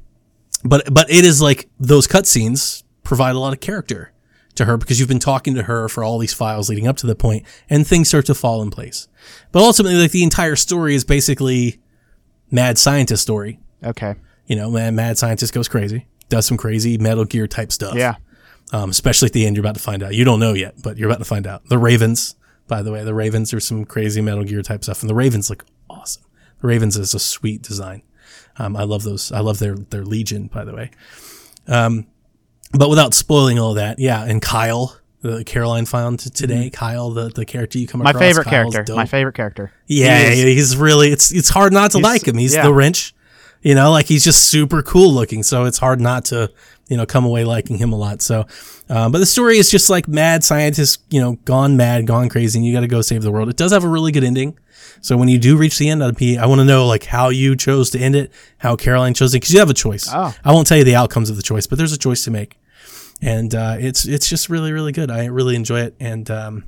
but 0.64 0.92
but 0.92 1.10
it 1.10 1.24
is 1.24 1.40
like 1.40 1.68
those 1.78 2.06
cutscenes 2.08 2.82
provide 3.04 3.36
a 3.36 3.38
lot 3.38 3.52
of 3.52 3.60
character 3.60 4.12
to 4.54 4.64
her 4.64 4.76
because 4.76 4.98
you've 4.98 5.08
been 5.08 5.18
talking 5.18 5.54
to 5.54 5.62
her 5.62 5.88
for 5.88 6.04
all 6.04 6.18
these 6.18 6.34
files 6.34 6.68
leading 6.68 6.86
up 6.86 6.96
to 6.98 7.06
the 7.06 7.14
point, 7.14 7.46
and 7.70 7.86
things 7.86 8.08
start 8.08 8.26
to 8.26 8.34
fall 8.34 8.60
in 8.62 8.70
place. 8.70 9.08
But 9.52 9.62
ultimately, 9.62 9.98
like 10.00 10.10
the 10.10 10.24
entire 10.24 10.56
story 10.56 10.94
is 10.94 11.04
basically 11.04 11.80
mad 12.50 12.76
scientist 12.76 13.22
story. 13.22 13.60
Okay. 13.84 14.14
You 14.46 14.56
know, 14.56 14.70
mad, 14.70 14.94
mad 14.94 15.16
scientist 15.18 15.54
goes 15.54 15.68
crazy, 15.68 16.06
does 16.28 16.44
some 16.46 16.56
crazy 16.56 16.98
Metal 16.98 17.24
Gear 17.24 17.46
type 17.46 17.72
stuff. 17.72 17.94
Yeah. 17.94 18.16
Um, 18.72 18.90
especially 18.90 19.26
at 19.26 19.32
the 19.34 19.46
end, 19.46 19.54
you're 19.56 19.62
about 19.64 19.74
to 19.76 19.82
find 19.82 20.02
out. 20.02 20.14
You 20.14 20.24
don't 20.24 20.40
know 20.40 20.54
yet, 20.54 20.76
but 20.82 20.96
you're 20.96 21.08
about 21.08 21.18
to 21.18 21.26
find 21.26 21.46
out. 21.46 21.66
The 21.68 21.78
Ravens, 21.78 22.36
by 22.68 22.82
the 22.82 22.90
way, 22.90 23.04
the 23.04 23.14
Ravens 23.14 23.52
are 23.52 23.60
some 23.60 23.84
crazy 23.84 24.20
Metal 24.22 24.44
Gear 24.44 24.62
type 24.62 24.82
stuff, 24.82 25.02
and 25.02 25.10
the 25.10 25.14
Ravens 25.14 25.50
look 25.50 25.66
awesome. 25.90 26.22
The 26.62 26.68
Ravens 26.68 26.96
is 26.96 27.12
a 27.14 27.18
sweet 27.18 27.60
design. 27.62 28.02
Um, 28.56 28.76
I 28.76 28.84
love 28.84 29.02
those. 29.02 29.30
I 29.30 29.40
love 29.40 29.58
their 29.58 29.74
their 29.74 30.04
Legion, 30.04 30.46
by 30.46 30.64
the 30.64 30.74
way. 30.74 30.90
Um, 31.68 32.06
but 32.72 32.88
without 32.88 33.14
spoiling 33.14 33.58
all 33.58 33.74
that, 33.74 33.98
yeah. 33.98 34.24
And 34.24 34.40
Kyle, 34.40 34.96
the 35.20 35.44
Caroline 35.44 35.84
found 35.86 36.20
today, 36.20 36.70
Kyle, 36.70 37.10
the, 37.10 37.28
the 37.28 37.44
character 37.44 37.78
you 37.78 37.86
come 37.86 38.00
Mm-hmm. 38.00 38.04
My 38.04 38.10
across, 38.10 38.22
favorite 38.22 38.44
Kyle's 38.44 38.72
character. 38.74 38.82
dope. 38.92 38.96
My 38.96 39.04
favorite 39.06 39.34
character. 39.34 39.72
Yeah, 39.86 40.30
He 40.30 40.54
he's 40.54 40.76
really 40.76 41.08
it's 41.10 41.30
it's 41.32 41.50
hard 41.50 41.72
not 41.72 41.90
to 41.92 41.98
like 41.98 42.26
him. 42.26 42.36
He's 42.38 42.54
yeah. 42.54 42.62
the 42.62 42.72
wrench. 42.72 43.14
You 43.60 43.76
know, 43.76 43.92
like 43.92 44.06
he's 44.06 44.24
just 44.24 44.46
super 44.48 44.82
cool 44.82 45.12
looking, 45.12 45.44
so 45.44 45.66
it's 45.66 45.78
hard 45.78 46.00
not 46.00 46.24
to, 46.26 46.50
you 46.92 46.98
know, 46.98 47.06
come 47.06 47.24
away 47.24 47.42
liking 47.42 47.78
him 47.78 47.90
a 47.90 47.96
lot. 47.96 48.20
So, 48.20 48.46
um, 48.90 49.12
but 49.12 49.18
the 49.18 49.24
story 49.24 49.56
is 49.56 49.70
just 49.70 49.88
like 49.88 50.06
mad 50.06 50.44
scientists, 50.44 50.98
you 51.08 51.22
know, 51.22 51.36
gone 51.46 51.74
mad, 51.74 52.06
gone 52.06 52.28
crazy, 52.28 52.58
and 52.58 52.66
you 52.66 52.72
got 52.74 52.80
to 52.80 52.86
go 52.86 53.00
save 53.00 53.22
the 53.22 53.32
world. 53.32 53.48
It 53.48 53.56
does 53.56 53.72
have 53.72 53.82
a 53.82 53.88
really 53.88 54.12
good 54.12 54.24
ending. 54.24 54.58
So 55.00 55.16
when 55.16 55.28
you 55.28 55.38
do 55.38 55.56
reach 55.56 55.78
the 55.78 55.88
end, 55.88 56.02
of 56.02 56.16
the 56.16 56.36
I 56.36 56.44
want 56.44 56.60
to 56.60 56.66
know 56.66 56.86
like 56.86 57.04
how 57.04 57.30
you 57.30 57.56
chose 57.56 57.88
to 57.90 57.98
end 57.98 58.14
it, 58.14 58.30
how 58.58 58.76
Caroline 58.76 59.14
chose 59.14 59.32
it, 59.32 59.38
because 59.38 59.54
you 59.54 59.58
have 59.60 59.70
a 59.70 59.74
choice. 59.74 60.06
Oh. 60.12 60.34
I 60.44 60.52
won't 60.52 60.66
tell 60.66 60.76
you 60.76 60.84
the 60.84 60.94
outcomes 60.94 61.30
of 61.30 61.36
the 61.36 61.42
choice, 61.42 61.66
but 61.66 61.78
there's 61.78 61.94
a 61.94 61.98
choice 61.98 62.24
to 62.24 62.30
make, 62.30 62.58
and 63.22 63.54
uh, 63.54 63.76
it's 63.80 64.06
it's 64.06 64.28
just 64.28 64.50
really 64.50 64.70
really 64.70 64.92
good. 64.92 65.10
I 65.10 65.24
really 65.24 65.56
enjoy 65.56 65.80
it, 65.80 65.94
and 65.98 66.30
um, 66.30 66.64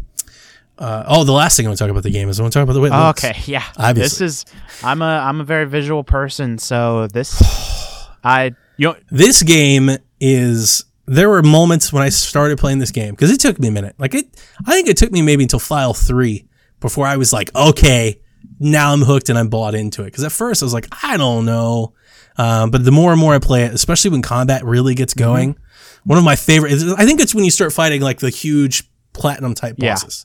Uh, 0.78 1.04
oh, 1.06 1.24
the 1.24 1.32
last 1.32 1.56
thing 1.58 1.66
I 1.66 1.68
want 1.68 1.78
to 1.78 1.84
talk 1.84 1.90
about 1.90 2.02
the 2.02 2.10
game 2.10 2.30
is 2.30 2.40
I 2.40 2.44
want 2.44 2.52
to 2.54 2.58
talk 2.58 2.64
about 2.64 2.72
the 2.72 2.80
way 2.80 2.88
Oh, 2.90 3.10
okay, 3.10 3.36
yeah. 3.44 3.62
Obviously. 3.76 4.24
This 4.26 4.46
is 4.46 4.46
I'm 4.82 5.02
a 5.02 5.18
I'm 5.28 5.40
a 5.42 5.44
very 5.44 5.66
visual 5.66 6.02
person, 6.02 6.56
so 6.58 7.06
this 7.08 7.42
I 8.24 8.54
you 8.76 8.88
know, 8.88 8.96
This 9.10 9.42
game 9.44 9.90
is. 10.20 10.84
There 11.06 11.28
were 11.28 11.42
moments 11.42 11.92
when 11.92 12.02
I 12.02 12.08
started 12.08 12.58
playing 12.58 12.78
this 12.78 12.90
game 12.90 13.10
because 13.10 13.30
it 13.30 13.38
took 13.38 13.58
me 13.58 13.68
a 13.68 13.70
minute. 13.70 13.94
Like 13.98 14.14
it, 14.14 14.26
I 14.66 14.72
think 14.72 14.88
it 14.88 14.96
took 14.96 15.12
me 15.12 15.20
maybe 15.20 15.42
until 15.42 15.58
file 15.58 15.92
three 15.92 16.48
before 16.80 17.06
I 17.06 17.18
was 17.18 17.30
like, 17.30 17.54
okay, 17.54 18.20
now 18.58 18.90
I'm 18.94 19.02
hooked 19.02 19.28
and 19.28 19.38
I'm 19.38 19.48
bought 19.48 19.74
into 19.74 20.00
it. 20.02 20.06
Because 20.06 20.24
at 20.24 20.32
first 20.32 20.62
I 20.62 20.64
was 20.64 20.72
like, 20.72 20.88
I 21.04 21.18
don't 21.18 21.44
know, 21.44 21.92
um, 22.38 22.70
but 22.70 22.86
the 22.86 22.90
more 22.90 23.12
and 23.12 23.20
more 23.20 23.34
I 23.34 23.38
play 23.38 23.64
it, 23.64 23.74
especially 23.74 24.12
when 24.12 24.22
combat 24.22 24.64
really 24.64 24.94
gets 24.94 25.12
Mm-hmm. 25.12 25.24
going, 25.24 25.58
one 26.04 26.16
of 26.16 26.24
my 26.24 26.36
favorite. 26.36 26.72
Is, 26.72 26.90
I 26.94 27.04
think 27.04 27.20
it's 27.20 27.34
when 27.34 27.44
you 27.44 27.50
start 27.50 27.74
fighting 27.74 28.00
like 28.00 28.20
the 28.20 28.30
huge 28.30 28.84
platinum 29.12 29.52
type 29.54 29.74
Yeah. 29.76 29.92
bosses. 29.92 30.24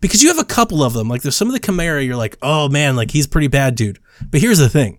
Because 0.00 0.22
you 0.22 0.28
have 0.28 0.38
a 0.38 0.44
couple 0.44 0.82
of 0.82 0.94
them. 0.94 1.08
Like 1.10 1.20
there's 1.20 1.36
some 1.36 1.48
of 1.48 1.52
the 1.52 1.60
Chimera, 1.60 2.02
you're 2.02 2.16
like, 2.16 2.38
oh 2.40 2.70
man, 2.70 2.96
like 2.96 3.10
he's 3.10 3.26
pretty 3.26 3.48
bad, 3.48 3.74
dude. 3.74 3.98
But 4.30 4.40
here's 4.40 4.58
the 4.58 4.70
thing. 4.70 4.98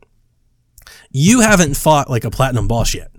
You 1.11 1.41
haven't 1.41 1.75
fought 1.75 2.07
like 2.09 2.23
a 2.23 2.29
platinum 2.29 2.67
boss 2.67 2.93
yet. 2.93 3.09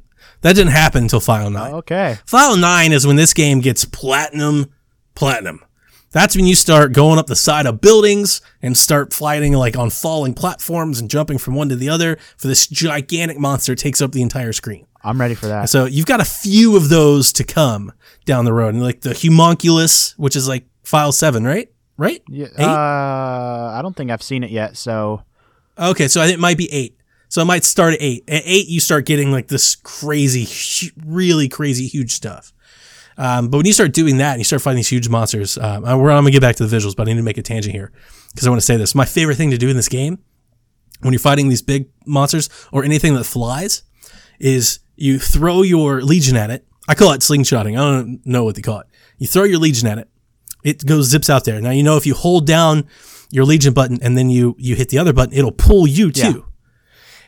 That 0.40 0.54
didn't 0.54 0.72
happen 0.72 1.04
until 1.04 1.20
File 1.20 1.50
9. 1.50 1.74
okay. 1.74 2.18
File 2.26 2.56
9 2.56 2.92
is 2.92 3.06
when 3.06 3.16
this 3.16 3.34
game 3.34 3.60
gets 3.60 3.84
platinum, 3.84 4.72
platinum. 5.14 5.64
That's 6.10 6.36
when 6.36 6.46
you 6.46 6.54
start 6.54 6.92
going 6.92 7.18
up 7.18 7.26
the 7.26 7.36
side 7.36 7.66
of 7.66 7.80
buildings 7.80 8.40
and 8.62 8.76
start 8.76 9.12
flying 9.12 9.52
like 9.52 9.76
on 9.76 9.90
falling 9.90 10.32
platforms 10.32 11.00
and 11.00 11.10
jumping 11.10 11.38
from 11.38 11.54
one 11.54 11.68
to 11.68 11.76
the 11.76 11.88
other 11.90 12.18
for 12.36 12.48
this 12.48 12.66
gigantic 12.66 13.38
monster 13.38 13.74
takes 13.74 14.00
up 14.00 14.12
the 14.12 14.22
entire 14.22 14.52
screen. 14.52 14.86
I'm 15.02 15.20
ready 15.20 15.34
for 15.34 15.46
that. 15.46 15.68
So 15.68 15.84
you've 15.84 16.06
got 16.06 16.20
a 16.20 16.24
few 16.24 16.76
of 16.76 16.88
those 16.88 17.32
to 17.34 17.44
come 17.44 17.92
down 18.24 18.44
the 18.46 18.52
road. 18.54 18.74
And 18.74 18.82
like 18.82 19.02
the 19.02 19.14
Homunculus, 19.14 20.16
which 20.18 20.34
is 20.34 20.48
like 20.48 20.64
File 20.82 21.12
7, 21.12 21.44
right? 21.44 21.70
Right? 21.98 22.22
Yeah, 22.28 22.46
uh, 22.58 23.74
I 23.76 23.80
don't 23.82 23.94
think 23.96 24.10
I've 24.10 24.22
seen 24.22 24.44
it 24.44 24.50
yet, 24.50 24.76
so 24.76 25.24
Okay, 25.78 26.08
so 26.08 26.22
it 26.22 26.40
might 26.40 26.58
be 26.58 26.72
eight. 26.72 26.97
So 27.28 27.42
it 27.42 27.44
might 27.44 27.64
start 27.64 27.94
at 27.94 28.02
eight. 28.02 28.24
At 28.28 28.42
eight, 28.44 28.68
you 28.68 28.80
start 28.80 29.06
getting 29.06 29.30
like 29.30 29.48
this 29.48 29.76
crazy, 29.76 30.90
really 31.04 31.48
crazy, 31.48 31.86
huge 31.86 32.12
stuff. 32.12 32.52
Um, 33.18 33.48
but 33.48 33.58
when 33.58 33.66
you 33.66 33.72
start 33.72 33.92
doing 33.92 34.18
that 34.18 34.32
and 34.32 34.40
you 34.40 34.44
start 34.44 34.62
fighting 34.62 34.76
these 34.76 34.88
huge 34.88 35.08
monsters, 35.08 35.58
um, 35.58 35.84
I, 35.84 35.92
am 35.92 36.02
gonna 36.02 36.30
get 36.30 36.40
back 36.40 36.56
to 36.56 36.66
the 36.66 36.74
visuals, 36.74 36.94
but 36.96 37.08
I 37.08 37.12
need 37.12 37.18
to 37.18 37.24
make 37.24 37.36
a 37.36 37.42
tangent 37.42 37.74
here 37.74 37.92
because 38.32 38.46
I 38.46 38.50
want 38.50 38.60
to 38.60 38.66
say 38.66 38.76
this. 38.76 38.94
My 38.94 39.04
favorite 39.04 39.36
thing 39.36 39.50
to 39.50 39.58
do 39.58 39.68
in 39.68 39.76
this 39.76 39.88
game, 39.88 40.18
when 41.00 41.12
you're 41.12 41.20
fighting 41.20 41.48
these 41.48 41.60
big 41.60 41.88
monsters 42.06 42.48
or 42.72 42.84
anything 42.84 43.14
that 43.14 43.24
flies, 43.24 43.82
is 44.38 44.78
you 44.96 45.18
throw 45.18 45.62
your 45.62 46.00
legion 46.00 46.36
at 46.36 46.50
it. 46.50 46.64
I 46.88 46.94
call 46.94 47.12
it 47.12 47.20
slingshotting. 47.20 47.72
I 47.72 47.96
don't 47.96 48.24
know 48.24 48.44
what 48.44 48.54
they 48.54 48.62
call 48.62 48.80
it. 48.80 48.86
You 49.18 49.26
throw 49.26 49.44
your 49.44 49.58
legion 49.58 49.88
at 49.88 49.98
it. 49.98 50.08
It 50.62 50.86
goes 50.86 51.06
zips 51.06 51.28
out 51.28 51.44
there. 51.44 51.60
Now 51.60 51.70
you 51.70 51.82
know 51.82 51.96
if 51.96 52.06
you 52.06 52.14
hold 52.14 52.46
down 52.46 52.86
your 53.30 53.44
legion 53.44 53.74
button 53.74 53.98
and 54.00 54.16
then 54.16 54.30
you 54.30 54.54
you 54.58 54.76
hit 54.76 54.90
the 54.90 54.98
other 54.98 55.12
button, 55.12 55.34
it'll 55.34 55.52
pull 55.52 55.88
you 55.88 56.12
too. 56.12 56.20
Yeah. 56.20 56.47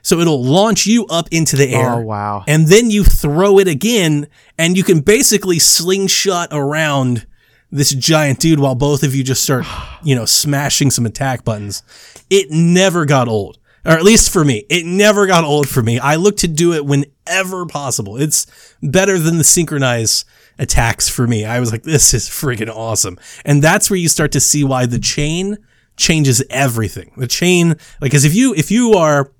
So 0.03 0.19
it'll 0.21 0.43
launch 0.43 0.87
you 0.87 1.07
up 1.07 1.29
into 1.31 1.57
the 1.57 1.69
air. 1.69 1.95
Oh, 1.95 2.01
wow. 2.01 2.45
And 2.47 2.67
then 2.67 2.91
you 2.91 3.05
throw 3.05 3.59
it 3.59 3.69
again 3.69 4.29
and 4.59 4.77
you 4.77 4.85
can 4.85 5.01
basically 5.01 5.59
slingshot 5.59 6.49
around 6.53 7.27
this 7.71 7.93
giant 7.95 8.41
dude 8.41 8.61
while 8.61 8.75
both 8.75 9.03
of 9.03 9.15
you 9.15 9.23
just 9.23 9.43
start, 9.43 9.65
you 10.03 10.15
know, 10.15 10.25
smashing 10.25 10.91
some 10.91 11.07
attack 11.07 11.45
buttons. 11.45 11.83
It 12.31 12.51
never 12.51 13.05
got 13.05 13.29
old. 13.29 13.59
Or 13.85 13.93
at 13.93 14.03
least 14.03 14.31
for 14.31 14.45
me, 14.45 14.67
it 14.69 14.85
never 14.85 15.27
got 15.27 15.43
old 15.45 15.67
for 15.67 15.83
me. 15.83 15.99
I 15.99 16.17
look 16.17 16.37
to 16.39 16.49
do 16.49 16.75
it 16.75 16.85
whenever 16.85 17.65
possible. 17.65 18.19
It's 18.19 18.47
better 18.83 19.19
than 19.19 19.39
the 19.39 19.45
synchronized 19.45 20.27
attacks 20.59 21.09
for 21.09 21.27
me. 21.27 21.47
I 21.47 21.61
was 21.61 21.73
like, 21.73 21.83
this 21.83 22.13
is 22.13 22.29
freaking 22.29 22.69
awesome. 22.69 23.19
And 23.45 23.63
that's 23.63 23.89
where 23.89 23.99
you 23.99 24.09
start 24.11 24.33
to 24.33 24.41
see 24.41 24.65
why 24.65 24.85
the 24.85 24.99
chain 24.99 25.57
changes 25.97 26.43
everything. 26.51 27.13
The 27.17 27.27
chain, 27.27 27.77
like, 28.03 28.13
cause 28.13 28.27
if 28.27 28.35
you, 28.35 28.55
if 28.55 28.71
you 28.71 28.93
are, 28.95 29.33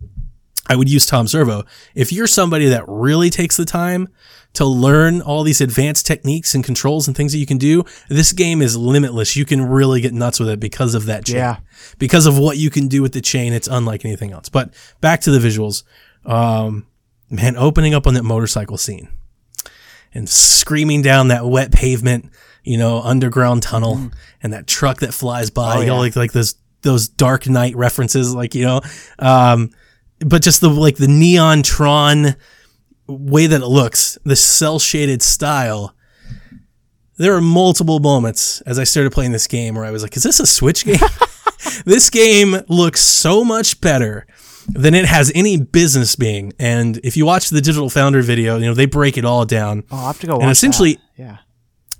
I 0.69 0.77
would 0.77 0.89
use 0.89 1.07
Tom 1.07 1.27
Servo. 1.27 1.65
If 1.95 2.13
you're 2.13 2.27
somebody 2.27 2.67
that 2.67 2.85
really 2.87 3.31
takes 3.31 3.57
the 3.57 3.65
time 3.65 4.09
to 4.53 4.65
learn 4.65 5.21
all 5.21 5.43
these 5.43 5.61
advanced 5.61 6.07
techniques 6.07 6.55
and 6.55 6.63
controls 6.65 7.07
and 7.09 7.17
things 7.17 7.33
that 7.33 7.39
you 7.39 7.47
can 7.47 7.59
do, 7.59 7.85
this 8.09 8.33
game 8.33 8.63
is 8.63 8.77
limitless. 8.77 9.37
You 9.37 9.45
can 9.45 9.63
really 9.63 10.01
get 10.01 10.13
nuts 10.13 10.39
with 10.39 10.49
it 10.49 10.61
because 10.61 10.95
of 10.95 11.07
that 11.07 11.25
chain. 11.25 11.37
Yeah. 11.37 11.57
Because 11.99 12.27
of 12.27 12.39
what 12.39 12.57
you 12.57 12.71
can 12.71 12.89
do 12.89 13.03
with 13.03 13.13
the 13.13 13.21
chain, 13.21 13.53
it's 13.53 13.69
unlike 13.69 14.05
anything 14.05 14.33
else. 14.33 14.49
But 14.49 14.75
back 15.01 15.21
to 15.23 15.31
the 15.31 15.39
visuals. 15.39 15.83
Um, 16.25 16.87
man, 17.31 17.57
opening 17.57 17.95
up 17.95 18.07
on 18.07 18.15
that 18.15 18.25
motorcycle 18.25 18.77
scene 18.77 19.09
and 20.13 20.29
screaming 20.29 21.03
down 21.03 21.29
that 21.29 21.47
wet 21.47 21.73
pavement, 21.73 22.31
you 22.63 22.77
know, 22.77 23.01
underground 23.01 23.63
tunnel 23.63 24.11
and 24.43 24.53
that 24.53 24.67
truck 24.67 25.01
that 25.01 25.15
flies 25.15 25.51
by. 25.51 25.77
Oh, 25.77 25.81
you 25.81 25.87
know, 25.87 25.95
yeah. 25.95 26.01
like, 26.01 26.17
like 26.17 26.33
those, 26.33 26.57
those 26.83 27.09
dark 27.09 27.49
knight 27.49 27.77
references, 27.77 28.35
like, 28.35 28.55
you 28.55 28.65
know, 28.65 28.81
um, 29.19 29.71
but 30.21 30.43
just 30.43 30.61
the, 30.61 30.69
like 30.69 30.97
the 30.97 31.09
neon 31.09 31.63
tron 31.63 32.37
way 33.07 33.47
that 33.47 33.63
it 33.63 33.67
looks, 33.67 34.19
the 34.25 34.37
cell 34.37 34.79
shaded 34.79 35.23
style. 35.23 35.95
There 37.17 37.33
were 37.33 37.41
multiple 37.41 37.99
moments 37.99 38.61
as 38.63 38.79
I 38.79 38.85
started 38.85 39.13
playing 39.13 39.33
this 39.33 39.47
game 39.47 39.75
where 39.75 39.85
I 39.85 39.91
was 39.91 40.03
like, 40.03 40.17
is 40.17 40.23
this 40.23 40.41
a 40.41 40.47
Switch 40.47 40.85
game? 40.85 40.97
this 41.85 42.11
game 42.11 42.57
looks 42.69 43.01
so 43.01 43.45
much 43.45 43.81
better 43.81 44.27
than 44.69 44.95
it 44.95 45.05
has 45.05 45.31
any 45.35 45.59
business 45.61 46.17
being. 46.17 46.53
And 46.59 46.99
if 47.03 47.17
you 47.17 47.27
watch 47.27 47.51
the 47.51 47.61
Digital 47.61 47.91
Foundry 47.91 48.23
video, 48.23 48.57
you 48.57 48.67
know, 48.67 48.75
they 48.75 48.87
break 48.87 49.19
it 49.19 49.25
all 49.25 49.45
down. 49.45 49.85
Oh, 49.91 49.97
I'll 49.97 50.07
have 50.07 50.21
to 50.21 50.27
go. 50.27 50.39
And 50.39 50.51
essentially- 50.51 50.95
that. 50.95 51.03
yeah. 51.17 51.37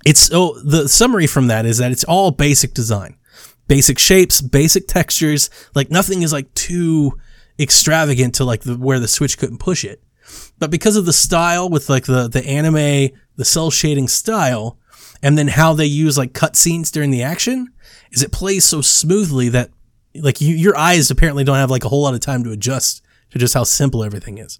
It's 0.03 0.21
so 0.21 0.59
the 0.63 0.89
summary 0.89 1.27
from 1.27 1.45
that 1.47 1.67
is 1.67 1.77
that 1.77 1.91
it's 1.91 2.03
all 2.03 2.31
basic 2.31 2.73
design, 2.73 3.17
basic 3.67 3.99
shapes, 3.99 4.41
basic 4.41 4.87
textures. 4.87 5.51
Like 5.75 5.91
nothing 5.91 6.23
is 6.23 6.33
like 6.33 6.51
too 6.55 7.19
extravagant 7.61 8.35
to 8.35 8.45
like 8.45 8.61
the, 8.61 8.75
where 8.75 8.99
the 8.99 9.07
Switch 9.07 9.37
couldn't 9.37 9.59
push 9.59 9.85
it. 9.85 10.01
But 10.59 10.71
because 10.71 10.95
of 10.95 11.05
the 11.05 11.13
style 11.13 11.69
with 11.69 11.89
like 11.89 12.05
the 12.05 12.27
the 12.27 12.45
anime, 12.45 13.09
the 13.35 13.45
cell 13.45 13.71
shading 13.71 14.07
style, 14.07 14.77
and 15.21 15.37
then 15.37 15.49
how 15.49 15.73
they 15.73 15.85
use 15.85 16.17
like 16.17 16.33
cutscenes 16.33 16.91
during 16.91 17.11
the 17.11 17.23
action, 17.23 17.67
is 18.11 18.23
it 18.23 18.31
plays 18.31 18.65
so 18.65 18.81
smoothly 18.81 19.49
that 19.49 19.71
like 20.15 20.41
you, 20.41 20.55
your 20.55 20.77
eyes 20.77 21.11
apparently 21.11 21.43
don't 21.43 21.57
have 21.57 21.71
like 21.71 21.85
a 21.85 21.89
whole 21.89 22.03
lot 22.03 22.13
of 22.13 22.19
time 22.19 22.43
to 22.43 22.51
adjust 22.51 23.03
to 23.31 23.39
just 23.39 23.53
how 23.53 23.63
simple 23.63 24.03
everything 24.03 24.37
is. 24.37 24.59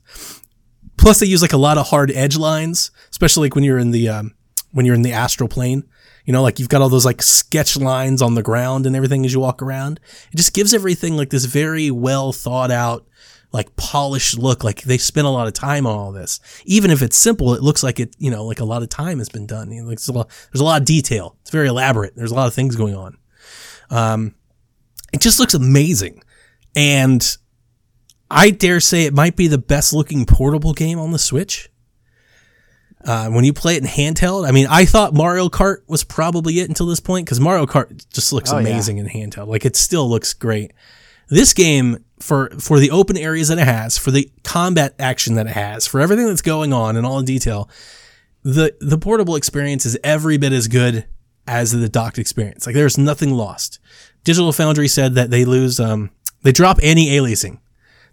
Plus, 0.97 1.19
they 1.19 1.25
use 1.25 1.41
like 1.41 1.53
a 1.53 1.57
lot 1.57 1.77
of 1.77 1.87
hard 1.87 2.11
edge 2.11 2.37
lines, 2.37 2.91
especially 3.09 3.47
like 3.47 3.55
when 3.55 3.63
you're 3.63 3.79
in 3.79 3.91
the 3.91 4.09
um, 4.09 4.35
when 4.71 4.85
you're 4.85 4.95
in 4.95 5.01
the 5.01 5.13
astral 5.13 5.49
plane. 5.49 5.83
You 6.31 6.37
know, 6.37 6.43
like 6.43 6.59
you've 6.59 6.69
got 6.69 6.81
all 6.81 6.87
those 6.87 7.03
like 7.03 7.21
sketch 7.21 7.75
lines 7.75 8.21
on 8.21 8.35
the 8.35 8.41
ground 8.41 8.85
and 8.85 8.95
everything 8.95 9.25
as 9.25 9.33
you 9.33 9.41
walk 9.41 9.61
around. 9.61 9.99
It 10.31 10.37
just 10.37 10.53
gives 10.53 10.73
everything 10.73 11.17
like 11.17 11.29
this 11.29 11.43
very 11.43 11.91
well 11.91 12.31
thought 12.31 12.71
out, 12.71 13.05
like 13.51 13.75
polished 13.75 14.39
look. 14.39 14.63
Like 14.63 14.83
they 14.83 14.97
spent 14.97 15.27
a 15.27 15.29
lot 15.29 15.47
of 15.47 15.53
time 15.53 15.85
on 15.85 15.93
all 15.93 16.13
this. 16.13 16.39
Even 16.63 16.89
if 16.89 17.01
it's 17.01 17.17
simple, 17.17 17.53
it 17.53 17.61
looks 17.61 17.83
like 17.83 17.99
it. 17.99 18.15
You 18.17 18.31
know, 18.31 18.45
like 18.45 18.61
a 18.61 18.63
lot 18.63 18.81
of 18.81 18.87
time 18.87 19.17
has 19.17 19.27
been 19.27 19.45
done. 19.45 19.73
You 19.73 19.81
know, 19.81 19.89
like 19.89 19.97
there's, 19.97 20.07
a 20.07 20.13
lot, 20.13 20.29
there's 20.53 20.61
a 20.61 20.63
lot 20.63 20.79
of 20.79 20.85
detail. 20.85 21.35
It's 21.41 21.49
very 21.49 21.67
elaborate. 21.67 22.15
There's 22.15 22.31
a 22.31 22.35
lot 22.35 22.47
of 22.47 22.53
things 22.53 22.77
going 22.77 22.95
on. 22.95 23.17
Um, 23.89 24.33
it 25.11 25.19
just 25.19 25.37
looks 25.37 25.53
amazing, 25.53 26.23
and 26.77 27.37
I 28.29 28.51
dare 28.51 28.79
say 28.79 29.03
it 29.03 29.13
might 29.13 29.35
be 29.35 29.49
the 29.49 29.57
best 29.57 29.91
looking 29.91 30.25
portable 30.25 30.71
game 30.71 30.97
on 30.97 31.11
the 31.11 31.19
Switch. 31.19 31.67
Uh, 33.03 33.29
when 33.29 33.43
you 33.43 33.53
play 33.53 33.75
it 33.75 33.81
in 33.83 33.87
handheld, 33.89 34.47
I 34.47 34.51
mean, 34.51 34.67
I 34.69 34.85
thought 34.85 35.13
Mario 35.13 35.49
Kart 35.49 35.77
was 35.87 36.03
probably 36.03 36.59
it 36.59 36.69
until 36.69 36.85
this 36.85 36.99
point 36.99 37.25
because 37.25 37.39
Mario 37.39 37.65
Kart 37.65 38.05
just 38.13 38.31
looks 38.31 38.51
Oh, 38.51 38.59
yeah. 38.59 38.67
amazing 38.67 38.97
in 38.99 39.07
handheld. 39.07 39.47
Like 39.47 39.65
it 39.65 39.75
still 39.75 40.07
looks 40.09 40.33
great. 40.33 40.71
This 41.29 41.53
game 41.53 42.03
for 42.19 42.49
for 42.59 42.79
the 42.79 42.91
open 42.91 43.17
areas 43.17 43.47
that 43.47 43.57
it 43.57 43.65
has, 43.65 43.97
for 43.97 44.11
the 44.11 44.29
combat 44.43 44.93
action 44.99 45.35
that 45.35 45.47
it 45.47 45.53
has, 45.53 45.87
for 45.87 45.99
everything 46.01 46.27
that's 46.27 46.41
going 46.41 46.73
on 46.73 46.95
in 46.97 47.05
all 47.05 47.17
in 47.19 47.25
detail, 47.25 47.69
the 48.43 48.75
the 48.79 48.97
portable 48.97 49.35
experience 49.35 49.85
is 49.85 49.97
every 50.03 50.37
bit 50.37 50.53
as 50.53 50.67
good 50.67 51.05
as 51.47 51.71
the 51.71 51.89
docked 51.89 52.19
experience. 52.19 52.65
Like 52.65 52.75
there's 52.75 52.97
nothing 52.97 53.31
lost. 53.31 53.79
Digital 54.23 54.51
Foundry 54.53 54.87
said 54.87 55.15
that 55.15 55.31
they 55.31 55.45
lose 55.45 55.79
um 55.79 56.11
they 56.43 56.51
drop 56.51 56.79
anti-aliasing. 56.83 57.59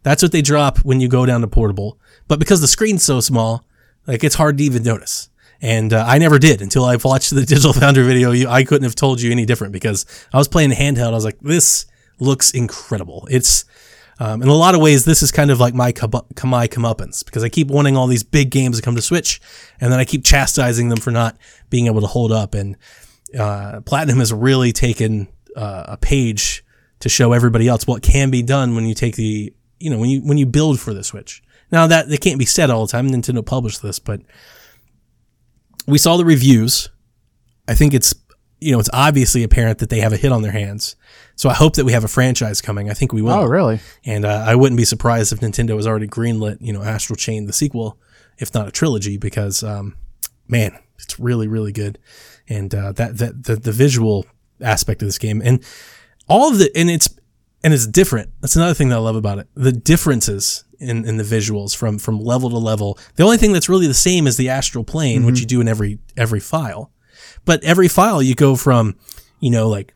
That's 0.02 0.22
what 0.22 0.32
they 0.32 0.42
drop 0.42 0.78
when 0.78 1.00
you 1.00 1.08
go 1.08 1.26
down 1.26 1.40
to 1.40 1.48
portable. 1.48 1.98
But 2.28 2.38
because 2.38 2.60
the 2.60 2.68
screen's 2.68 3.02
so 3.02 3.20
small, 3.20 3.64
like 4.08 4.24
it's 4.24 4.34
hard 4.34 4.58
to 4.58 4.64
even 4.64 4.82
notice. 4.82 5.28
And 5.60 5.92
uh, 5.92 6.04
I 6.06 6.18
never 6.18 6.38
did 6.38 6.62
until 6.62 6.84
I 6.84 6.96
watched 6.96 7.30
the 7.30 7.44
Digital 7.46 7.72
Foundry 7.72 8.04
video. 8.04 8.32
You, 8.32 8.48
I 8.48 8.64
couldn't 8.64 8.84
have 8.84 8.94
told 8.94 9.20
you 9.20 9.30
any 9.30 9.44
different 9.44 9.72
because 9.72 10.06
I 10.32 10.38
was 10.38 10.48
playing 10.48 10.70
handheld. 10.70 11.08
I 11.08 11.10
was 11.10 11.24
like, 11.24 11.38
this 11.40 11.86
looks 12.18 12.50
incredible. 12.50 13.28
It's 13.30 13.64
um, 14.20 14.42
in 14.42 14.48
a 14.48 14.54
lot 14.54 14.74
of 14.74 14.80
ways, 14.80 15.04
this 15.04 15.22
is 15.22 15.30
kind 15.30 15.50
of 15.50 15.60
like 15.60 15.74
my 15.74 15.92
come 15.92 16.10
my 16.44 16.66
comeuppance 16.66 17.24
because 17.24 17.44
I 17.44 17.48
keep 17.48 17.68
wanting 17.68 17.96
all 17.96 18.08
these 18.08 18.24
big 18.24 18.50
games 18.50 18.76
to 18.76 18.82
come 18.82 18.96
to 18.96 19.02
Switch, 19.02 19.40
and 19.80 19.92
then 19.92 20.00
I 20.00 20.04
keep 20.04 20.24
chastising 20.24 20.88
them 20.88 20.98
for 20.98 21.12
not 21.12 21.36
being 21.70 21.86
able 21.86 22.00
to 22.00 22.08
hold 22.08 22.32
up. 22.32 22.54
And 22.54 22.76
uh, 23.38 23.80
Platinum 23.82 24.18
has 24.18 24.32
really 24.32 24.72
taken 24.72 25.28
uh, 25.54 25.84
a 25.88 25.96
page 25.96 26.64
to 27.00 27.08
show 27.08 27.32
everybody 27.32 27.68
else 27.68 27.86
what 27.86 28.02
can 28.02 28.30
be 28.30 28.42
done 28.42 28.74
when 28.74 28.86
you 28.86 28.94
take 28.94 29.14
the 29.14 29.52
you 29.78 29.90
know 29.90 29.98
when 29.98 30.10
you 30.10 30.20
when 30.22 30.36
you 30.36 30.46
build 30.46 30.80
for 30.80 30.92
the 30.92 31.04
Switch. 31.04 31.42
Now 31.70 31.86
that 31.86 32.10
it 32.10 32.20
can't 32.20 32.38
be 32.38 32.46
said 32.46 32.70
all 32.70 32.86
the 32.86 32.92
time. 32.92 33.10
Nintendo 33.10 33.44
published 33.44 33.82
this, 33.82 33.98
but 33.98 34.20
we 35.86 35.98
saw 35.98 36.16
the 36.16 36.24
reviews. 36.24 36.88
I 37.66 37.74
think 37.74 37.94
it's 37.94 38.14
you 38.60 38.72
know, 38.72 38.80
it's 38.80 38.90
obviously 38.92 39.44
apparent 39.44 39.78
that 39.78 39.88
they 39.88 40.00
have 40.00 40.12
a 40.12 40.16
hit 40.16 40.32
on 40.32 40.42
their 40.42 40.52
hands. 40.52 40.96
So 41.36 41.48
I 41.48 41.54
hope 41.54 41.76
that 41.76 41.84
we 41.84 41.92
have 41.92 42.04
a 42.04 42.08
franchise 42.08 42.60
coming. 42.60 42.90
I 42.90 42.94
think 42.94 43.12
we 43.12 43.22
will. 43.22 43.32
Oh, 43.32 43.44
really? 43.44 43.80
And 44.04 44.24
uh, 44.24 44.44
I 44.46 44.56
wouldn't 44.56 44.76
be 44.76 44.84
surprised 44.84 45.32
if 45.32 45.40
Nintendo 45.40 45.76
has 45.76 45.86
already 45.86 46.08
greenlit, 46.08 46.58
you 46.60 46.72
know, 46.72 46.82
Astral 46.82 47.16
Chain, 47.16 47.46
the 47.46 47.52
sequel, 47.52 47.98
if 48.38 48.52
not 48.54 48.66
a 48.66 48.72
trilogy, 48.72 49.16
because 49.16 49.62
um, 49.62 49.96
man, 50.48 50.76
it's 50.98 51.20
really, 51.20 51.46
really 51.46 51.72
good. 51.72 51.98
And 52.48 52.74
uh, 52.74 52.92
that 52.92 53.18
that 53.18 53.44
the, 53.44 53.56
the 53.56 53.72
visual 53.72 54.26
aspect 54.60 55.02
of 55.02 55.08
this 55.08 55.18
game 55.18 55.40
and 55.44 55.64
all 56.28 56.50
of 56.50 56.58
the 56.58 56.70
and 56.74 56.90
it's 56.90 57.08
and 57.62 57.72
it's 57.72 57.86
different. 57.86 58.30
That's 58.40 58.56
another 58.56 58.74
thing 58.74 58.88
that 58.88 58.96
I 58.96 59.00
love 59.00 59.16
about 59.16 59.38
it. 59.38 59.48
The 59.54 59.72
differences 59.72 60.64
in, 60.78 61.04
in 61.04 61.16
the 61.16 61.24
visuals 61.24 61.76
from 61.76 61.98
from 61.98 62.20
level 62.20 62.50
to 62.50 62.58
level. 62.58 62.98
The 63.16 63.24
only 63.24 63.36
thing 63.36 63.52
that's 63.52 63.68
really 63.68 63.86
the 63.86 63.94
same 63.94 64.26
is 64.26 64.36
the 64.36 64.48
astral 64.48 64.84
plane, 64.84 65.24
which 65.24 65.40
you 65.40 65.46
do 65.46 65.60
in 65.60 65.68
every 65.68 65.98
every 66.16 66.40
file. 66.40 66.92
But 67.44 67.62
every 67.64 67.88
file 67.88 68.22
you 68.22 68.34
go 68.34 68.56
from, 68.56 68.96
you 69.40 69.50
know, 69.50 69.68
like 69.68 69.94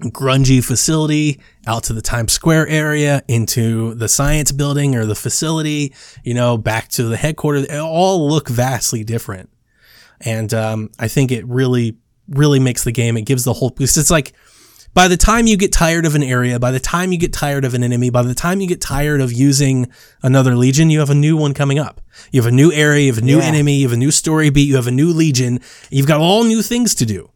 grungy 0.00 0.62
facility 0.62 1.40
out 1.66 1.84
to 1.84 1.92
the 1.92 2.02
Times 2.02 2.32
Square 2.32 2.68
area 2.68 3.22
into 3.28 3.94
the 3.94 4.08
science 4.08 4.52
building 4.52 4.94
or 4.96 5.06
the 5.06 5.14
facility, 5.14 5.94
you 6.24 6.34
know, 6.34 6.56
back 6.58 6.88
to 6.88 7.04
the 7.04 7.16
headquarters. 7.16 7.66
They 7.68 7.78
all 7.78 8.28
look 8.28 8.48
vastly 8.48 9.04
different. 9.04 9.50
And 10.20 10.52
um, 10.52 10.90
I 10.98 11.08
think 11.08 11.30
it 11.30 11.46
really, 11.46 11.96
really 12.28 12.58
makes 12.58 12.84
the 12.84 12.92
game. 12.92 13.16
It 13.16 13.22
gives 13.22 13.44
the 13.44 13.52
whole 13.52 13.70
boost. 13.70 13.96
It's 13.96 14.10
like 14.10 14.32
by 14.94 15.08
the 15.08 15.16
time 15.16 15.46
you 15.48 15.56
get 15.56 15.72
tired 15.72 16.06
of 16.06 16.14
an 16.14 16.22
area, 16.22 16.58
by 16.60 16.70
the 16.70 16.80
time 16.80 17.10
you 17.12 17.18
get 17.18 17.32
tired 17.32 17.64
of 17.64 17.74
an 17.74 17.82
enemy, 17.82 18.10
by 18.10 18.22
the 18.22 18.34
time 18.34 18.60
you 18.60 18.68
get 18.68 18.80
tired 18.80 19.20
of 19.20 19.32
using 19.32 19.88
another 20.22 20.54
legion, 20.54 20.88
you 20.88 21.00
have 21.00 21.10
a 21.10 21.14
new 21.14 21.36
one 21.36 21.52
coming 21.52 21.78
up. 21.80 22.00
You 22.30 22.40
have 22.40 22.46
a 22.50 22.54
new 22.54 22.70
area, 22.72 23.06
you 23.06 23.12
have 23.12 23.22
a 23.22 23.26
new 23.26 23.38
Yeah. 23.38 23.44
enemy, 23.44 23.78
you 23.78 23.88
have 23.88 23.92
a 23.92 23.98
new 23.98 24.12
story 24.12 24.50
beat, 24.50 24.68
you 24.68 24.76
have 24.76 24.86
a 24.86 24.92
new 24.92 25.12
legion. 25.12 25.60
You've 25.90 26.06
got 26.06 26.20
all 26.20 26.44
new 26.44 26.62
things 26.62 26.94
to 26.96 27.06
do. 27.06 27.30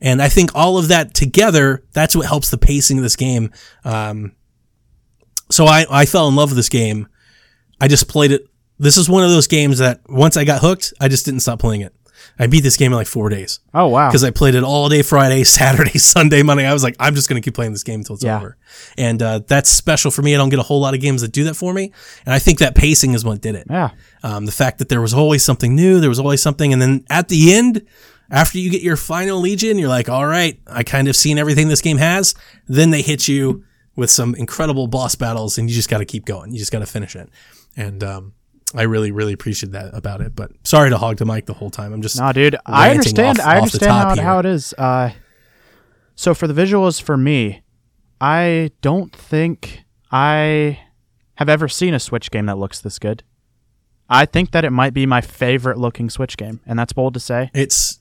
And 0.00 0.20
I 0.20 0.28
think 0.28 0.50
all 0.54 0.76
of 0.76 0.88
that 0.88 1.14
together, 1.14 1.84
that's 1.92 2.16
what 2.16 2.26
helps 2.26 2.50
the 2.50 2.58
pacing 2.58 2.98
of 2.98 3.04
this 3.04 3.16
game. 3.16 3.50
Um, 3.84 4.32
so 5.50 5.66
I, 5.66 5.86
I 5.88 6.06
fell 6.06 6.26
in 6.28 6.34
love 6.34 6.50
with 6.50 6.56
this 6.56 6.68
game. 6.68 7.06
I 7.80 7.86
just 7.88 8.08
played 8.08 8.32
it. 8.32 8.46
This 8.78 8.96
is 8.96 9.08
one 9.08 9.22
of 9.22 9.30
those 9.30 9.46
games 9.46 9.78
that 9.78 10.00
once 10.08 10.36
I 10.36 10.44
got 10.44 10.60
hooked, 10.60 10.92
I 11.00 11.06
just 11.06 11.24
didn't 11.24 11.40
stop 11.40 11.60
playing 11.60 11.82
it. 11.82 11.94
I 12.38 12.46
beat 12.46 12.60
this 12.62 12.76
game 12.76 12.92
in 12.92 12.96
like 12.96 13.06
four 13.06 13.28
days 13.28 13.60
Oh, 13.72 13.88
wow. 13.88 14.08
because 14.08 14.24
I 14.24 14.30
played 14.30 14.54
it 14.54 14.64
all 14.64 14.88
day 14.88 15.02
Friday, 15.02 15.44
Saturday, 15.58 15.98
Sunday, 15.98 16.42
Monday. 16.42 16.66
I 16.66 16.72
was 16.72 16.82
like, 16.82 16.96
I'm 16.98 17.14
just 17.14 17.28
going 17.28 17.40
to 17.40 17.44
keep 17.44 17.54
playing 17.54 17.72
this 17.72 17.82
game 17.82 18.00
until 18.00 18.14
it's 18.16 18.24
Yeah. 18.24 18.36
over. 18.38 18.56
And 18.98 19.22
uh, 19.22 19.40
that's 19.46 19.68
special 19.70 20.10
for 20.10 20.22
me. 20.22 20.34
I 20.34 20.38
don't 20.38 20.48
get 20.48 20.58
a 20.58 20.62
whole 20.64 20.80
lot 20.80 20.94
of 20.94 21.00
games 21.00 21.20
that 21.22 21.32
do 21.32 21.44
that 21.44 21.54
for 21.54 21.72
me. 21.72 21.92
And 22.26 22.34
I 22.34 22.38
think 22.38 22.58
that 22.58 22.74
pacing 22.74 23.14
is 23.14 23.24
what 23.24 23.40
did 23.40 23.54
it. 23.54 23.66
Yeah. 23.70 23.90
Um, 24.22 24.46
the 24.46 24.52
fact 24.52 24.78
that 24.78 24.88
there 24.88 25.00
was 25.00 25.14
always 25.14 25.44
something 25.44 25.74
new, 25.74 26.00
there 26.00 26.08
was 26.08 26.18
always 26.20 26.42
something. 26.42 26.72
And 26.72 26.80
then 26.82 27.04
at 27.10 27.28
the 27.28 27.54
end, 27.54 27.86
after 28.30 28.58
you 28.58 28.70
get 28.70 28.82
your 28.82 28.96
final 28.96 29.38
Legion, 29.40 29.78
you're 29.78 29.88
like, 29.88 30.08
all 30.08 30.26
right, 30.26 30.58
I 30.66 30.82
kind 30.82 31.08
of 31.08 31.14
seen 31.16 31.38
everything 31.38 31.68
this 31.68 31.82
game 31.82 31.98
has. 31.98 32.34
Then 32.66 32.90
they 32.90 33.02
hit 33.02 33.28
you 33.28 33.64
with 33.96 34.10
some 34.10 34.34
incredible 34.34 34.86
boss 34.88 35.14
battles 35.14 35.56
and 35.58 35.68
you 35.68 35.74
just 35.76 35.88
got 35.90 35.98
to 35.98 36.04
keep 36.04 36.24
going. 36.24 36.52
You 36.52 36.58
just 36.58 36.72
got 36.72 36.80
to 36.80 36.86
finish 36.86 37.14
it. 37.14 37.28
And, 37.76 38.02
um, 38.02 38.32
I 38.74 38.82
really, 38.82 39.12
really 39.12 39.32
appreciate 39.32 39.72
that 39.72 39.94
about 39.94 40.20
it, 40.20 40.34
but 40.34 40.50
sorry 40.64 40.90
to 40.90 40.98
hog 40.98 41.16
the 41.18 41.24
mic 41.24 41.46
the 41.46 41.54
whole 41.54 41.70
time. 41.70 41.92
I'm 41.92 42.02
just 42.02 42.18
No, 42.18 42.32
dude, 42.32 42.56
I 42.66 42.90
understand. 42.90 43.38
off- 43.40 43.46
I 43.46 43.58
understand 43.58 43.92
how 43.92 44.12
it, 44.12 44.18
how 44.18 44.38
it 44.40 44.46
is. 44.46 44.74
Uh, 44.76 45.10
so 46.16 46.34
for 46.34 46.46
the 46.46 46.54
visuals, 46.54 47.00
for 47.00 47.16
me, 47.16 47.62
I 48.20 48.70
don't 48.82 49.14
think 49.14 49.84
I 50.10 50.78
have 51.36 51.48
ever 51.48 51.68
seen 51.68 51.94
a 51.94 52.00
Switch 52.00 52.30
game 52.30 52.46
that 52.46 52.58
looks 52.58 52.80
this 52.80 52.98
good. 52.98 53.22
I 54.08 54.26
think 54.26 54.50
that 54.52 54.64
it 54.64 54.70
might 54.70 54.92
be 54.94 55.06
my 55.06 55.20
favorite 55.20 55.78
looking 55.78 56.10
Switch 56.10 56.36
game, 56.36 56.60
and 56.66 56.78
that's 56.78 56.92
bold 56.92 57.14
to 57.14 57.20
say. 57.20 57.50
It's 57.54 57.98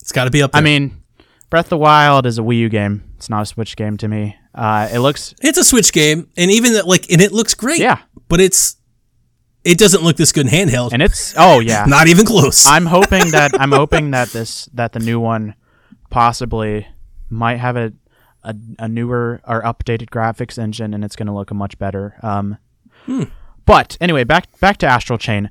it's 0.00 0.12
got 0.12 0.24
to 0.24 0.30
be 0.30 0.42
up 0.42 0.52
there. 0.52 0.60
I 0.60 0.64
mean, 0.64 1.02
Breath 1.50 1.66
of 1.66 1.70
the 1.70 1.78
Wild 1.78 2.26
is 2.26 2.38
a 2.38 2.42
Wii 2.42 2.58
U 2.60 2.68
game. 2.68 3.04
It's 3.16 3.28
not 3.30 3.42
a 3.42 3.46
Switch 3.46 3.76
game 3.76 3.96
to 3.98 4.08
me. 4.08 4.36
Uh, 4.54 4.88
it 4.92 4.98
looks, 4.98 5.34
it's 5.40 5.56
a 5.58 5.64
Switch 5.64 5.92
game, 5.92 6.28
and 6.36 6.50
even 6.50 6.72
that, 6.74 6.86
like, 6.86 7.10
and 7.10 7.20
it 7.22 7.32
looks 7.32 7.54
great. 7.54 7.80
yeah, 7.80 7.98
but 8.28 8.40
it's 8.40 8.76
it 9.64 9.78
doesn't 9.78 10.02
look 10.02 10.16
this 10.16 10.32
good 10.32 10.46
in 10.46 10.52
handheld. 10.52 10.90
and 10.92 11.02
it's 11.02 11.34
oh 11.36 11.60
yeah. 11.60 11.84
Not 11.88 12.08
even 12.08 12.24
close. 12.26 12.66
I'm 12.66 12.86
hoping 12.86 13.30
that 13.30 13.52
I'm 13.60 13.72
hoping 13.72 14.10
that 14.12 14.28
this 14.30 14.66
that 14.74 14.92
the 14.92 14.98
new 15.00 15.20
one 15.20 15.54
possibly 16.10 16.86
might 17.30 17.56
have 17.56 17.76
a 17.76 17.92
a, 18.44 18.54
a 18.80 18.88
newer 18.88 19.40
or 19.46 19.62
updated 19.62 20.10
graphics 20.10 20.58
engine 20.58 20.94
and 20.94 21.04
it's 21.04 21.14
going 21.16 21.28
to 21.28 21.32
look 21.32 21.52
much 21.52 21.78
better. 21.78 22.16
Um, 22.22 22.58
But 23.64 23.96
anyway, 24.00 24.24
back 24.24 24.58
back 24.60 24.78
to 24.78 24.86
Astral 24.86 25.18
Chain. 25.18 25.48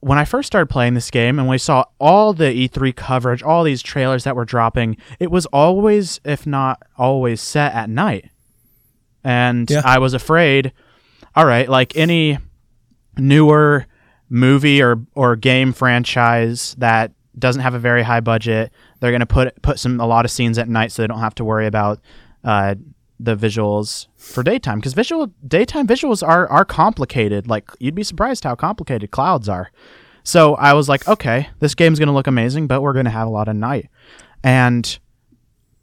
When 0.00 0.18
I 0.18 0.24
first 0.26 0.46
started 0.46 0.66
playing 0.66 0.94
this 0.94 1.10
game 1.10 1.38
and 1.38 1.48
we 1.48 1.56
saw 1.58 1.84
all 1.98 2.34
the 2.34 2.44
E3 2.68 2.94
coverage, 2.94 3.42
all 3.42 3.64
these 3.64 3.82
trailers 3.82 4.24
that 4.24 4.36
were 4.36 4.44
dropping, 4.44 4.98
it 5.18 5.30
was 5.30 5.46
always, 5.46 6.20
if 6.24 6.46
not 6.46 6.82
always, 6.98 7.40
set 7.40 7.72
at 7.74 7.88
night. 7.88 8.30
And 9.22 9.70
Yeah. 9.70 9.80
I 9.84 9.98
was 9.98 10.12
afraid, 10.12 10.72
all 11.34 11.46
right, 11.46 11.66
like 11.68 11.96
any 11.96 12.38
newer 13.18 13.86
movie 14.28 14.82
or 14.82 15.00
or 15.14 15.36
game 15.36 15.72
franchise 15.72 16.74
that 16.78 17.12
doesn't 17.38 17.62
have 17.62 17.74
a 17.74 17.78
very 17.78 18.02
high 18.02 18.20
budget, 18.20 18.72
they're 19.00 19.12
gonna 19.12 19.26
put 19.26 19.60
put 19.62 19.78
some 19.78 20.00
a 20.00 20.06
lot 20.06 20.24
of 20.24 20.30
scenes 20.30 20.58
at 20.58 20.68
night 20.68 20.92
so 20.92 21.02
they 21.02 21.06
don't 21.06 21.20
have 21.20 21.34
to 21.36 21.44
worry 21.44 21.66
about 21.66 22.00
uh, 22.44 22.74
the 23.20 23.36
visuals 23.36 24.06
for 24.16 24.42
daytime 24.42 24.78
because 24.78 24.94
visual 24.94 25.30
daytime 25.46 25.86
visuals 25.86 26.26
are 26.26 26.48
are 26.48 26.64
complicated. 26.64 27.48
Like 27.48 27.70
you'd 27.78 27.94
be 27.94 28.04
surprised 28.04 28.44
how 28.44 28.54
complicated 28.54 29.10
clouds 29.10 29.48
are. 29.48 29.70
So 30.22 30.54
I 30.54 30.72
was 30.72 30.88
like, 30.88 31.06
okay, 31.06 31.48
this 31.60 31.74
game's 31.74 31.98
gonna 31.98 32.14
look 32.14 32.26
amazing, 32.26 32.66
but 32.66 32.80
we're 32.82 32.92
gonna 32.92 33.10
have 33.10 33.26
a 33.26 33.30
lot 33.30 33.48
of 33.48 33.56
night. 33.56 33.88
And 34.42 34.98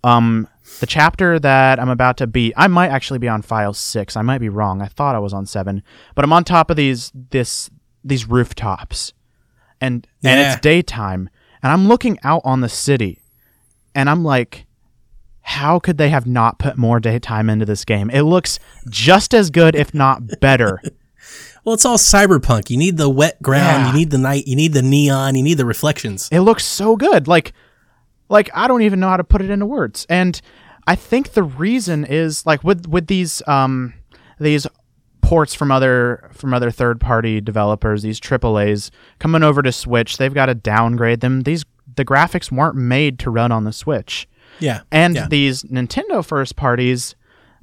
um, 0.04 0.48
the 0.80 0.86
chapter 0.86 1.40
that 1.40 1.80
I'm 1.80 1.90
about 1.90 2.18
to 2.18 2.28
beat, 2.28 2.54
I 2.56 2.68
might 2.68 2.90
actually 2.90 3.20
be 3.20 3.28
on 3.28 3.42
file 3.42 3.74
six. 3.74 4.16
I 4.16 4.22
might 4.22 4.40
be 4.40 4.50
wrong. 4.50 4.82
I 4.82 4.88
thought 4.88 5.16
I 5.16 5.20
was 5.20 5.34
on 5.34 5.46
seven, 5.46 5.84
but 6.16 6.24
I'm 6.24 6.34
on 6.34 6.44
top 6.44 6.70
of 6.70 6.78
these 6.78 7.12
this 7.14 7.70
these 8.04 8.28
rooftops, 8.28 9.14
and 9.80 10.08
and 10.24 10.40
it's 10.40 10.62
daytime, 10.62 11.30
and 11.62 11.72
I'm 11.72 11.88
looking 11.88 12.18
out 12.24 12.42
on 12.44 12.62
the 12.62 12.70
city, 12.70 13.20
and 13.94 14.10
I'm 14.10 14.24
like, 14.24 14.66
how 15.42 15.80
could 15.80 15.98
they 15.98 16.10
have 16.10 16.26
not 16.26 16.60
put 16.60 16.78
more 16.78 17.00
daytime 17.00 17.50
into 17.50 17.66
this 17.66 17.86
game? 17.86 18.10
It 18.10 18.22
looks 18.22 18.60
just 18.90 19.34
as 19.34 19.50
good, 19.50 19.76
if 19.76 19.94
not 19.94 20.40
better. 20.40 20.82
well, 21.64 21.74
it's 21.74 21.86
all 21.86 21.98
cyberpunk. 21.98 22.70
You 22.70 22.78
need 22.78 22.98
the 22.98 23.10
wet 23.10 23.42
ground. 23.42 23.84
Yeah. 23.84 23.88
You 23.92 23.94
need 23.98 24.12
the 24.12 24.18
night. 24.18 24.48
You 24.48 24.56
need 24.56 24.74
the 24.74 24.82
neon. 24.82 25.36
You 25.36 25.44
need 25.44 25.58
the 25.58 25.66
reflections. 25.66 26.30
It 26.32 26.42
looks 26.42 26.66
so 26.66 26.96
good. 26.96 27.28
Like 27.28 27.54
like 28.30 28.50
I 28.54 28.68
don't 28.68 28.82
even 28.82 29.00
know 29.00 29.10
how 29.10 29.18
to 29.18 29.24
put 29.24 29.42
it 29.42 29.50
into 29.50 29.66
words. 29.66 30.08
And 30.10 30.42
I 30.88 30.96
think 30.96 31.34
the 31.34 31.44
reason 31.44 32.06
is 32.06 32.46
like 32.46 32.64
with 32.64 32.88
with 32.88 33.08
these 33.08 33.42
um 33.48 33.94
these 34.40 34.68
ports 35.22 35.54
from 35.54 35.72
other 35.72 36.30
from 36.34 36.54
other 36.54 36.72
third 36.72 37.00
party 37.00 37.40
developers, 37.40 38.02
these 38.02 38.20
AAAs 38.20 38.92
coming 39.20 39.44
over 39.44 39.62
to 39.62 39.72
Switch, 39.72 40.18
they've 40.18 40.34
got 40.34 40.48
to 40.48 40.56
downgrade 40.56 41.22
them. 41.22 41.42
These 41.42 41.66
the 41.96 42.06
graphics 42.06 42.52
weren't 42.52 42.76
made 42.76 43.20
to 43.20 43.30
run 43.30 43.52
on 43.52 43.64
the 43.64 43.74
Switch. 43.74 44.28
Yeah. 44.60 44.82
And 44.92 45.16
yeah. 45.16 45.28
these 45.30 45.64
Nintendo 45.64 46.26
first 46.26 46.56
parties, 46.56 47.16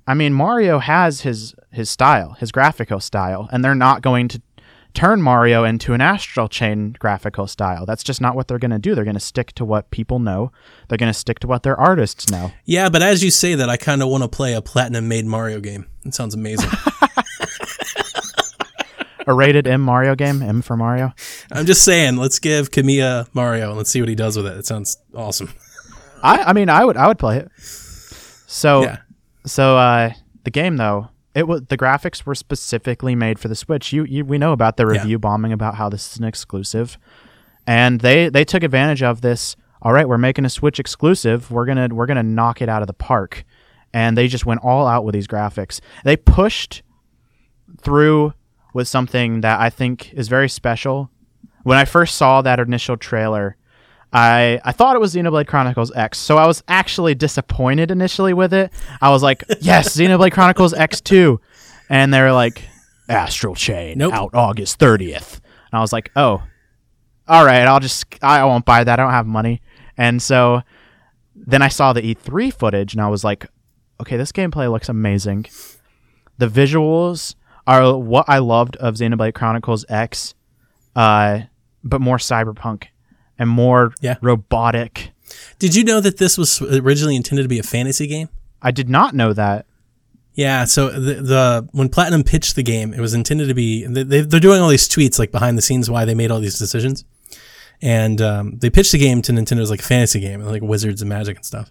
I 0.06 0.14
mean, 0.14 0.32
Mario 0.32 0.78
has 0.78 1.22
his 1.22 1.54
his 1.70 1.90
style, 1.90 2.32
his 2.40 2.50
graphical 2.52 3.00
style, 3.00 3.48
and 3.52 3.64
they're 3.64 3.74
not 3.74 4.02
going 4.02 4.28
to 4.28 4.42
turn 4.94 5.22
Mario 5.22 5.64
into 5.64 5.92
an 5.94 6.00
Astral 6.00 6.48
Chain 6.48 6.96
graphical 6.98 7.46
style. 7.46 7.86
That's 7.86 8.02
just 8.02 8.20
not 8.20 8.34
what 8.34 8.48
they're 8.48 8.58
going 8.58 8.70
to 8.72 8.78
do. 8.78 8.94
They're 8.94 9.04
going 9.04 9.14
to 9.14 9.20
stick 9.20 9.52
to 9.52 9.64
what 9.64 9.90
people 9.90 10.18
know. 10.18 10.50
They're 10.88 10.98
going 10.98 11.12
to 11.12 11.18
stick 11.18 11.38
to 11.40 11.46
what 11.46 11.62
their 11.62 11.78
artists 11.78 12.30
know. 12.30 12.52
yeah, 12.64 12.88
but 12.88 13.02
as 13.02 13.22
you 13.22 13.30
say 13.30 13.54
that, 13.54 13.68
I 13.68 13.76
kind 13.76 14.02
of 14.02 14.08
want 14.08 14.22
to 14.24 14.28
play 14.28 14.54
a 14.54 14.62
platinum 14.62 15.06
made 15.08 15.26
Mario 15.26 15.60
game. 15.60 15.86
It 16.04 16.14
sounds 16.14 16.34
amazing. 16.34 16.70
A 19.26 19.34
rated 19.34 19.66
M 19.66 19.82
Mario 19.82 20.14
game, 20.14 20.40
M 20.40 20.62
for 20.62 20.74
Mario. 20.74 21.12
I'm 21.52 21.66
just 21.66 21.84
saying, 21.84 22.16
let's 22.16 22.38
give 22.38 22.70
Kamiya 22.70 23.28
Mario 23.34 23.68
and 23.68 23.76
let's 23.76 23.90
see 23.90 24.00
what 24.00 24.08
he 24.08 24.14
does 24.14 24.38
with 24.38 24.46
it. 24.46 24.56
It 24.56 24.64
sounds 24.64 24.96
awesome. 25.14 25.52
I 26.22 26.38
I 26.44 26.52
mean, 26.54 26.70
I 26.70 26.82
would 26.82 26.96
I 26.96 27.06
would 27.08 27.18
play 27.18 27.36
it. 27.36 27.50
So 27.60 28.84
Yeah. 28.84 28.98
so 29.44 29.76
uh 29.76 30.12
the 30.44 30.50
game 30.50 30.78
though, 30.78 31.08
it 31.34 31.46
was 31.46 31.62
the 31.68 31.76
graphics 31.78 32.24
were 32.24 32.34
specifically 32.34 33.14
made 33.14 33.38
for 33.38 33.48
the 33.48 33.54
Switch. 33.54 33.92
You, 33.92 34.04
you 34.04 34.24
we 34.24 34.38
know 34.38 34.52
about 34.52 34.76
the 34.76 34.84
Yeah. 34.84 35.00
review 35.00 35.18
bombing 35.18 35.52
about 35.52 35.74
how 35.76 35.88
this 35.88 36.12
is 36.12 36.18
an 36.18 36.24
exclusive, 36.24 36.98
and 37.66 38.00
they 38.00 38.28
they 38.28 38.44
took 38.44 38.62
advantage 38.62 39.02
of 39.02 39.20
this. 39.20 39.56
All 39.82 39.92
right, 39.92 40.08
we're 40.08 40.18
making 40.18 40.44
a 40.44 40.50
Switch 40.50 40.80
exclusive. 40.80 41.50
We're 41.50 41.66
gonna 41.66 41.88
we're 41.92 42.06
gonna 42.06 42.22
knock 42.22 42.60
it 42.62 42.68
out 42.68 42.82
of 42.82 42.88
the 42.88 42.94
park, 42.94 43.44
and 43.94 44.16
they 44.16 44.26
just 44.26 44.46
went 44.46 44.62
all 44.64 44.86
out 44.86 45.04
with 45.04 45.12
these 45.12 45.28
graphics. 45.28 45.80
They 46.04 46.16
pushed 46.16 46.82
through 47.80 48.32
with 48.74 48.88
something 48.88 49.40
that 49.42 49.60
I 49.60 49.70
think 49.70 50.12
is 50.14 50.28
very 50.28 50.48
special. 50.48 51.10
When 51.62 51.76
I 51.78 51.84
first 51.84 52.14
saw 52.16 52.40
that 52.42 52.58
initial 52.60 52.96
trailer, 52.96 53.56
I 54.12 54.60
I 54.64 54.72
thought 54.72 54.96
it 54.96 55.00
was 55.00 55.14
Xenoblade 55.14 55.46
Chronicles 55.46 55.92
X, 55.94 56.18
so 56.18 56.38
I 56.38 56.46
was 56.46 56.62
actually 56.68 57.14
disappointed 57.14 57.90
initially 57.90 58.32
with 58.32 58.54
it. 58.54 58.72
I 59.00 59.10
was 59.10 59.22
like, 59.22 59.44
"Yes, 59.60 59.96
Xenoblade 59.96 60.32
Chronicles 60.32 60.72
X 60.74 61.00
two," 61.00 61.40
and 61.90 62.12
they 62.12 62.20
were 62.20 62.32
like, 62.32 62.62
"Astral 63.08 63.54
Chain 63.54 63.98
Nope. 63.98 64.14
out 64.14 64.30
August 64.34 64.78
thirtieth," 64.78 65.40
and 65.70 65.78
I 65.78 65.80
was 65.80 65.92
like, 65.92 66.10
"Oh, 66.16 66.42
all 67.26 67.44
right, 67.44 67.66
I'll 67.66 67.80
just 67.80 68.06
I 68.22 68.44
won't 68.44 68.64
buy 68.64 68.84
that. 68.84 68.98
I 68.98 69.02
don't 69.02 69.12
have 69.12 69.26
money." 69.26 69.60
And 69.98 70.22
so 70.22 70.62
then 71.34 71.60
I 71.60 71.68
saw 71.68 71.92
the 71.92 72.02
E3 72.02 72.52
footage 72.52 72.94
and 72.94 73.02
I 73.02 73.08
was 73.08 73.24
like, 73.24 73.46
okay, 74.00 74.16
this 74.16 74.32
gameplay 74.32 74.70
looks 74.70 74.88
amazing. 74.88 75.46
The 76.38 76.46
visuals 76.46 77.34
are 77.66 77.96
what 77.96 78.28
I 78.28 78.38
loved 78.38 78.76
of 78.76 78.94
Xenoblade 78.94 79.34
Chronicles 79.34 79.84
X, 79.88 80.34
uh, 80.94 81.40
but 81.82 82.00
more 82.00 82.18
cyberpunk 82.18 82.86
and 83.38 83.48
more 83.48 83.92
Yeah. 84.00 84.16
robotic. 84.22 85.10
Did 85.58 85.74
you 85.74 85.84
know 85.84 86.00
that 86.00 86.16
this 86.18 86.38
was 86.38 86.60
originally 86.62 87.16
intended 87.16 87.42
to 87.42 87.48
be 87.48 87.58
a 87.58 87.62
fantasy 87.62 88.06
game? 88.06 88.28
I 88.62 88.70
did 88.70 88.88
not 88.88 89.14
know 89.14 89.32
that. 89.32 89.66
Yeah, 90.34 90.64
so 90.66 90.88
the, 90.90 91.14
the 91.14 91.68
when 91.72 91.88
Platinum 91.88 92.22
pitched 92.22 92.54
the 92.54 92.62
game, 92.62 92.94
it 92.94 93.00
was 93.00 93.12
intended 93.12 93.48
to 93.48 93.54
be. 93.54 93.84
They, 93.86 94.02
they- 94.04 94.20
they're 94.20 94.38
doing 94.40 94.60
all 94.60 94.68
these 94.68 94.88
tweets 94.88 95.18
like 95.18 95.32
behind 95.32 95.58
the 95.58 95.62
scenes 95.62 95.90
why 95.90 96.04
they 96.04 96.14
made 96.14 96.30
all 96.30 96.38
these 96.40 96.58
decisions, 96.58 97.04
and 97.82 98.20
um, 98.22 98.58
they 98.58 98.70
pitched 98.70 98.92
the 98.92 98.98
game 98.98 99.20
to 99.22 99.32
Nintendo 99.32 99.60
as 99.62 99.70
like 99.70 99.80
a 99.80 99.84
fantasy 99.84 100.20
game, 100.20 100.40
like 100.42 100.62
wizards 100.62 101.02
and 101.02 101.08
magic 101.08 101.36
and 101.36 101.44
stuff. 101.44 101.70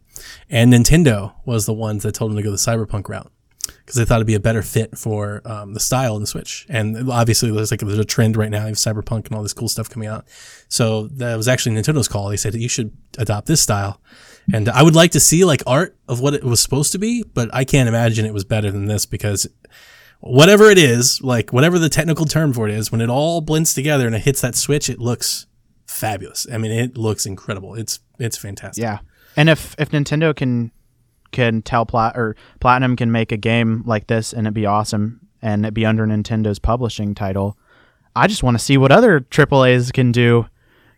And 0.49 0.71
Nintendo 0.73 1.33
was 1.45 1.65
the 1.65 1.73
ones 1.73 2.03
that 2.03 2.13
told 2.13 2.31
them 2.31 2.37
to 2.37 2.43
go 2.43 2.51
the 2.51 2.57
cyberpunk 2.57 3.07
route 3.07 3.31
because 3.67 3.95
they 3.95 4.05
thought 4.05 4.15
it'd 4.15 4.27
be 4.27 4.33
a 4.33 4.39
better 4.39 4.61
fit 4.61 4.97
for 4.97 5.41
um, 5.45 5.73
the 5.73 5.79
style 5.79 6.15
in 6.15 6.21
the 6.21 6.27
Switch. 6.27 6.65
And 6.69 7.09
obviously, 7.09 7.51
there's 7.51 7.71
like 7.71 7.81
there's 7.81 7.97
a 7.97 8.05
trend 8.05 8.37
right 8.37 8.49
now 8.49 8.67
of 8.67 8.75
cyberpunk 8.75 9.27
and 9.27 9.35
all 9.35 9.43
this 9.43 9.53
cool 9.53 9.69
stuff 9.69 9.89
coming 9.89 10.07
out. 10.07 10.25
So 10.69 11.07
that 11.07 11.35
was 11.35 11.47
actually 11.47 11.75
Nintendo's 11.75 12.07
call. 12.07 12.29
They 12.29 12.37
said 12.37 12.55
you 12.55 12.69
should 12.69 12.95
adopt 13.17 13.47
this 13.47 13.61
style. 13.61 14.01
And 14.53 14.69
I 14.69 14.81
would 14.81 14.95
like 14.95 15.11
to 15.11 15.19
see 15.19 15.43
like 15.43 15.61
art 15.67 15.97
of 16.07 16.21
what 16.21 16.33
it 16.33 16.43
was 16.43 16.61
supposed 16.61 16.93
to 16.93 16.97
be, 16.97 17.23
but 17.23 17.49
I 17.53 17.65
can't 17.65 17.89
imagine 17.89 18.25
it 18.25 18.33
was 18.33 18.45
better 18.45 18.71
than 18.71 18.85
this 18.85 19.05
because 19.05 19.47
whatever 20.19 20.69
it 20.69 20.77
is, 20.77 21.21
like 21.21 21.51
whatever 21.51 21.77
the 21.77 21.89
technical 21.89 22.25
term 22.25 22.53
for 22.53 22.67
it 22.67 22.73
is, 22.73 22.91
when 22.91 23.01
it 23.01 23.09
all 23.09 23.41
blends 23.41 23.73
together 23.73 24.05
and 24.05 24.15
it 24.15 24.21
hits 24.21 24.41
that 24.41 24.55
switch, 24.55 24.89
it 24.89 24.99
looks 24.99 25.47
fabulous. 25.85 26.47
I 26.51 26.57
mean, 26.57 26.71
it 26.71 26.97
looks 26.97 27.25
incredible. 27.25 27.75
It's 27.75 27.99
it's 28.19 28.37
fantastic. 28.37 28.81
Yeah, 28.81 28.99
and 29.35 29.49
if 29.49 29.75
if 29.77 29.89
Nintendo 29.89 30.35
can 30.35 30.71
can 31.31 31.61
tell 31.61 31.85
plat 31.85 32.17
or 32.17 32.35
Platinum 32.59 32.95
can 32.95 33.11
make 33.11 33.31
a 33.31 33.37
game 33.37 33.83
like 33.85 34.07
this 34.07 34.33
and 34.33 34.47
it 34.47 34.53
be 34.53 34.65
awesome 34.65 35.27
and 35.41 35.65
it 35.65 35.73
be 35.73 35.85
under 35.85 36.05
Nintendo's 36.05 36.59
publishing 36.59 37.13
title, 37.13 37.57
I 38.15 38.27
just 38.27 38.43
want 38.43 38.57
to 38.57 38.63
see 38.63 38.77
what 38.77 38.91
other 38.91 39.19
AAA's 39.19 39.91
can 39.91 40.11
do 40.11 40.47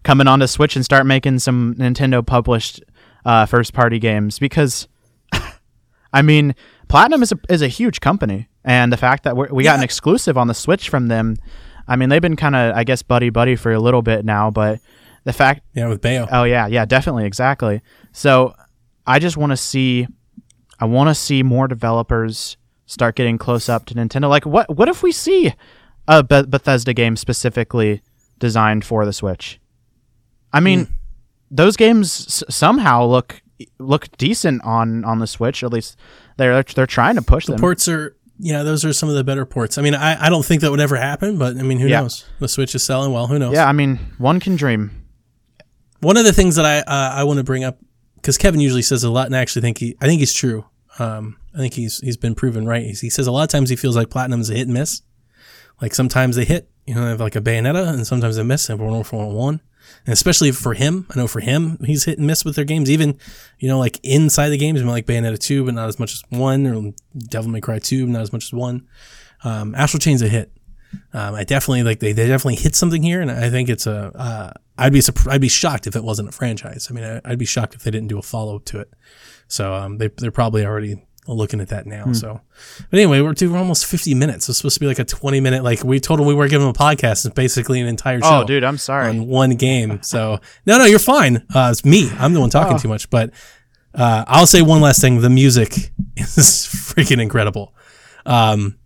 coming 0.04 0.28
onto 0.28 0.48
Switch 0.48 0.76
and 0.76 0.86
start 0.86 1.06
making 1.06 1.40
some 1.40 1.76
Nintendo 1.76 2.26
published 2.26 2.82
uh, 3.26 3.46
first 3.46 3.74
party 3.74 4.00
games 4.00 4.40
because 4.40 4.88
I 6.14 6.22
mean 6.22 6.56
Platinum 6.88 7.22
is 7.22 7.32
a 7.32 7.40
is 7.50 7.62
a 7.62 7.68
huge 7.68 8.00
company 8.00 8.48
and 8.64 8.92
the 8.92 8.98
fact 8.98 9.24
that 9.24 9.36
we 9.36 9.64
got 9.64 9.78
an 9.78 9.84
exclusive 9.84 10.38
on 10.38 10.48
the 10.48 10.54
Switch 10.54 10.90
from 10.90 11.08
them, 11.08 11.36
I 11.88 11.96
mean 11.96 12.10
they've 12.10 12.22
been 12.22 12.36
kind 12.36 12.56
of 12.56 12.76
I 12.76 12.84
guess 12.84 13.04
buddy 13.04 13.30
buddy 13.30 13.56
for 13.56 13.72
a 13.74 13.80
little 13.80 14.02
bit 14.02 14.24
now, 14.24 14.50
but 14.50 14.80
the 15.26 15.34
fact 15.34 15.62
Yeah, 15.74 15.88
with 15.88 16.02
Bayo. 16.02 16.28
Oh 16.32 16.44
yeah, 16.44 16.68
yeah, 16.68 16.86
definitely, 16.86 17.26
exactly. 17.26 17.82
So 18.12 18.56
I 19.06 19.20
just 19.20 19.38
want 19.38 19.52
to 19.52 19.58
see, 19.58 20.08
I 20.80 20.86
want 20.86 21.10
to 21.10 21.16
see 21.16 21.44
more 21.44 21.68
developers 21.68 22.58
start 22.86 23.16
getting 23.16 23.38
close 23.38 23.70
up 23.70 23.86
to 23.88 23.94
Nintendo. 23.94 24.30
Like, 24.30 24.46
what 24.46 24.76
what 24.76 24.88
if 24.88 25.04
we 25.04 25.12
see 25.12 25.54
a 26.08 26.24
Be- 26.24 26.44
Bethesda 26.48 26.94
game 26.94 27.16
specifically 27.16 28.02
designed 28.40 28.86
for 28.86 29.06
the 29.06 29.14
Switch? 29.14 29.60
I 30.54 30.60
mean, 30.60 30.86
Hmm. 30.86 30.92
those 31.52 31.76
games 31.78 32.26
s- 32.28 32.44
somehow 32.56 33.06
look 33.06 33.42
look 33.78 34.08
decent 34.18 34.64
on 34.64 35.04
on 35.06 35.20
the 35.20 35.28
Switch. 35.28 35.64
At 35.64 35.72
least 35.74 35.98
they're 36.38 36.64
they're 36.64 36.86
trying 36.88 37.16
to 37.16 37.22
push 37.22 37.46
them. 37.46 37.60
ports 37.60 37.88
are 37.88 38.16
yeah 38.42 38.64
those 38.64 38.86
are 38.86 38.94
some 38.94 39.10
of 39.10 39.16
the 39.16 39.24
better 39.26 39.46
ports 39.46 39.78
i 39.78 39.82
mean 39.82 39.94
i, 39.94 40.28
I 40.28 40.30
don't 40.30 40.46
think 40.46 40.62
that 40.62 40.72
would 40.72 40.80
ever 40.80 40.96
happen 40.96 41.38
but 41.38 41.58
i 41.58 41.62
mean 41.62 41.78
who 41.78 41.88
Yeah. 41.88 42.00
knows 42.00 42.24
the 42.40 42.48
switch 42.48 42.74
is 42.74 42.82
selling 42.82 43.12
well 43.12 43.28
who 43.28 43.38
knows 43.38 43.54
yeah, 43.54 43.68
I 43.68 43.74
mean, 43.74 44.00
one 44.18 44.40
can 44.40 44.56
dream. 44.56 44.92
one 46.00 46.16
of 46.16 46.24
the 46.24 46.32
things 46.32 46.56
that 46.56 46.64
i 46.66 46.78
uh, 46.80 47.16
i 47.20 47.26
want 47.26 47.40
to 47.40 47.44
bring 47.44 47.66
up 47.66 47.80
because 48.16 48.38
kevin 48.38 48.62
usually 48.62 48.82
says 48.82 49.04
a 49.04 49.10
lot 49.10 49.26
and 49.26 49.36
i 49.36 49.40
actually 49.40 49.62
think 49.64 49.80
he 49.80 49.98
i 50.00 50.06
think 50.06 50.20
he's 50.22 50.34
true 50.34 50.64
um 51.00 51.38
i 51.54 51.58
think 51.58 51.74
he's 51.74 52.00
he's 52.00 52.18
been 52.18 52.36
proven 52.36 52.66
right 52.66 52.84
he 52.84 53.10
says 53.10 53.28
a 53.28 53.32
lot 53.32 53.44
of 53.44 53.50
times 53.50 53.70
he 53.70 53.76
feels 53.76 53.96
like 53.96 54.10
platinum 54.10 54.42
is 54.42 54.50
a 54.50 54.54
hit 54.54 54.68
and 54.68 54.74
miss 54.74 55.02
like 55.82 55.94
sometimes 55.94 56.36
they 56.36 56.46
hit 56.46 56.70
you 56.86 56.94
know 56.94 57.04
they 57.04 57.10
have 57.10 57.20
like 57.20 57.36
a 57.36 57.42
bayonetta 57.42 57.88
and 57.90 58.06
sometimes 58.06 58.36
they 58.36 58.44
miss 58.44 58.70
and 58.70 58.80
one 58.80 59.04
for 59.04 59.32
one 59.32 59.62
and 60.06 60.14
especially 60.14 60.52
for 60.52 60.74
him 60.74 61.08
i 61.10 61.18
know 61.18 61.28
for 61.28 61.40
him 61.40 61.78
he's 61.86 62.06
hit 62.06 62.18
and 62.18 62.28
miss 62.28 62.46
with 62.46 62.56
their 62.56 62.66
games 62.66 62.92
even 62.92 63.18
you 63.60 63.68
know 63.68 63.80
like 63.80 64.00
inside 64.04 64.50
the 64.50 64.58
games 64.58 64.84
like 64.84 65.06
bayonetta 65.06 65.40
2 65.40 65.66
but 65.66 65.74
not 65.74 65.88
as 65.88 66.00
much 66.00 66.14
as 66.14 66.24
one 66.30 66.68
or 66.68 66.94
devil 67.30 67.50
may 67.50 67.62
cry 67.62 67.80
2 67.80 68.06
but 68.06 68.12
not 68.12 68.22
as 68.22 68.34
much 68.34 68.46
as 68.46 68.54
one 68.54 68.88
um, 69.44 69.76
Astral 69.76 70.00
Chain's 70.00 70.22
a 70.22 70.28
hit. 70.28 70.52
Um, 71.14 71.36
I 71.36 71.44
definitely 71.44 71.84
like 71.84 72.00
they, 72.00 72.14
they 72.14 72.28
definitely 72.28 72.56
hit 72.56 72.76
something 72.76 73.04
here, 73.04 73.22
and 73.22 73.30
I 73.30 73.50
think 73.50 73.70
it's 73.70 73.86
a. 73.86 74.12
Uh, 74.16 74.52
I'd 74.78 74.94
be 74.94 75.02
surprised, 75.02 75.30
I'd 75.30 75.42
be 75.42 75.50
shocked 75.50 75.88
if 75.88 75.96
it 75.96 76.04
wasn't 76.04 76.30
a 76.30 76.32
franchise. 76.32 76.88
I 76.90 76.94
mean, 76.94 77.04
I, 77.04 77.22
I'd 77.26 77.38
be 77.40 77.46
shocked 77.46 77.76
if 77.76 77.84
they 77.84 77.92
didn't 77.92 78.08
do 78.08 78.18
a 78.18 78.24
follow 78.24 78.56
up 78.56 78.66
to 78.66 78.80
it. 78.80 78.92
So 79.50 79.74
um, 79.74 79.98
they 79.98 80.08
they're 80.08 80.32
probably 80.32 80.66
already 80.66 81.04
looking 81.28 81.62
at 81.62 81.68
that 81.68 81.86
now. 81.86 82.12
So, 82.14 82.42
but 82.90 82.98
anyway, 82.98 83.22
we're, 83.22 83.34
dude, 83.34 83.52
we're 83.52 83.58
almost 83.60 83.86
fifty 83.86 84.16
minutes. 84.16 84.48
It's 84.50 84.58
supposed 84.60 84.76
to 84.76 84.80
be 84.80 84.88
like 84.88 84.98
a 85.00 85.04
twenty 85.04 85.42
minute. 85.42 85.64
Like 85.64 85.84
we 85.84 86.00
told 86.00 86.20
them 86.20 86.26
we 86.28 86.34
weren't 86.34 86.50
giving 86.50 86.66
them 86.66 86.76
a 86.76 86.80
podcast. 86.80 87.26
It's 87.26 87.34
basically 87.36 87.82
an 87.82 87.88
entire 87.88 88.22
show. 88.22 88.42
Oh, 88.42 88.44
dude, 88.46 88.64
I'm 88.64 88.78
sorry. 88.78 89.10
On 89.10 89.28
one 89.28 89.52
game. 89.56 90.02
So 90.02 90.40
no, 90.66 90.78
no, 90.78 90.86
you're 90.86 90.98
fine. 91.00 91.46
Uh, 91.54 91.70
it's 91.72 91.84
me. 91.86 92.10
I'm 92.18 92.34
the 92.34 92.40
one 92.40 92.50
talking 92.50 92.76
Oh. 92.76 92.80
too 92.80 92.88
much. 92.88 93.10
But 93.10 93.32
uh, 93.94 94.24
I'll 94.28 94.48
say 94.48 94.62
one 94.62 94.82
last 94.82 95.02
thing. 95.02 95.22
The 95.22 95.30
music 95.30 95.74
is 96.16 96.68
freaking 96.72 97.22
incredible. 97.22 97.74
Um, 98.26 98.78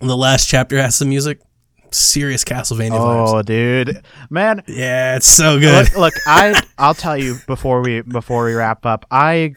the 0.00 0.16
last 0.16 0.48
chapter 0.48 0.76
has 0.80 0.94
some 0.96 1.08
music. 1.08 1.40
Serious 1.92 2.44
Castlevania 2.44 2.92
vibes. 2.92 3.28
Oh, 3.34 3.42
dude, 3.42 4.02
man, 4.30 4.62
Yeah, 4.68 5.16
it's 5.16 5.26
so 5.26 5.58
good. 5.58 5.86
look, 5.92 5.96
look, 5.96 6.14
I 6.24 6.62
I'll 6.78 6.94
tell 6.94 7.16
you 7.16 7.38
before 7.48 7.82
we 7.82 8.02
before 8.02 8.44
we 8.44 8.54
wrap 8.54 8.86
up. 8.86 9.06
I 9.10 9.54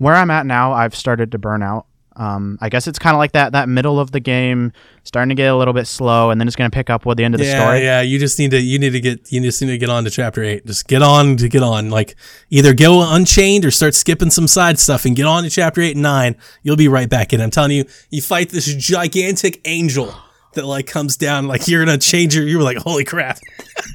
where 0.00 0.14
I'm 0.14 0.30
at 0.30 0.46
now, 0.46 0.72
I've 0.72 0.96
started 0.96 1.30
to 1.32 1.38
burn 1.38 1.62
out. 1.62 1.84
Um, 2.16 2.58
I 2.60 2.70
guess 2.70 2.86
it's 2.86 2.98
kind 2.98 3.14
of 3.14 3.18
like 3.18 3.32
that 3.32 3.52
that 3.52 3.68
middle 3.68 4.00
of 4.00 4.10
the 4.10 4.20
game 4.20 4.72
starting 5.04 5.28
to 5.28 5.34
get 5.34 5.46
a 5.46 5.56
little 5.56 5.74
bit 5.74 5.86
slow, 5.86 6.30
and 6.30 6.40
then 6.40 6.48
it's 6.48 6.56
going 6.56 6.70
to 6.70 6.74
pick 6.74 6.88
up 6.90 7.04
with 7.04 7.18
the 7.18 7.24
end 7.24 7.34
of 7.34 7.38
the 7.38 7.46
yeah, 7.46 7.60
story. 7.60 7.82
yeah. 7.82 8.00
You 8.00 8.18
just 8.18 8.38
need 8.38 8.50
to 8.50 8.60
you 8.60 8.78
need 8.78 8.90
to 8.90 9.00
get 9.00 9.30
you 9.30 9.40
just 9.42 9.60
need 9.60 9.68
to 9.68 9.78
get 9.78 9.90
on 9.90 10.04
to 10.04 10.10
chapter 10.10 10.42
eight. 10.42 10.66
Just 10.66 10.88
get 10.88 11.02
on 11.02 11.36
to 11.36 11.48
get 11.48 11.62
on. 11.62 11.90
Like 11.90 12.16
either 12.48 12.72
go 12.74 13.14
unchained 13.14 13.64
or 13.64 13.70
start 13.70 13.94
skipping 13.94 14.30
some 14.30 14.48
side 14.48 14.78
stuff 14.78 15.04
and 15.04 15.14
get 15.14 15.26
on 15.26 15.44
to 15.44 15.50
chapter 15.50 15.82
eight 15.82 15.96
and 15.96 16.02
nine. 16.02 16.34
You'll 16.62 16.76
be 16.76 16.88
right 16.88 17.08
back 17.08 17.32
in. 17.32 17.40
I'm 17.40 17.50
telling 17.50 17.72
you, 17.72 17.84
you 18.08 18.22
fight 18.22 18.48
this 18.48 18.74
gigantic 18.74 19.60
angel 19.66 20.14
that 20.54 20.64
like 20.64 20.86
comes 20.86 21.16
down. 21.16 21.46
Like 21.46 21.68
you're 21.68 21.84
gonna 21.84 21.98
change 21.98 22.34
your. 22.34 22.46
You 22.46 22.58
were 22.58 22.64
like, 22.64 22.78
holy 22.78 23.04
crap. 23.04 23.38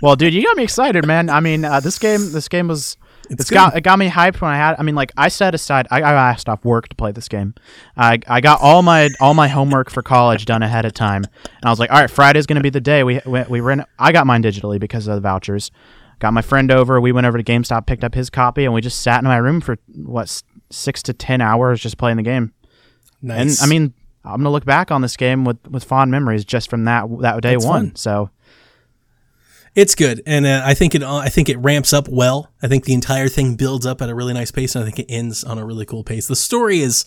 Well, 0.01 0.16
dude, 0.16 0.34
you 0.34 0.43
got 0.43 0.56
me 0.56 0.64
excited, 0.64 1.06
man. 1.06 1.30
I 1.30 1.39
mean, 1.39 1.66
uh, 1.66 1.80
this 1.80 1.99
game 1.99 2.32
this 2.32 2.47
game 2.47 2.68
was. 2.68 2.97
It's 3.30 3.41
It's 3.41 3.49
got 3.49 3.76
it 3.76 3.82
got 3.82 3.99
me 3.99 4.09
hyped 4.09 4.41
when 4.41 4.51
I 4.51 4.57
had. 4.57 4.76
I 4.78 4.84
mean, 4.84 4.95
like 4.95 5.11
I 5.17 5.28
set 5.28 5.55
aside. 5.55 5.88
I, 5.91 6.01
I 6.01 6.13
asked 6.32 6.49
off 6.49 6.63
work 6.63 6.89
to 6.89 6.95
play 6.95 7.11
this 7.11 7.28
game. 7.28 7.53
I, 7.97 8.19
I 8.28 8.41
got 8.41 8.61
all 8.61 8.82
my 8.82 9.09
all 9.19 9.34
my 9.34 9.47
homework 9.47 9.89
for 9.89 10.01
college 10.01 10.45
done 10.45 10.63
ahead 10.63 10.86
of 10.86 10.93
time, 10.93 11.23
and 11.23 11.65
I 11.65 11.69
was 11.69 11.80
like, 11.80 11.91
all 11.91 11.99
right, 11.99 12.09
Friday's 12.09 12.45
gonna 12.45 12.61
be 12.61 12.69
the 12.69 12.82
day. 12.82 13.03
We 13.03 13.21
we, 13.26 13.43
we 13.43 13.59
rent. 13.59 13.82
I 13.99 14.11
got 14.11 14.28
mine 14.28 14.43
digitally 14.43 14.80
because 14.80 15.07
of 15.07 15.15
the 15.15 15.21
vouchers. 15.21 15.71
Got 16.19 16.34
my 16.34 16.41
friend 16.41 16.71
over. 16.71 17.01
We 17.01 17.11
went 17.11 17.28
over 17.28 17.38
to 17.38 17.43
GameStop, 17.43 17.88
picked 17.88 18.03
up 18.03 18.15
his 18.15 18.30
copy, 18.30 18.63
and 18.63 18.73
we 18.73 18.80
just 18.82 19.01
sat 19.01 19.19
in 19.19 19.26
my 19.26 19.38
room 19.38 19.59
for 19.59 19.78
what 19.93 20.41
six 20.69 21.03
to 21.03 21.13
ten 21.13 21.41
hours 21.41 21.82
just 21.82 21.97
playing 21.97 22.17
the 22.17 22.23
game. 22.23 22.53
Nice. 23.21 23.61
And 23.61 23.65
I 23.65 23.69
mean, 23.69 23.93
I'm 24.23 24.38
gonna 24.38 24.51
look 24.51 24.65
back 24.65 24.91
on 24.91 25.01
this 25.01 25.17
game 25.17 25.45
with, 25.45 25.57
with 25.67 25.84
fond 25.84 26.11
memories 26.11 26.45
just 26.45 26.69
from 26.69 26.86
that 26.86 27.05
that 27.21 27.41
day 27.41 27.57
one. 27.57 27.88
fun. 27.88 27.95
So 27.95 28.30
It's 29.76 29.93
good, 29.93 30.21
and 30.26 30.45
uh, 30.45 30.61
I 30.63 30.73
think 30.73 30.95
it. 30.95 31.03
uh, 31.03 31.17
I 31.17 31.28
think 31.28 31.49
it 31.49 31.57
ramps 31.57 31.91
up 31.91 32.07
well. 32.07 32.49
I 32.63 32.67
think 32.69 32.86
the 32.86 32.93
entire 32.93 33.28
thing 33.28 33.55
builds 33.55 33.86
up 33.86 34.01
at 34.01 34.09
a 34.09 34.15
really 34.15 34.34
nice 34.34 34.49
pace, 34.49 34.73
and 34.73 34.82
I 34.82 34.86
think 34.86 34.99
it 34.99 35.11
ends 35.11 35.43
on 35.43 35.57
a 35.57 35.65
really 35.65 35.86
cool 35.86 36.01
pace. 36.01 36.28
The 36.28 36.36
story 36.38 36.80
is, 36.80 37.05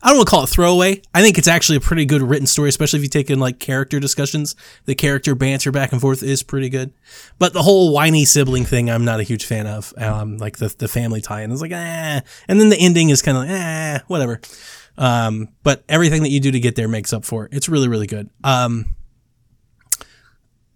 I 0.00 0.10
don't 0.10 0.18
want 0.18 0.28
to 0.28 0.30
call 0.30 0.44
it 0.44 0.48
throwaway. 0.48 1.02
I 1.12 1.22
think 1.22 1.38
it's 1.38 1.48
actually 1.48 1.76
a 1.76 1.80
pretty 1.80 2.04
good 2.04 2.22
written 2.22 2.46
story, 2.46 2.68
especially 2.68 3.00
if 3.00 3.02
you 3.02 3.08
take 3.08 3.30
in 3.30 3.40
like 3.40 3.58
character 3.58 3.98
discussions. 3.98 4.54
The 4.84 4.94
character 4.94 5.34
banter 5.34 5.72
back 5.72 5.90
and 5.90 6.00
forth 6.00 6.22
is 6.22 6.44
pretty 6.44 6.68
good, 6.68 6.92
but 7.36 7.52
the 7.52 7.62
whole 7.62 7.92
whiny 7.92 8.24
sibling 8.24 8.64
thing, 8.64 8.88
I'm 8.88 9.04
not 9.04 9.18
a 9.18 9.24
huge 9.24 9.44
fan 9.44 9.66
of. 9.66 9.92
Um, 9.98 10.38
like 10.38 10.58
the 10.58 10.72
the 10.78 10.86
family 10.86 11.20
tie-in 11.20 11.50
is 11.50 11.60
like 11.60 11.72
ah, 11.74 12.20
and 12.46 12.60
then 12.60 12.68
the 12.68 12.78
ending 12.78 13.10
is 13.10 13.22
kind 13.22 13.36
of 13.36 13.42
like 13.42 13.50
ah, 13.60 14.04
whatever. 14.06 14.40
Um, 14.96 15.48
but 15.64 15.82
everything 15.88 16.22
that 16.22 16.30
you 16.30 16.38
do 16.38 16.52
to 16.52 16.60
get 16.60 16.76
there 16.76 16.86
makes 16.86 17.12
up 17.12 17.24
for 17.24 17.46
it. 17.46 17.54
It's 17.54 17.68
really 17.68 17.88
really 17.88 18.06
good. 18.06 18.30
Um, 18.44 18.94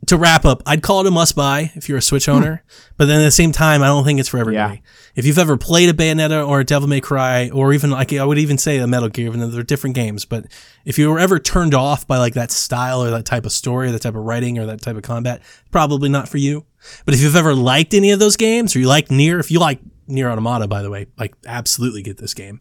to 0.07 0.17
wrap 0.17 0.45
up, 0.45 0.63
I'd 0.67 0.83
call 0.83 1.01
it 1.01 1.07
a 1.07 1.11
must 1.11 1.37
buy 1.37 1.71
if 1.75 1.89
you're 1.89 1.99
a 1.99 2.03
Switch 2.03 2.29
owner, 2.29 2.65
but 2.97 3.07
then 3.07 3.21
at 3.21 3.25
the 3.25 3.31
same 3.31 3.53
time, 3.53 3.83
I 3.83 3.87
don't 3.87 4.05
think 4.05 4.19
it's 4.19 4.29
for 4.29 4.39
everybody. 4.39 4.75
Yeah. 4.75 4.91
If 5.15 5.27
you've 5.27 5.39
ever 5.39 5.57
played 5.57 5.89
a 5.91 5.93
Bayonetta 5.93 6.47
or 6.47 6.61
a 6.61 6.65
Devil 6.65 6.89
May 6.89 7.01
Cry, 7.01 7.51
or 7.51 7.73
even 7.73 7.91
like 7.91 8.13
I 8.13 8.25
would 8.25 8.39
even 8.39 8.59
say 8.59 8.79
a 8.79 8.87
Metal 8.87 9.09
Gear, 9.09 9.27
even 9.27 9.41
though 9.41 9.47
they're 9.49 9.63
different 9.63 9.95
games, 9.95 10.25
but 10.25 10.47
if 10.85 10.99
you 10.99 11.09
were 11.09 11.21
ever 11.21 11.39
turned 11.39 11.75
off 11.75 12.07
by 12.07 12.19
like 12.19 12.35
that 12.35 12.51
style 12.51 13.03
or 13.03 13.11
that 13.11 13.25
type 13.25 13.47
of 13.47 13.53
story, 13.53 13.89
or 13.89 13.93
that 13.93 14.03
type 14.03 14.17
of 14.17 14.25
writing, 14.25 14.59
or 14.59 14.67
that 14.67 14.81
type 14.81 14.97
of 14.97 15.03
combat, 15.03 15.41
probably 15.71 16.09
not 16.09 16.29
for 16.29 16.39
you. 16.39 16.67
But 17.05 17.15
if 17.15 17.21
you've 17.21 17.37
ever 17.37 17.55
liked 17.55 17.95
any 17.95 18.11
of 18.11 18.19
those 18.19 18.37
games, 18.37 18.75
or 18.75 18.81
you 18.81 18.89
like 18.89 19.11
Nier, 19.11 19.39
if 19.39 19.53
you 19.53 19.61
like 19.61 19.79
Nier 20.09 20.29
Automata, 20.29 20.67
by 20.67 20.83
the 20.83 20.91
way, 20.91 21.07
like 21.17 21.35
absolutely 21.47 22.03
get 22.03 22.19
this 22.19 22.35
game 22.35 22.61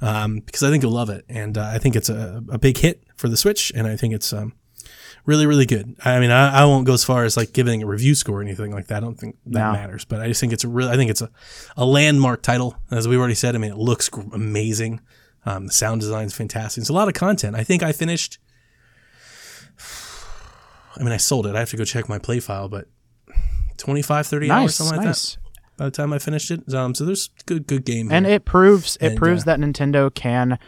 um, 0.00 0.40
because 0.40 0.64
I 0.64 0.70
think 0.70 0.82
you'll 0.82 0.92
love 0.92 1.10
it, 1.10 1.24
and 1.28 1.56
uh, 1.56 1.70
I 1.72 1.78
think 1.78 1.94
it's 1.94 2.08
a, 2.08 2.42
a 2.50 2.58
big 2.58 2.78
hit 2.78 3.04
for 3.14 3.28
the 3.28 3.36
Switch, 3.36 3.70
and 3.76 3.86
I 3.86 3.96
think 3.96 4.12
it's 4.12 4.32
um, 4.32 4.54
really 5.26 5.46
really 5.46 5.66
good. 5.66 5.96
I 6.04 6.18
mean 6.20 6.30
I, 6.30 6.62
I 6.62 6.64
won't 6.64 6.86
go 6.86 6.92
as 6.94 7.04
far 7.04 7.24
as 7.24 7.36
like 7.36 7.52
giving 7.52 7.82
a 7.82 7.86
review 7.86 8.14
score 8.14 8.38
or 8.38 8.42
anything 8.42 8.72
like 8.72 8.86
that. 8.88 8.98
I 8.98 9.00
don't 9.00 9.18
think 9.18 9.36
that 9.46 9.66
No. 9.66 9.72
matters 9.72 10.04
but 10.04 10.20
i 10.20 10.26
just 10.28 10.40
think 10.40 10.52
it's 10.52 10.64
a 10.64 10.68
really 10.68 10.90
i 10.90 10.96
think 10.96 11.10
it's 11.10 11.20
a, 11.22 11.30
a 11.76 11.84
landmark 11.84 12.42
title. 12.42 12.76
As 12.90 13.06
we 13.08 13.16
already 13.16 13.34
said 13.34 13.54
i 13.54 13.58
mean 13.58 13.70
it 13.72 13.78
looks 13.78 14.08
gr- 14.08 14.22
amazing. 14.34 15.00
Um, 15.46 15.66
the 15.68 15.72
sound 15.72 16.02
design 16.02 16.26
is 16.26 16.34
fantastic. 16.34 16.82
It's 16.82 16.90
a 16.90 16.92
lot 16.92 17.08
of 17.08 17.14
content. 17.14 17.56
I 17.56 17.64
think 17.64 17.82
i 17.82 17.92
finished 17.92 18.38
i 20.96 21.02
mean 21.02 21.12
i 21.12 21.16
sold 21.16 21.46
it. 21.46 21.54
I 21.54 21.60
have 21.60 21.70
to 21.70 21.76
go 21.76 21.84
check 21.84 22.08
my 22.08 22.18
play 22.18 22.40
file 22.40 22.68
but 22.68 22.86
25 23.78 24.26
30 24.26 24.50
hours 24.50 24.62
Nice, 24.62 24.74
something 24.76 24.96
like 24.98 25.06
nice. 25.06 25.34
that 25.34 25.40
by 25.78 25.84
the 25.86 25.90
time 25.90 26.12
i 26.12 26.18
finished 26.18 26.50
it. 26.50 26.72
Um, 26.74 26.94
so 26.94 27.04
there's 27.04 27.28
good 27.46 27.66
good 27.66 27.84
game 27.84 28.10
And 28.12 28.26
here. 28.26 28.36
it 28.36 28.44
proves 28.44 28.96
it 29.00 29.08
And, 29.08 29.16
proves 29.18 29.42
uh, 29.42 29.46
that 29.46 29.60
Nintendo 29.60 30.12
can 30.14 30.58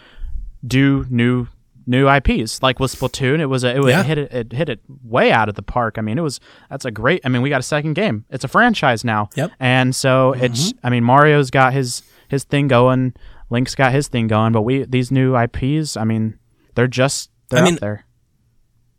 do 0.66 1.04
new 1.10 1.48
new 1.86 2.08
IPs. 2.08 2.62
Like 2.62 2.78
with 2.80 2.94
Splatoon, 2.94 3.40
it 3.40 3.46
was 3.46 3.64
a, 3.64 3.76
it, 3.76 3.84
Yeah. 3.88 4.00
it 4.00 4.06
hit 4.06 4.18
it, 4.18 4.32
it 4.32 4.52
hit 4.52 4.68
it 4.68 4.80
way 5.02 5.32
out 5.32 5.48
of 5.48 5.54
the 5.54 5.62
park. 5.62 5.96
I 5.98 6.00
mean, 6.00 6.18
it 6.18 6.22
was 6.22 6.40
that's 6.70 6.84
a 6.84 6.90
great. 6.90 7.20
I 7.24 7.28
mean, 7.28 7.42
we 7.42 7.48
got 7.50 7.60
a 7.60 7.64
second 7.64 7.94
game. 7.94 8.24
It's 8.30 8.44
a 8.44 8.48
franchise 8.48 9.04
now. 9.04 9.28
Yep. 9.36 9.50
Mm-hmm. 9.50 9.62
And 9.62 9.94
so 9.96 10.32
it's. 10.32 10.72
I 10.82 10.90
mean, 10.90 11.04
Mario's 11.04 11.50
got 11.50 11.72
his 11.72 12.02
his 12.28 12.44
thing 12.44 12.68
going. 12.68 13.14
Link's 13.50 13.74
got 13.74 13.92
his 13.92 14.08
thing 14.08 14.26
going. 14.28 14.52
But 14.52 14.62
we 14.62 14.84
these 14.84 15.10
new 15.10 15.36
IPs. 15.36 15.96
I 15.96 16.04
mean, 16.04 16.38
they're 16.74 16.86
just 16.88 17.30
they're 17.50 17.60
I 17.60 17.64
mean, 17.64 17.74
up 17.74 17.80
there. 17.80 18.06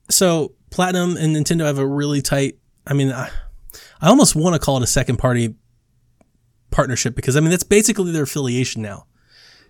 so 0.10 0.54
Platinum 0.70 1.18
and 1.18 1.36
Nintendo 1.36 1.66
have 1.66 1.78
a 1.80 1.86
really 1.88 2.22
tight. 2.22 2.58
I 2.86 2.94
mean, 2.94 3.12
I, 3.12 3.30
I 4.02 4.10
almost 4.10 4.36
want 4.36 4.54
to 4.54 4.60
call 4.60 4.78
it 4.78 4.84
a 4.84 4.88
second 4.88 5.18
party 5.18 5.56
partnership 6.72 7.16
because 7.16 7.38
I 7.38 7.40
mean 7.40 7.50
that's 7.52 7.64
basically 7.64 8.12
their 8.12 8.24
affiliation 8.24 8.82
now. 8.82 9.06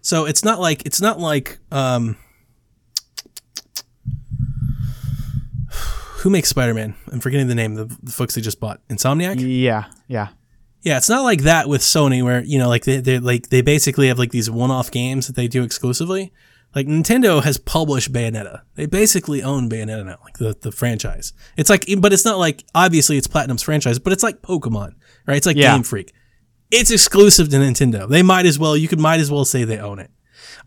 So 0.02 0.26
it's 0.26 0.44
not 0.44 0.60
like 0.60 0.86
it's 0.86 1.00
not 1.02 1.20
like 1.20 1.60
um, 1.72 2.18
who 6.24 6.30
makes 6.30 6.48
Spider 6.50 6.74
Man? 6.74 6.96
I'm 7.12 7.20
forgetting 7.20 7.48
the 7.48 7.56
name. 7.56 7.76
The, 7.76 7.86
the 8.02 8.12
folks 8.12 8.36
they 8.36 8.42
just 8.42 8.60
bought, 8.62 8.80
Insomniac. 8.88 9.36
Yeah. 9.40 9.86
Yeah. 10.08 10.30
Yeah, 10.82 10.98
it's 10.98 11.10
not 11.10 11.24
like 11.24 11.44
that 11.44 11.68
with 11.70 11.82
Sony 11.82 12.24
where, 12.24 12.42
you 12.44 12.60
know, 12.60 12.68
like 12.70 12.86
they 12.86 13.00
they 13.02 13.20
like 13.20 13.50
they 13.50 13.62
basically 13.62 14.08
have 14.08 14.20
like 14.20 14.32
these 14.32 14.50
one-off 14.50 14.90
games 14.90 15.28
that 15.28 15.36
they 15.36 15.48
do 15.48 15.64
exclusively. 15.64 16.32
Like 16.76 16.88
Nintendo 16.88 17.44
has 17.44 17.58
published 17.58 18.12
Bayonetta. 18.12 18.62
They 18.76 18.86
basically 18.86 19.44
own 19.44 19.70
Bayonetta 19.70 20.06
now, 20.06 20.18
like 20.24 20.38
the, 20.38 20.58
the 20.60 20.72
franchise. 20.72 21.34
It's 21.58 21.70
like 21.70 21.86
but 22.00 22.12
it's 22.14 22.26
not 22.26 22.38
like 22.38 22.64
obviously 22.74 23.18
it's 23.18 23.28
Platinum's 23.28 23.62
franchise, 23.62 24.00
but 24.00 24.12
it's 24.14 24.24
like 24.24 24.42
Pokemon, 24.42 24.96
right? 25.28 25.38
It's 25.38 25.46
like 25.46 25.58
Yeah. 25.58 25.74
Game 25.74 25.84
Freak. 25.84 26.14
It's 26.72 26.90
exclusive 26.90 27.50
to 27.50 27.58
Nintendo. 27.58 28.10
They 28.10 28.24
might 28.24 28.46
as 28.46 28.58
well 28.58 28.76
you 28.76 28.88
could 28.88 29.00
might 29.00 29.20
as 29.20 29.30
well 29.30 29.46
say 29.46 29.64
they 29.66 29.80
own 29.80 30.00
it. 30.00 30.10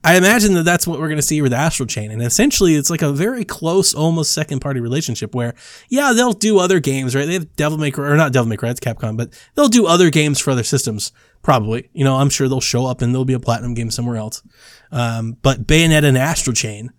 I 0.07 0.17
imagine 0.17 0.55
that 0.55 0.63
that's 0.63 0.87
what 0.87 1.01
we're 1.01 1.09
going 1.09 1.19
to 1.19 1.23
see 1.23 1.43
with 1.43 1.53
Astral 1.53 1.89
Chain. 1.89 2.13
And 2.13 2.23
essentially, 2.23 2.77
it's 2.77 2.91
like 2.91 3.03
a 3.03 3.11
very 3.11 3.45
close, 3.45 3.93
almost 3.93 4.31
second 4.31 4.61
party 4.61 4.79
relationship 4.79 5.35
where, 5.35 5.57
yeah, 5.89 6.13
they'll 6.13 6.33
do 6.33 6.61
other 6.61 6.79
games, 6.79 7.17
right? 7.17 7.27
They 7.27 7.33
have 7.33 7.57
Devil 7.57 7.77
May 7.77 7.91
Cry, 7.91 8.11
or 8.11 8.17
not 8.17 8.33
Devil 8.33 8.49
May 8.49 8.57
Cry, 8.57 8.71
it's 8.71 8.79
Capcom, 8.79 9.17
but 9.17 9.31
they'll 9.57 9.67
do 9.67 9.85
other 9.85 10.09
games 10.11 10.39
for 10.39 10.53
other 10.53 10.63
systems, 10.63 11.11
probably. 11.43 11.91
You 11.93 12.05
know, 12.05 12.19
I'm 12.19 12.31
sure 12.31 12.49
they'll 12.49 12.61
show 12.61 12.87
up 12.87 13.03
and 13.03 13.13
there'll 13.13 13.25
be 13.25 13.33
a 13.33 13.41
Platinum 13.41 13.75
game 13.75 13.91
somewhere 13.91 14.17
else. 14.17 14.45
Um, 14.93 15.39
but 15.43 15.67
Bayonetta 15.67 16.05
and 16.05 16.17
Astral 16.17 16.55
Chain 16.55 16.93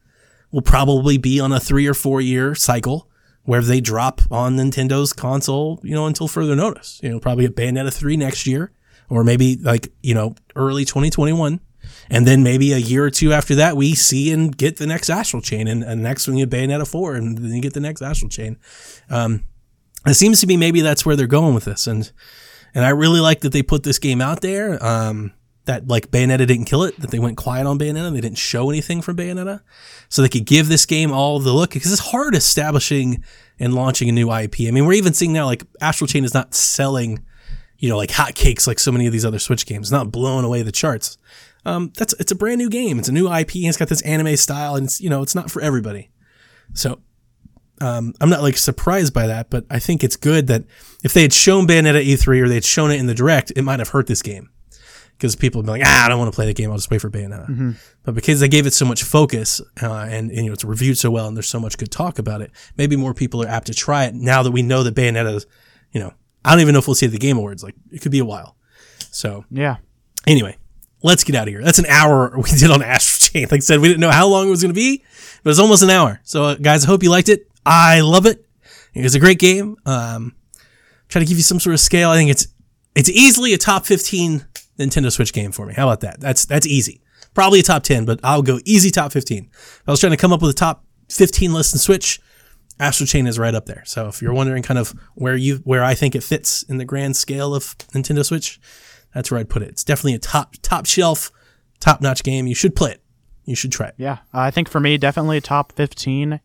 will 0.51 0.61
probably 0.61 1.17
be 1.17 1.39
on 1.39 1.53
a 1.53 1.61
three 1.61 1.87
or 1.87 1.93
four 1.93 2.19
year 2.19 2.55
cycle 2.55 3.09
where 3.43 3.61
they 3.61 3.79
drop 3.79 4.19
on 4.29 4.57
Nintendo's 4.57 5.13
console, 5.13 5.79
you 5.81 5.95
know, 5.95 6.07
until 6.07 6.27
further 6.27 6.57
notice. 6.57 6.99
You 7.01 7.11
know, 7.11 7.21
probably 7.21 7.45
a 7.45 7.49
Bayonetta 7.49 7.93
3 7.93 8.17
next 8.17 8.45
year, 8.45 8.73
or 9.07 9.23
maybe 9.23 9.55
like, 9.55 9.93
you 10.03 10.13
know, 10.13 10.35
early 10.57 10.83
2021. 10.83 11.61
And 12.09 12.25
then 12.25 12.43
maybe 12.43 12.73
a 12.73 12.77
year 12.77 13.05
or 13.05 13.09
two 13.09 13.33
after 13.33 13.55
that, 13.55 13.75
we 13.75 13.93
see 13.93 14.31
and 14.31 14.55
get 14.55 14.77
the 14.77 14.87
next 14.87 15.09
Astral 15.09 15.41
Chain, 15.41 15.67
and, 15.67 15.83
and 15.83 16.01
next 16.01 16.27
one 16.27 16.37
you 16.37 16.47
Bayonetta 16.47 16.87
4, 16.87 17.15
and 17.15 17.37
then 17.37 17.51
you 17.51 17.61
get 17.61 17.73
the 17.73 17.79
next 17.79 18.01
Astral 18.01 18.29
Chain. 18.29 18.57
Um, 19.09 19.43
it 20.05 20.13
seems 20.13 20.39
to 20.41 20.47
be 20.47 20.57
maybe 20.57 20.81
that's 20.81 21.05
where 21.05 21.15
they're 21.15 21.27
going 21.27 21.53
with 21.53 21.65
this, 21.65 21.87
and 21.87 22.11
and 22.73 22.85
I 22.85 22.89
really 22.89 23.19
like 23.19 23.41
that 23.41 23.51
they 23.51 23.63
put 23.63 23.83
this 23.83 23.99
game 23.99 24.21
out 24.21 24.41
there. 24.41 24.83
Um, 24.83 25.33
that 25.67 25.87
like 25.87 26.09
Bayonetta 26.11 26.47
didn't 26.47 26.65
kill 26.65 26.83
it, 26.83 26.99
that 26.99 27.11
they 27.11 27.19
went 27.19 27.37
quiet 27.37 27.67
on 27.67 27.77
Bayonetta, 27.77 28.13
they 28.13 28.21
didn't 28.21 28.37
show 28.37 28.69
anything 28.69 29.01
from 29.01 29.15
Bayonetta, 29.15 29.61
so 30.09 30.21
they 30.21 30.29
could 30.29 30.45
give 30.45 30.69
this 30.69 30.85
game 30.85 31.11
all 31.11 31.39
the 31.39 31.53
look 31.53 31.71
because 31.71 31.91
it's 31.91 32.01
hard 32.11 32.35
establishing 32.35 33.23
and 33.59 33.73
launching 33.73 34.09
a 34.09 34.11
new 34.11 34.31
IP. 34.31 34.61
I 34.61 34.71
mean, 34.71 34.85
we're 34.85 34.93
even 34.93 35.13
seeing 35.13 35.33
now 35.33 35.45
like 35.45 35.63
Astral 35.81 36.07
Chain 36.07 36.23
is 36.23 36.33
not 36.33 36.55
selling, 36.55 37.23
you 37.77 37.89
know, 37.89 37.97
like 37.97 38.09
hotcakes 38.09 38.65
like 38.65 38.79
so 38.79 38.91
many 38.91 39.05
of 39.05 39.13
these 39.13 39.25
other 39.25 39.39
Switch 39.39 39.65
games, 39.65 39.91
not 39.91 40.11
blowing 40.11 40.45
away 40.45 40.61
the 40.61 40.71
charts. 40.71 41.17
Um, 41.67 41.91
that's 41.95 42.13
it's 42.13 42.31
a 42.31 42.35
brand 42.35 42.59
new 42.59 42.69
game. 42.69 42.99
It's 42.99 43.09
a 43.09 43.13
new 43.13 43.27
IP. 43.27 43.55
And 43.55 43.65
it's 43.65 43.77
got 43.77 43.89
this 43.89 44.01
anime 44.01 44.37
style, 44.37 44.75
and 44.75 44.85
it's 44.85 45.01
you 45.01 45.09
know 45.09 45.21
it's 45.21 45.35
not 45.35 45.51
for 45.51 45.61
everybody. 45.61 46.11
So 46.73 47.01
um, 47.81 48.13
I'm 48.19 48.29
not 48.29 48.41
like 48.41 48.57
surprised 48.57 49.13
by 49.13 49.27
that, 49.27 49.49
but 49.49 49.65
I 49.69 49.79
think 49.79 50.03
it's 50.03 50.15
good 50.15 50.47
that 50.47 50.63
if 51.03 51.13
they 51.13 51.21
had 51.21 51.33
shown 51.33 51.67
Bayonetta 51.67 52.03
E3 52.05 52.41
or 52.41 52.47
they 52.47 52.55
had 52.55 52.65
shown 52.65 52.91
it 52.91 52.99
in 52.99 53.07
the 53.07 53.13
direct, 53.13 53.51
it 53.55 53.61
might 53.63 53.79
have 53.79 53.89
hurt 53.89 54.07
this 54.07 54.21
game 54.21 54.49
because 55.11 55.35
people 55.35 55.59
would 55.59 55.65
be 55.65 55.71
like, 55.71 55.81
ah, 55.85 56.05
I 56.05 56.09
don't 56.09 56.19
want 56.19 56.31
to 56.31 56.35
play 56.35 56.45
the 56.45 56.53
game. 56.53 56.69
I'll 56.69 56.77
just 56.77 56.91
wait 56.91 57.01
for 57.01 57.09
Bayonetta. 57.09 57.75
But 58.03 58.15
because 58.15 58.39
they 58.39 58.47
gave 58.47 58.65
it 58.65 58.73
so 58.73 58.85
much 58.85 59.03
focus 59.03 59.61
uh, 59.81 60.07
and, 60.09 60.31
and 60.31 60.37
you 60.37 60.45
know 60.47 60.53
it's 60.53 60.63
reviewed 60.63 60.97
so 60.97 61.11
well 61.11 61.27
and 61.27 61.35
there's 61.35 61.49
so 61.49 61.59
much 61.59 61.77
good 61.77 61.91
talk 61.91 62.19
about 62.19 62.41
it, 62.41 62.51
maybe 62.77 62.95
more 62.95 63.13
people 63.13 63.43
are 63.43 63.47
apt 63.47 63.67
to 63.67 63.73
try 63.73 64.05
it 64.05 64.15
now 64.15 64.41
that 64.43 64.51
we 64.51 64.61
know 64.61 64.83
that 64.83 64.95
Bayonetta 64.95 65.45
you 65.91 65.99
know, 65.99 66.13
I 66.43 66.51
don't 66.51 66.61
even 66.61 66.73
know 66.73 66.79
if 66.79 66.87
we'll 66.87 66.95
see 66.95 67.07
the 67.07 67.17
Game 67.17 67.37
Awards. 67.37 67.63
Like 67.63 67.75
it 67.91 68.01
could 68.01 68.11
be 68.11 68.19
a 68.19 68.25
while. 68.25 68.55
So 69.11 69.45
Yeah. 69.49 69.77
Anyway, 70.25 70.57
let's 71.03 71.23
get 71.23 71.35
out 71.35 71.47
of 71.47 71.53
here. 71.53 71.63
That's 71.63 71.79
an 71.79 71.85
hour 71.87 72.33
we 72.37 72.49
did 72.51 72.71
on 72.71 72.81
Astral 72.81 73.29
Chain. 73.29 73.43
Like 73.43 73.59
I 73.59 73.59
said, 73.59 73.79
we 73.79 73.87
didn't 73.87 74.01
know 74.01 74.11
how 74.11 74.27
long 74.27 74.47
it 74.47 74.51
was 74.51 74.61
going 74.61 74.73
to 74.73 74.79
be, 74.79 75.03
but 75.43 75.49
it's 75.49 75.59
almost 75.59 75.83
an 75.83 75.89
hour. 75.89 76.19
So, 76.23 76.43
uh, 76.43 76.55
guys, 76.55 76.85
I 76.85 76.87
hope 76.87 77.03
you 77.03 77.09
liked 77.09 77.29
it. 77.29 77.47
I 77.65 78.01
love 78.01 78.25
it. 78.25 78.45
It 78.93 79.03
was 79.03 79.15
a 79.15 79.19
great 79.19 79.39
game. 79.39 79.75
Um, 79.85 80.35
try 81.09 81.19
to 81.19 81.25
give 81.25 81.37
you 81.37 81.43
some 81.43 81.59
sort 81.59 81.73
of 81.73 81.79
scale. 81.79 82.09
I 82.09 82.15
think 82.15 82.31
it's 82.31 82.47
it's 82.95 83.09
easily 83.09 83.53
a 83.53 83.57
top 83.57 83.85
fifteen 83.85 84.45
Nintendo 84.79 85.11
Switch 85.11 85.33
game 85.33 85.51
for 85.51 85.65
me. 85.65 85.73
How 85.73 85.87
about 85.87 86.01
that? 86.01 86.19
That's 86.19 86.45
that's 86.45 86.65
easy. 86.65 87.01
Probably 87.33 87.59
a 87.59 87.63
top 87.63 87.83
ten, 87.83 88.05
but 88.05 88.19
I'll 88.23 88.41
go 88.41 88.59
easy 88.65 88.89
top 88.89 89.11
fifteen. 89.11 89.49
If 89.51 89.83
I 89.87 89.91
was 89.91 89.99
trying 89.99 90.11
to 90.11 90.17
come 90.17 90.33
up 90.33 90.41
with 90.41 90.51
a 90.51 90.55
top 90.55 90.83
fifteen 91.09 91.53
list 91.53 91.73
in 91.73 91.79
Switch. 91.79 92.19
Astral 92.79 93.07
Chain 93.07 93.25
is 93.25 93.39
right 93.39 93.55
up 93.55 93.65
there. 93.65 93.81
So 93.87 94.07
if 94.07 94.21
you're 94.21 94.35
wondering 94.35 94.61
kind 94.61 94.77
of 94.77 94.93
where 95.15 95.35
you 95.35 95.57
where 95.63 95.83
I 95.83 95.95
think 95.95 96.13
it 96.13 96.21
fits 96.21 96.61
in 96.61 96.77
the 96.77 96.85
grand 96.85 97.17
scale 97.17 97.55
of 97.55 97.75
Nintendo 97.91 98.23
Switch, 98.23 98.59
that's 99.17 99.31
where 99.31 99.39
I'd 99.39 99.49
put 99.49 99.63
it. 99.63 99.69
It's 99.69 99.83
definitely 99.83 100.13
a 100.13 100.19
top 100.19 100.53
top 100.61 100.85
shelf, 100.85 101.31
top 101.79 102.01
notch 102.01 102.21
game. 102.21 102.45
You 102.45 102.53
should 102.53 102.75
play 102.75 102.91
it. 102.91 103.01
You 103.45 103.55
should 103.55 103.71
try 103.71 103.87
it. 103.87 103.95
Yeah, 103.97 104.19
I 104.31 104.51
think 104.51 104.69
for 104.69 104.79
me, 104.79 104.99
definitely 104.99 105.41
top 105.41 105.71
fifteen. 105.71 106.39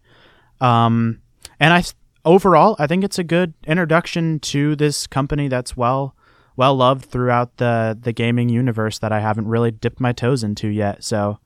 Um, 0.59 1.20
and 1.61 1.75
I 1.75 1.85
overall, 2.25 2.75
I 2.79 2.87
think 2.87 3.05
it's 3.05 3.18
a 3.18 3.25
good 3.25 3.53
introduction 3.66 4.41
to 4.41 4.75
this 4.75 5.07
company 5.07 5.49
that's 5.49 5.77
well 5.77 6.16
well 6.57 6.75
loved 6.75 7.05
throughout 7.05 7.59
the 7.59 7.99
the 8.01 8.11
gaming 8.11 8.49
universe 8.49 8.99
that 9.01 9.12
I 9.12 9.20
haven't 9.20 9.49
really 9.49 9.70
dipped 9.70 10.01
my 10.01 10.12
toes 10.12 10.43
into 10.43 10.68
yet. 10.68 11.05
So 11.05 11.41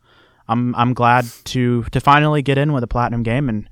I'm 0.47 0.77
I'm 0.77 0.95
glad 0.95 1.27
to 1.47 1.83
to 1.91 1.99
finally 1.99 2.41
get 2.41 2.57
in 2.57 2.73
with 2.73 2.85
a 2.85 2.89
platinum 2.89 3.25
game 3.25 3.49
and. 3.49 3.69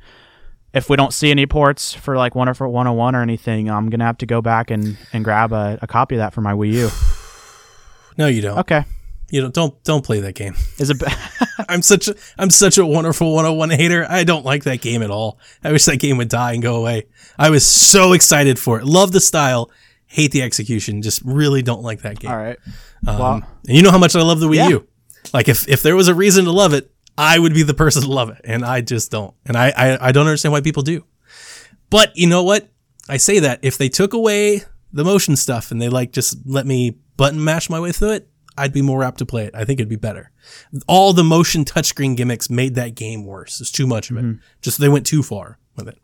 If 0.72 0.90
we 0.90 0.96
don't 0.96 1.14
see 1.14 1.30
any 1.30 1.46
ports 1.46 1.94
for 1.94 2.16
like 2.16 2.34
Wonderful 2.34 2.66
101 2.66 3.14
or 3.14 3.22
anything, 3.22 3.70
I'm 3.70 3.90
gonna 3.90 4.06
have 4.06 4.18
to 4.18 4.26
go 4.26 4.42
back 4.42 4.72
and, 4.72 4.98
and 5.12 5.22
grab 5.24 5.52
a, 5.52 5.78
a 5.80 5.86
copy 5.86 6.16
of 6.16 6.18
that 6.18 6.34
for 6.34 6.40
my 6.40 6.52
Wii 6.52 6.72
U. 6.72 6.90
No, 8.16 8.26
you 8.28 8.42
don't. 8.42 8.58
Okay, 8.60 8.84
You 9.30 9.40
don't. 9.42 9.54
Don't 9.54 9.84
don't 9.84 10.04
play 10.04 10.20
that 10.20 10.34
game. 10.34 10.54
is 10.78 10.90
it? 10.90 11.02
I'm 11.68 11.82
such 11.82 12.08
a 12.08 12.14
I'm 12.38 12.50
such 12.50 12.78
a 12.78 12.84
wonderful 12.86 13.32
101 13.34 13.70
hater. 13.70 14.06
I 14.08 14.24
don't 14.24 14.44
like 14.44 14.64
that 14.64 14.80
game 14.80 15.02
at 15.02 15.10
all. 15.10 15.38
I 15.62 15.72
wish 15.72 15.84
that 15.86 15.98
game 15.98 16.16
would 16.18 16.28
die 16.28 16.52
and 16.52 16.62
go 16.62 16.76
away. 16.76 17.06
I 17.38 17.50
was 17.50 17.66
so 17.66 18.12
excited 18.12 18.58
for 18.58 18.78
it. 18.78 18.84
Love 18.84 19.12
the 19.12 19.20
style, 19.20 19.70
hate 20.06 20.30
the 20.32 20.42
execution. 20.42 21.02
Just 21.02 21.22
really 21.24 21.62
don't 21.62 21.82
like 21.82 22.02
that 22.02 22.18
game. 22.20 22.30
All 22.30 22.36
right. 22.36 22.58
Um, 23.06 23.18
Well- 23.18 23.42
and 23.66 23.76
you 23.76 23.82
know 23.82 23.90
how 23.90 23.98
much 23.98 24.14
I 24.14 24.22
love 24.22 24.40
the 24.40 24.48
Wii 24.48 24.56
Yeah. 24.56 24.68
U. 24.68 24.86
Like 25.32 25.48
if 25.48 25.68
if 25.68 25.82
there 25.82 25.96
was 25.96 26.08
a 26.08 26.14
reason 26.14 26.44
to 26.44 26.52
love 26.52 26.74
it, 26.74 26.90
I 27.16 27.38
would 27.38 27.54
be 27.54 27.62
the 27.62 27.74
person 27.74 28.02
to 28.02 28.10
love 28.10 28.28
it, 28.30 28.40
and 28.44 28.64
I 28.64 28.80
just 28.82 29.10
don't. 29.10 29.34
And 29.46 29.56
I 29.56 29.72
I, 29.76 30.08
I 30.08 30.12
don't 30.12 30.26
understand 30.26 30.52
why 30.52 30.60
people 30.60 30.82
do. 30.82 31.04
But 31.90 32.16
you 32.16 32.26
know 32.26 32.42
what? 32.42 32.68
I 33.08 33.16
say 33.18 33.38
that 33.40 33.60
if 33.62 33.78
they 33.78 33.88
took 33.88 34.12
away 34.14 34.64
the 34.94 35.04
motion 35.04 35.36
stuff 35.36 35.70
and 35.70 35.82
they 35.82 35.88
like 35.88 36.12
just 36.12 36.38
let 36.46 36.66
me 36.66 36.96
button 37.16 37.42
mash 37.42 37.68
my 37.68 37.80
way 37.80 37.92
through 37.92 38.12
it, 38.12 38.28
I'd 38.56 38.72
be 38.72 38.82
more 38.82 39.02
apt 39.04 39.18
to 39.18 39.26
play 39.26 39.44
it. 39.44 39.54
I 39.54 39.64
think 39.64 39.80
it'd 39.80 39.88
be 39.88 39.96
better. 39.96 40.30
All 40.86 41.12
the 41.12 41.24
motion 41.24 41.64
touchscreen 41.64 42.16
gimmicks 42.16 42.48
made 42.48 42.74
that 42.76 42.94
game 42.94 43.24
worse. 43.26 43.60
It's 43.60 43.70
too 43.72 43.86
much 43.86 44.10
of 44.10 44.16
it. 44.16 44.36
Just 44.62 44.78
they 44.78 44.88
went 44.88 45.04
too 45.06 45.22
far 45.22 45.58
with 45.76 45.88
it. 45.88 45.98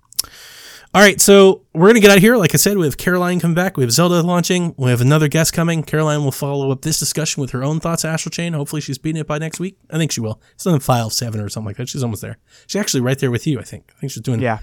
All 0.93 1.01
right, 1.01 1.21
so 1.21 1.63
we're 1.73 1.87
gonna 1.87 2.01
get 2.01 2.11
out 2.11 2.17
of 2.17 2.23
here. 2.23 2.37
Like 2.37 2.53
I 2.53 2.57
said, 2.57 2.77
we 2.77 2.85
have 2.85 2.97
Caroline 2.97 3.39
come 3.39 3.55
back. 3.55 3.77
We 3.77 3.85
have 3.85 3.93
Zelda 3.93 4.21
launching. 4.23 4.75
We 4.77 4.91
have 4.91 5.01
another 5.01 5.29
guest 5.29 5.53
coming. 5.53 5.85
Caroline 5.85 6.25
will 6.25 6.33
follow 6.33 6.73
up 6.73 6.83
this 6.83 6.99
discussion 6.99 7.41
with 7.41 7.53
her 7.53 7.63
own 7.63 7.79
thoughts. 7.79 8.05
Astral 8.05 8.31
Chain. 8.31 8.55
Hopefully, 8.55 8.81
she's 8.83 8.99
beating 8.99 9.21
it 9.21 9.29
by 9.29 9.39
next 9.39 9.61
week. 9.61 9.79
I 9.89 9.99
think 9.99 10.11
she 10.11 10.21
will. 10.21 10.41
It's 10.55 10.67
on 10.67 10.81
file 10.81 11.09
seven 11.11 11.41
or 11.41 11.49
something 11.49 11.67
like 11.69 11.77
that. 11.77 11.89
She's 11.89 12.03
almost 12.03 12.23
there. 12.23 12.39
She's 12.67 12.81
actually 12.81 13.03
right 13.03 13.17
there 13.21 13.31
with 13.31 13.47
you. 13.47 13.61
I 13.61 13.63
think. 13.63 13.93
I 13.97 14.01
think 14.01 14.11
she's 14.11 14.23
doing 14.23 14.41
Yeah. 14.41 14.59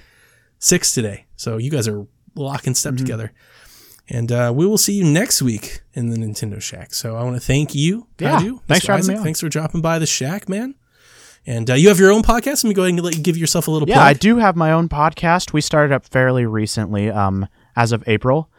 six 0.60 0.94
today. 0.94 1.28
So 1.38 1.56
you 1.56 1.72
guys 1.72 1.88
are 1.88 2.06
locking 2.36 2.76
step 2.76 2.96
Mm-hmm. 2.96 3.06
together. 3.06 3.32
And 4.10 4.32
uh, 4.32 4.54
we 4.56 4.66
will 4.66 4.78
see 4.78 4.94
you 4.94 5.04
next 5.04 5.42
week 5.42 5.82
in 5.94 6.10
the 6.10 6.18
Nintendo 6.18 6.62
Shack. 6.62 6.94
So 6.94 7.18
I 7.18 7.24
want 7.24 7.36
to 7.36 7.42
thank 7.42 7.76
you, 7.76 8.08
Yeah. 8.20 8.40
Thanks 8.68 8.86
Mr. 8.86 8.88
for 8.88 8.92
Isaac. 8.94 9.18
Thanks 9.20 9.42
for 9.42 9.50
dropping 9.50 9.82
by 9.82 10.00
the 10.00 10.06
Shack, 10.06 10.48
man. 10.48 10.76
And 11.46 11.70
uh, 11.70 11.74
you 11.76 11.88
have 11.90 12.00
your 12.00 12.12
own 12.12 12.24
podcast. 12.24 12.64
Let 12.64 12.70
me 12.70 12.74
go 12.74 12.84
ahead 12.84 12.94
and 12.94 13.04
let 13.04 13.16
you 13.18 13.24
give 13.24 13.38
yourself 13.38 13.68
a 13.68 13.72
little 13.72 13.88
Yeah, 13.88 13.96
plug. 13.96 14.08
I 14.08 14.14
do 14.14 14.38
have 14.38 14.56
my 14.56 14.72
own 14.72 14.90
podcast. 14.90 15.54
We 15.54 15.62
started 15.62 15.94
up 15.94 16.06
fairly 16.06 16.46
recently, 16.46 17.10
um, 17.10 17.48
as 17.76 17.92
of 17.92 18.04
April. 18.08 18.50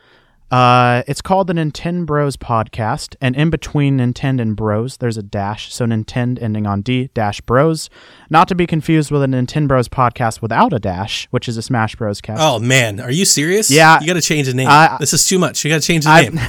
Uh, 0.51 1.03
it's 1.07 1.21
called 1.21 1.47
the 1.47 1.53
Nintendo 1.53 2.07
Bros 2.07 2.37
Podcast, 2.37 3.17
and 3.21 3.37
in 3.37 3.51
between 3.51 3.99
Nintendo 3.99 4.41
and 4.41 4.57
Bros, 4.57 4.97
there's 4.97 5.19
a 5.19 5.23
dash, 5.23 5.75
so 5.75 5.85
Nintendo 5.85 6.41
ending 6.43 6.67
on 6.67 6.81
D 6.81 7.11
dash 7.13 7.41
Bros, 7.43 7.91
not 8.31 8.49
to 8.49 8.55
be 8.55 8.67
confused 8.67 9.11
with 9.11 9.23
a 9.23 9.27
Nintendo 9.27 9.69
Bros 9.69 9.89
Podcast 9.89 10.41
without 10.41 10.73
a 10.73 10.79
dash, 10.79 11.29
which 11.31 11.49
is 11.49 11.57
a 11.59 11.63
Smash 11.63 11.97
Bros 11.97 12.23
cast. 12.23 12.41
Oh 12.43 12.59
man, 12.59 12.99
are 12.99 13.11
you 13.11 13.27
serious? 13.27 13.71
Yeah. 13.71 14.01
you 14.01 14.07
got 14.07 14.15
to 14.15 14.23
change 14.23 14.47
the 14.47 14.55
name. 14.55 14.69
I- 14.69 14.97
this 14.99 15.13
is 15.13 15.27
too 15.27 15.39
much. 15.39 15.65
You 15.65 15.71
got 15.71 15.83
to 15.83 15.87
change 15.87 16.05
the 16.05 16.11
I- 16.11 16.23
name. 16.29 16.39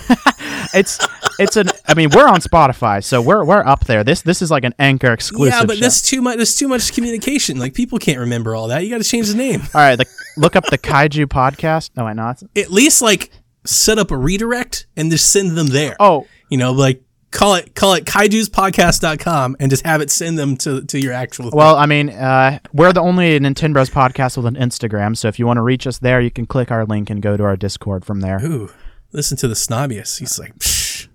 It's 0.71 0.99
it's 1.39 1.57
an. 1.57 1.69
I 1.87 1.95
mean, 1.95 2.11
we're 2.13 2.27
on 2.27 2.41
Spotify, 2.41 3.03
so 3.03 3.23
we're 3.23 3.43
we're 3.43 3.65
up 3.65 3.85
there. 3.85 4.03
This 4.03 4.21
this 4.21 4.39
is 4.43 4.51
like 4.51 4.63
an 4.63 4.75
Anchor 4.77 5.11
exclusive. 5.11 5.51
yeah, 5.61 5.65
but 5.65 5.77
show. 5.77 5.81
that's 5.81 6.01
too 6.03 6.21
much. 6.21 6.35
There's 6.35 6.53
too 6.53 6.67
much 6.67 6.93
communication. 6.93 7.57
Like 7.57 7.73
people 7.73 7.97
can't 7.97 8.19
remember 8.19 8.53
all 8.55 8.67
that. 8.67 8.83
You 8.83 8.91
got 8.91 9.01
to 9.01 9.09
change 9.09 9.29
the 9.29 9.35
name. 9.35 9.61
all 9.73 9.81
right. 9.81 9.95
The, 9.95 10.05
look 10.37 10.55
up 10.55 10.65
the 10.65 10.77
Kaiju 10.77 11.25
Podcast. 11.25 11.89
No, 11.97 12.05
I 12.05 12.13
not. 12.13 12.43
At 12.55 12.69
least 12.71 13.01
like 13.01 13.31
set 13.65 13.97
up 13.99 14.11
a 14.11 14.17
redirect 14.17 14.87
and 14.95 15.11
just 15.11 15.31
send 15.31 15.57
them 15.57 15.67
there. 15.67 15.95
Oh, 15.99 16.27
you 16.49 16.57
know, 16.57 16.71
like 16.71 17.01
call 17.31 17.53
it 17.55 17.75
call 17.75 17.93
it 17.93 18.05
kaijuspodcast.com 18.05 19.57
and 19.59 19.69
just 19.69 19.85
have 19.85 20.01
it 20.01 20.09
send 20.11 20.37
them 20.37 20.57
to 20.57 20.83
to 20.83 20.99
your 20.99 21.13
actual. 21.13 21.49
Well, 21.53 21.75
I 21.75 21.85
mean, 21.85 22.09
uh, 22.09 22.59
we're 22.73 22.93
the 22.93 23.01
only 23.01 23.39
Nintendo 23.39 23.73
Bros 23.73 23.89
podcast 23.89 24.37
with 24.37 24.45
an 24.45 24.55
Instagram, 24.55 25.15
so 25.17 25.27
if 25.27 25.39
you 25.39 25.45
want 25.47 25.57
to 25.57 25.61
reach 25.61 25.87
us 25.87 25.99
there, 25.99 26.21
you 26.21 26.31
can 26.31 26.45
click 26.45 26.71
our 26.71 26.85
link 26.85 27.09
and 27.09 27.21
go 27.21 27.37
to 27.37 27.43
our 27.43 27.55
Discord 27.57 28.05
from 28.05 28.21
there. 28.21 28.43
Ooh, 28.43 28.69
listen 29.11 29.37
to 29.37 29.47
the 29.47 29.53
snobbiest. 29.55 30.19
He's 30.19 30.39
like, 30.39 30.57
Psh, 30.59 31.07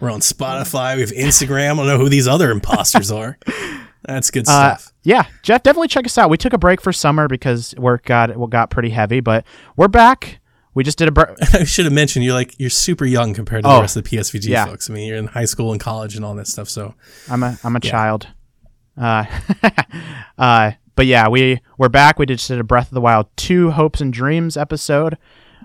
we're 0.00 0.10
on 0.10 0.20
Spotify. 0.20 0.94
We 0.94 1.00
have 1.02 1.10
Instagram. 1.10 1.72
I 1.72 1.76
don't 1.76 1.86
know 1.86 1.98
who 1.98 2.08
these 2.08 2.28
other 2.28 2.50
imposters 2.50 3.10
are. 3.10 3.38
That's 4.04 4.30
good 4.30 4.46
Uh, 4.48 4.76
stuff. 4.76 4.92
yeah, 5.02 5.24
Jeff, 5.42 5.62
definitely 5.64 5.88
check 5.88 6.06
us 6.06 6.16
out. 6.16 6.30
We 6.30 6.36
took 6.36 6.52
a 6.52 6.58
break 6.58 6.80
for 6.80 6.92
summer 6.92 7.26
because 7.28 7.74
work 7.76 8.04
got 8.04 8.34
well, 8.36 8.46
got 8.46 8.70
pretty 8.70 8.90
heavy, 8.90 9.20
but 9.20 9.44
we're 9.76 9.88
back. 9.88 10.37
We 10.78 10.84
just 10.84 10.96
did 10.96 11.08
a 11.08 11.10
break. 11.10 11.30
I 11.54 11.64
should 11.64 11.86
have 11.86 11.92
mentioned 11.92 12.24
you're 12.24 12.34
like 12.34 12.54
you're 12.56 12.70
super 12.70 13.04
young 13.04 13.34
compared 13.34 13.64
to 13.64 13.68
Oh, 13.68 13.74
the 13.74 13.80
rest 13.80 13.96
of 13.96 14.04
the 14.04 14.16
PSVG 14.16 14.46
yeah. 14.46 14.64
folks. 14.64 14.88
I 14.88 14.92
mean, 14.92 15.08
you're 15.08 15.16
in 15.16 15.26
high 15.26 15.44
school 15.44 15.72
and 15.72 15.80
college 15.80 16.14
and 16.14 16.24
all 16.24 16.36
that 16.36 16.46
stuff. 16.46 16.68
So 16.68 16.94
I'm 17.28 17.42
a 17.42 17.58
I'm 17.64 17.74
a 17.74 17.80
child. 17.80 18.28
Uh, 18.96 19.24
uh, 20.38 20.70
but 20.94 21.06
yeah, 21.06 21.26
we 21.26 21.60
we're 21.78 21.88
back. 21.88 22.20
We 22.20 22.26
just 22.26 22.46
did 22.46 22.60
a 22.60 22.62
Breath 22.62 22.86
of 22.86 22.94
the 22.94 23.00
Wild 23.00 23.26
two 23.36 23.72
Hopes 23.72 24.00
and 24.00 24.12
Dreams 24.12 24.56
episode. 24.56 25.18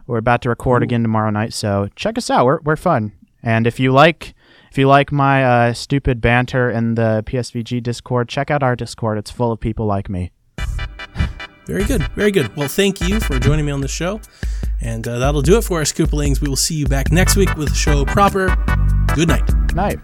We're 0.07 0.17
about 0.17 0.41
to 0.41 0.49
record 0.49 0.81
again 0.81 1.03
tomorrow 1.03 1.29
night, 1.29 1.53
so 1.53 1.89
check 1.95 2.17
us 2.17 2.31
out. 2.31 2.47
We're 2.47 2.61
we're 2.61 2.75
fun. 2.75 3.11
And 3.43 3.67
if 3.67 3.79
you 3.79 3.91
like 3.91 4.33
if 4.71 4.79
you 4.79 4.87
like 4.87 5.11
my 5.11 5.45
uh, 5.45 5.73
stupid 5.73 6.21
banter 6.21 6.71
in 6.71 6.95
the 6.95 7.23
PSVG 7.27 7.83
Discord, 7.83 8.29
check 8.29 8.49
out 8.49 8.63
our 8.63 8.75
Discord. 8.75 9.19
It's 9.19 9.29
full 9.29 9.51
of 9.51 9.59
people 9.59 9.85
like 9.85 10.09
me. 10.09 10.31
very 11.67 11.83
good, 11.83 12.01
very 12.15 12.31
good. 12.31 12.55
Well, 12.55 12.67
thank 12.67 12.99
you 12.99 13.19
for 13.19 13.37
joining 13.37 13.67
me 13.67 13.71
on 13.71 13.81
the 13.81 13.87
show, 13.87 14.19
and 14.83 15.07
uh, 15.07 15.19
that'll 15.19 15.41
do 15.41 15.57
it 15.57 15.63
for 15.63 15.79
our 15.79 15.83
Scoopalings. 15.83 16.41
We 16.41 16.49
will 16.49 16.55
see 16.55 16.75
you 16.75 16.85
back 16.85 17.11
next 17.11 17.35
week 17.35 17.55
with 17.55 17.69
the 17.69 17.75
show 17.75 18.05
proper. 18.05 18.55
Good 19.15 19.27
night. 19.27 19.49
Night. 19.73 19.99